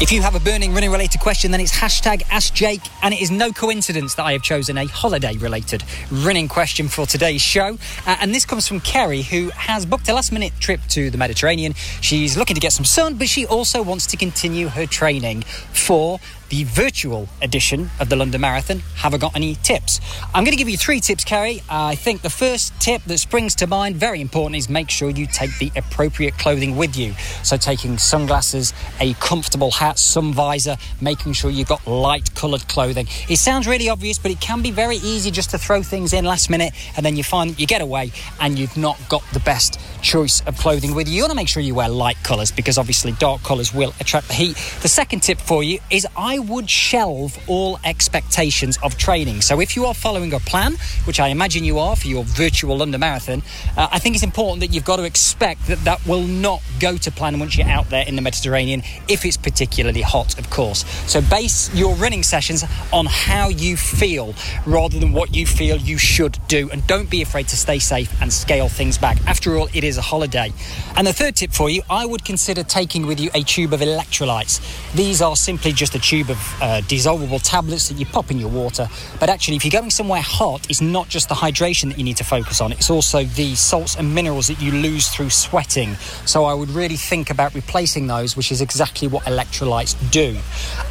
If 0.01 0.11
you 0.11 0.23
have 0.23 0.35
a 0.35 0.41
burning 0.41 0.73
running 0.73 0.91
related 0.91 1.21
question, 1.21 1.51
then 1.51 1.61
it's 1.61 1.77
hashtag 1.77 2.23
Ask 2.31 2.55
Jake, 2.55 2.81
and 3.03 3.13
it 3.13 3.21
is 3.21 3.31
no 3.31 3.53
coincidence 3.53 4.15
that 4.15 4.25
I 4.25 4.33
have 4.33 4.41
chosen 4.41 4.79
a 4.79 4.87
holiday 4.87 5.37
related 5.37 5.85
running 6.11 6.49
question 6.49 6.89
for 6.89 7.05
today's 7.05 7.43
show. 7.43 7.77
Uh, 8.07 8.17
and 8.23 8.35
this 8.35 8.47
comes 8.47 8.67
from 8.67 8.81
Kerry, 8.81 9.21
who 9.21 9.51
has 9.51 9.85
booked 9.85 10.09
a 10.09 10.15
last 10.15 10.33
minute 10.33 10.55
trip 10.59 10.81
to 10.89 11.11
the 11.11 11.19
Mediterranean. 11.19 11.75
She's 12.01 12.35
looking 12.35 12.55
to 12.55 12.61
get 12.63 12.73
some 12.73 12.87
sun, 12.87 13.17
but 13.17 13.29
she 13.29 13.45
also 13.45 13.83
wants 13.83 14.07
to 14.07 14.17
continue 14.17 14.69
her 14.69 14.87
training 14.87 15.43
for 15.43 16.19
the 16.51 16.65
virtual 16.65 17.29
edition 17.41 17.91
of 17.99 18.09
the 18.09 18.17
London 18.17 18.41
Marathon. 18.41 18.81
Have 18.97 19.15
I 19.15 19.19
got 19.19 19.35
any 19.35 19.55
tips? 19.57 20.01
I'm 20.35 20.45
going 20.45 20.53
to 20.53 20.59
give 20.59 20.69
you 20.69 20.77
three 20.77 21.01
tips, 21.01 21.25
Kerry. 21.25 21.63
I 21.69 21.95
think 21.95 22.23
the 22.23 22.31
first 22.31 22.79
tip 22.81 23.03
that 23.05 23.19
springs 23.19 23.55
to 23.57 23.67
mind, 23.67 23.97
very 23.97 24.21
important, 24.21 24.57
is 24.57 24.69
make 24.69 24.91
sure 24.91 25.11
you 25.11 25.27
take 25.27 25.57
the 25.59 25.73
appropriate 25.77 26.37
clothing 26.37 26.77
with 26.77 26.97
you. 26.97 27.15
So, 27.43 27.57
taking 27.57 27.99
sunglasses, 27.99 28.75
a 29.01 29.15
comfortable 29.15 29.71
hat, 29.71 29.99
sun 29.99 30.33
visor, 30.33 30.77
making 31.01 31.33
sure 31.33 31.51
you've 31.51 31.69
got 31.69 31.87
light 31.87 32.35
coloured 32.35 32.67
clothing. 32.69 33.07
It 33.29 33.37
sounds 33.37 33.67
really 33.67 33.89
obvious, 33.89 34.19
but 34.19 34.31
it 34.31 34.41
can 34.41 34.61
be 34.61 34.71
very 34.71 34.97
easy 34.97 35.31
just 35.31 35.51
to 35.51 35.59
throw 35.59 35.83
things 35.83 36.13
in 36.13 36.25
last 36.25 36.51
minute 36.51 36.75
and 36.97 37.07
then 37.07 37.17
you 37.17 37.23
find 37.23 37.51
that 37.51 37.61
you 37.61 37.67
get 37.67 37.81
away 37.81 38.13
and 38.41 38.59
you've 38.59 38.77
not 38.77 38.99
got 39.09 39.23
the 39.33 39.41
best 39.41 39.79
choice 40.03 40.43
of 40.47 40.57
clothing 40.59 40.95
with 40.95 41.09
you. 41.09 41.15
You 41.15 41.23
want 41.23 41.31
to 41.31 41.37
make 41.37 41.49
sure 41.49 41.63
you 41.63 41.75
wear 41.75 41.89
light 41.89 42.17
colours 42.25 42.51
because 42.51 42.79
obviously 42.79 43.13
dark 43.13 43.43
colours 43.43 43.73
will 43.73 43.95
attract 44.01 44.29
the 44.29 44.35
heat. 44.35 44.57
The 44.83 44.89
second 44.89 45.21
tip 45.21 45.39
for 45.39 45.63
you 45.63 45.79
is 45.91 46.07
I 46.17 46.40
would 46.41 46.69
shelve 46.69 47.39
all 47.49 47.79
expectations 47.85 48.79
of 48.83 48.97
training. 48.97 49.41
So 49.41 49.61
if 49.61 49.77
you 49.77 49.87
are 49.87 49.95
following 49.95 50.33
a 50.33 50.41
plan, 50.41 50.77
which 51.05 51.21
I 51.21 51.29
imagine 51.29 51.65
you 51.65 51.79
are 51.79 51.97
for 51.97 52.09
your 52.09 52.25
virtual 52.25 52.77
London 52.79 53.01
Marathon, 53.01 53.43
uh, 53.77 53.89
I 53.91 53.99
think 53.99 54.15
it's 54.15 54.25
important 54.25 54.61
that 54.61 54.75
you've 54.75 54.85
got 54.85 54.97
to 54.97 55.05
expect 55.05 55.67
that 55.67 55.85
that 55.85 56.05
will 56.07 56.23
not 56.23 56.63
go 56.79 56.97
to 56.97 57.11
plan 57.11 57.39
once 57.39 57.57
you're 57.57 57.69
out 57.69 57.91
there 57.91 58.05
in 58.07 58.17
the 58.17 58.23
Mediterranean 58.23 58.83
if 59.09 59.25
it's 59.25 59.37
particularly 59.37 60.03
hot, 60.03 60.39
of 60.39 60.51
course. 60.51 60.85
So 61.07 61.21
base 61.21 61.73
your 61.75 61.95
running 61.97 62.23
sessions 62.23 62.65
on 62.93 63.07
how 63.07 63.49
you 63.49 63.77
feel 63.77 64.35
rather 64.67 64.99
than 64.99 65.13
what 65.13 65.35
you 65.35 65.47
feel 65.47 65.77
you 65.77 65.99
should 65.99 66.39
do. 66.49 66.71
And 66.71 66.87
don't 66.87 67.11
be 67.11 67.23
afraid 67.23 67.49
to 67.49 67.57
stay 67.57 67.79
safe 67.79 68.11
and 68.21 68.33
scale 68.33 68.69
things 68.69 68.99
back. 68.99 69.19
After 69.27 69.57
all, 69.57 69.69
it 69.75 69.85
is 69.85 69.99
a 69.99 70.03
holiday. 70.03 70.53
And 70.97 71.07
the 71.07 71.13
third 71.13 71.37
tip 71.37 71.53
for 71.53 71.69
you, 71.69 71.83
I 71.91 72.07
would 72.07 72.25
consider 72.25 72.63
taking 72.63 73.07
with 73.07 73.21
you 73.21 73.31
a 73.35 73.43
tube 73.43 73.73
of 73.73 73.81
electrolytes. 73.81 74.61
These 74.95 75.21
are 75.21 75.37
simply 75.37 75.73
just 75.73 75.95
a 75.95 75.99
tube 75.99 76.30
of 76.31 76.37
uh, 76.61 76.81
dissolvable 76.83 77.41
tablets 77.43 77.89
that 77.89 77.99
you 77.99 78.07
pop 78.07 78.31
in 78.31 78.39
your 78.39 78.49
water. 78.49 78.89
But 79.19 79.29
actually, 79.29 79.57
if 79.57 79.65
you're 79.65 79.79
going 79.79 79.91
somewhere 79.91 80.23
hot, 80.23 80.69
it's 80.71 80.81
not 80.81 81.09
just 81.09 81.29
the 81.29 81.35
hydration 81.35 81.91
that 81.91 81.99
you 81.99 82.05
need 82.05 82.17
to 82.19 82.25
focus 82.25 82.61
on, 82.61 82.73
it's 82.73 82.91
also 82.91 83.25
the 83.25 83.55
salts 83.55 83.97
and 83.97 84.15
minerals 84.15 84.47
that 84.47 84.61
you 84.61 84.73
lose 84.73 85.09
through 85.09 85.31
sweating. 85.31 85.95
So 86.27 86.45
I 86.45 86.55
would 86.55 86.71
really 86.71 86.97
think 86.97 87.31
about 87.31 87.55
replacing 87.55 88.07
those, 88.07 88.37
which 88.37 88.53
is 88.53 88.61
exactly 88.61 89.09
what 89.09 89.25
electrolytes 89.25 89.95
do. 90.11 90.39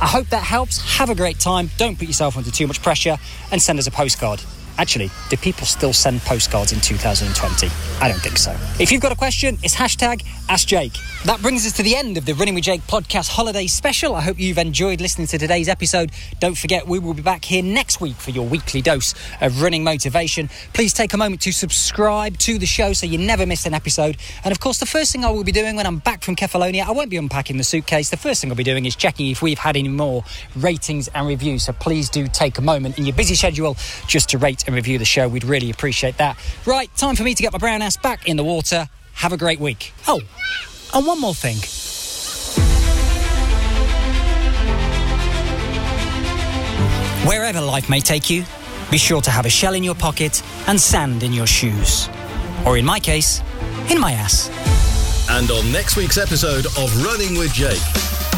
I 0.02 0.08
hope 0.08 0.28
that 0.28 0.44
helps. 0.44 0.98
Have 0.98 1.10
a 1.10 1.16
great 1.16 1.40
time. 1.40 1.70
Don't 1.78 1.98
put 1.98 2.08
yourself 2.08 2.38
under 2.38 2.52
too 2.52 2.68
much 2.68 2.82
pressure 2.82 3.18
and 3.52 3.62
send 3.62 3.80
us 3.80 3.88
a 3.88 3.92
postcard. 3.92 4.42
Actually, 4.80 5.12
do 5.30 5.36
people 5.36 5.66
still 5.66 5.92
send 5.92 6.22
postcards 6.22 6.72
in 6.72 6.80
2020? 6.80 7.68
I 8.00 8.08
don't 8.08 8.22
think 8.22 8.38
so. 8.38 8.56
If 8.80 8.94
you've 8.94 9.02
got 9.02 9.12
a 9.12 9.16
question, 9.16 9.58
it's 9.62 9.76
hashtag 9.76 10.24
Ask 10.48 10.70
Jake. 10.70 10.94
That 11.26 11.42
brings 11.42 11.66
us 11.66 11.74
to 11.74 11.84
the 11.84 11.98
end 11.98 12.18
of 12.18 12.26
the 12.26 12.34
Running 12.34 12.56
with 12.56 12.64
Jake 12.64 12.82
podcast 12.88 13.28
holiday 13.28 13.68
special. 13.68 14.16
I 14.16 14.22
hope 14.22 14.40
you've 14.40 14.58
enjoyed 14.58 15.02
listening 15.02 15.28
to 15.28 15.38
today's 15.38 15.68
episode. 15.68 16.12
Don't 16.40 16.58
forget, 16.58 16.88
we 16.88 16.98
will 16.98 17.14
be 17.14 17.22
back 17.22 17.44
here 17.44 17.62
next 17.62 18.00
week 18.00 18.16
for 18.16 18.32
your 18.32 18.48
weekly 18.48 18.82
dose 18.82 19.14
of 19.42 19.62
running 19.62 19.84
motivation. 19.84 20.50
Please 20.74 20.94
take 20.94 21.14
a 21.14 21.18
moment 21.18 21.42
to 21.42 21.52
subscribe 21.52 22.38
to 22.38 22.58
the 22.58 22.66
show 22.66 22.94
so 22.94 23.06
you 23.06 23.18
never 23.18 23.46
miss 23.46 23.66
an 23.66 23.74
episode. 23.74 24.16
And 24.46 24.54
of 24.54 24.62
course, 24.62 24.80
the 24.80 24.86
first 24.86 25.12
thing 25.12 25.26
I 25.26 25.30
will 25.30 25.44
be 25.44 25.52
doing 25.52 25.76
when 25.76 25.86
I'm 25.86 26.00
back 26.00 26.24
from 26.24 26.38
Kefalonia, 26.38 26.88
I 26.88 26.92
won't 26.92 27.10
be 27.10 27.18
unpacking 27.18 27.58
the 27.58 27.66
suitcase. 27.66 28.10
The 28.10 28.18
first 28.18 28.40
thing 28.40 28.50
I'll 28.50 28.56
be 28.56 28.64
doing 28.64 28.86
is 28.86 28.96
checking 28.96 29.28
if 29.28 29.42
we've 29.42 29.60
had 29.60 29.76
any 29.76 29.90
more 29.90 30.24
ratings 30.56 31.10
and 31.10 31.28
reviews. 31.28 31.66
So 31.66 31.74
please 31.74 32.10
do 32.10 32.28
take 32.28 32.58
a 32.58 32.62
moment 32.62 32.98
in 32.98 33.06
your 33.06 33.16
busy 33.16 33.36
schedule 33.36 33.76
just 34.08 34.30
to 34.30 34.38
rate 34.38 34.69
and 34.70 34.76
review 34.76 34.98
the 34.98 35.06
show. 35.06 35.28
We'd 35.28 35.44
really 35.44 35.70
appreciate 35.70 36.18
that. 36.18 36.38
Right, 36.66 36.96
time 36.96 37.16
for 37.16 37.24
me 37.24 37.34
to 37.34 37.42
get 37.42 37.52
my 37.52 37.58
brown 37.58 37.82
ass 37.82 37.98
back 37.98 38.28
in 38.28 38.38
the 38.38 38.44
water. 38.44 38.88
Have 39.14 39.34
a 39.34 39.38
great 39.38 39.60
week. 39.60 39.94
Oh, 40.08 40.22
and 40.94 41.06
one 41.06 41.20
more 41.20 41.34
thing. 41.34 41.58
Wherever 47.28 47.62
life 47.62 47.90
may 47.90 48.00
take 48.00 48.30
you, 48.30 48.46
be 48.90 48.98
sure 48.98 49.22
to 49.22 49.32
have 49.32 49.46
a 49.46 49.50
shell 49.50 49.74
in 49.74 49.84
your 49.84 49.96
pocket 49.96 50.42
and 50.68 50.80
sand 50.80 51.24
in 51.24 51.34
your 51.34 51.48
shoes. 51.48 52.08
Or 52.66 52.78
in 52.78 52.86
my 52.86 53.00
case, 53.00 53.42
in 53.90 54.00
my 54.00 54.14
ass. 54.14 54.50
And 55.30 55.50
on 55.52 55.72
next 55.72 55.96
week's 55.96 56.18
episode 56.18 56.66
of 56.66 57.04
Running 57.04 57.38
with 57.38 57.54
Jake. 57.54 58.29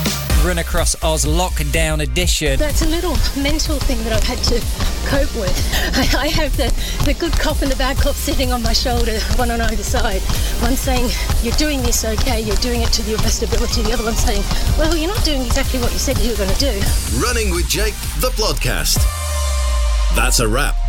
Run 0.43 0.57
Across 0.57 1.03
Oz 1.03 1.25
Lockdown 1.25 2.01
Edition. 2.01 2.57
That's 2.57 2.81
a 2.81 2.87
little 2.87 3.15
mental 3.41 3.77
thing 3.77 4.03
that 4.03 4.11
I've 4.11 4.23
had 4.23 4.39
to 4.49 4.59
cope 5.05 5.33
with. 5.35 5.53
I, 5.95 6.25
I 6.25 6.27
have 6.29 6.57
the, 6.57 6.73
the 7.05 7.13
good 7.13 7.31
cop 7.33 7.61
and 7.61 7.71
the 7.71 7.75
bad 7.75 7.97
cop 7.97 8.15
sitting 8.15 8.51
on 8.51 8.63
my 8.63 8.73
shoulder, 8.73 9.19
one 9.35 9.51
on 9.51 9.61
either 9.61 9.83
side. 9.83 10.21
One 10.63 10.75
saying, 10.75 11.11
You're 11.43 11.55
doing 11.57 11.83
this 11.83 12.03
okay, 12.03 12.41
you're 12.41 12.55
doing 12.57 12.81
it 12.81 12.91
to 12.93 13.03
your 13.03 13.19
best 13.19 13.43
ability. 13.43 13.83
The 13.83 13.93
other 13.93 14.03
one 14.03 14.15
saying, 14.15 14.43
Well, 14.79 14.97
you're 14.97 15.13
not 15.13 15.23
doing 15.23 15.41
exactly 15.41 15.79
what 15.79 15.93
you 15.93 15.99
said 15.99 16.17
you 16.17 16.31
were 16.31 16.37
going 16.37 16.49
to 16.49 16.59
do. 16.59 16.81
Running 17.21 17.51
with 17.51 17.67
Jake, 17.67 17.93
the 18.19 18.33
podcast. 18.33 18.97
That's 20.15 20.39
a 20.39 20.47
wrap. 20.47 20.80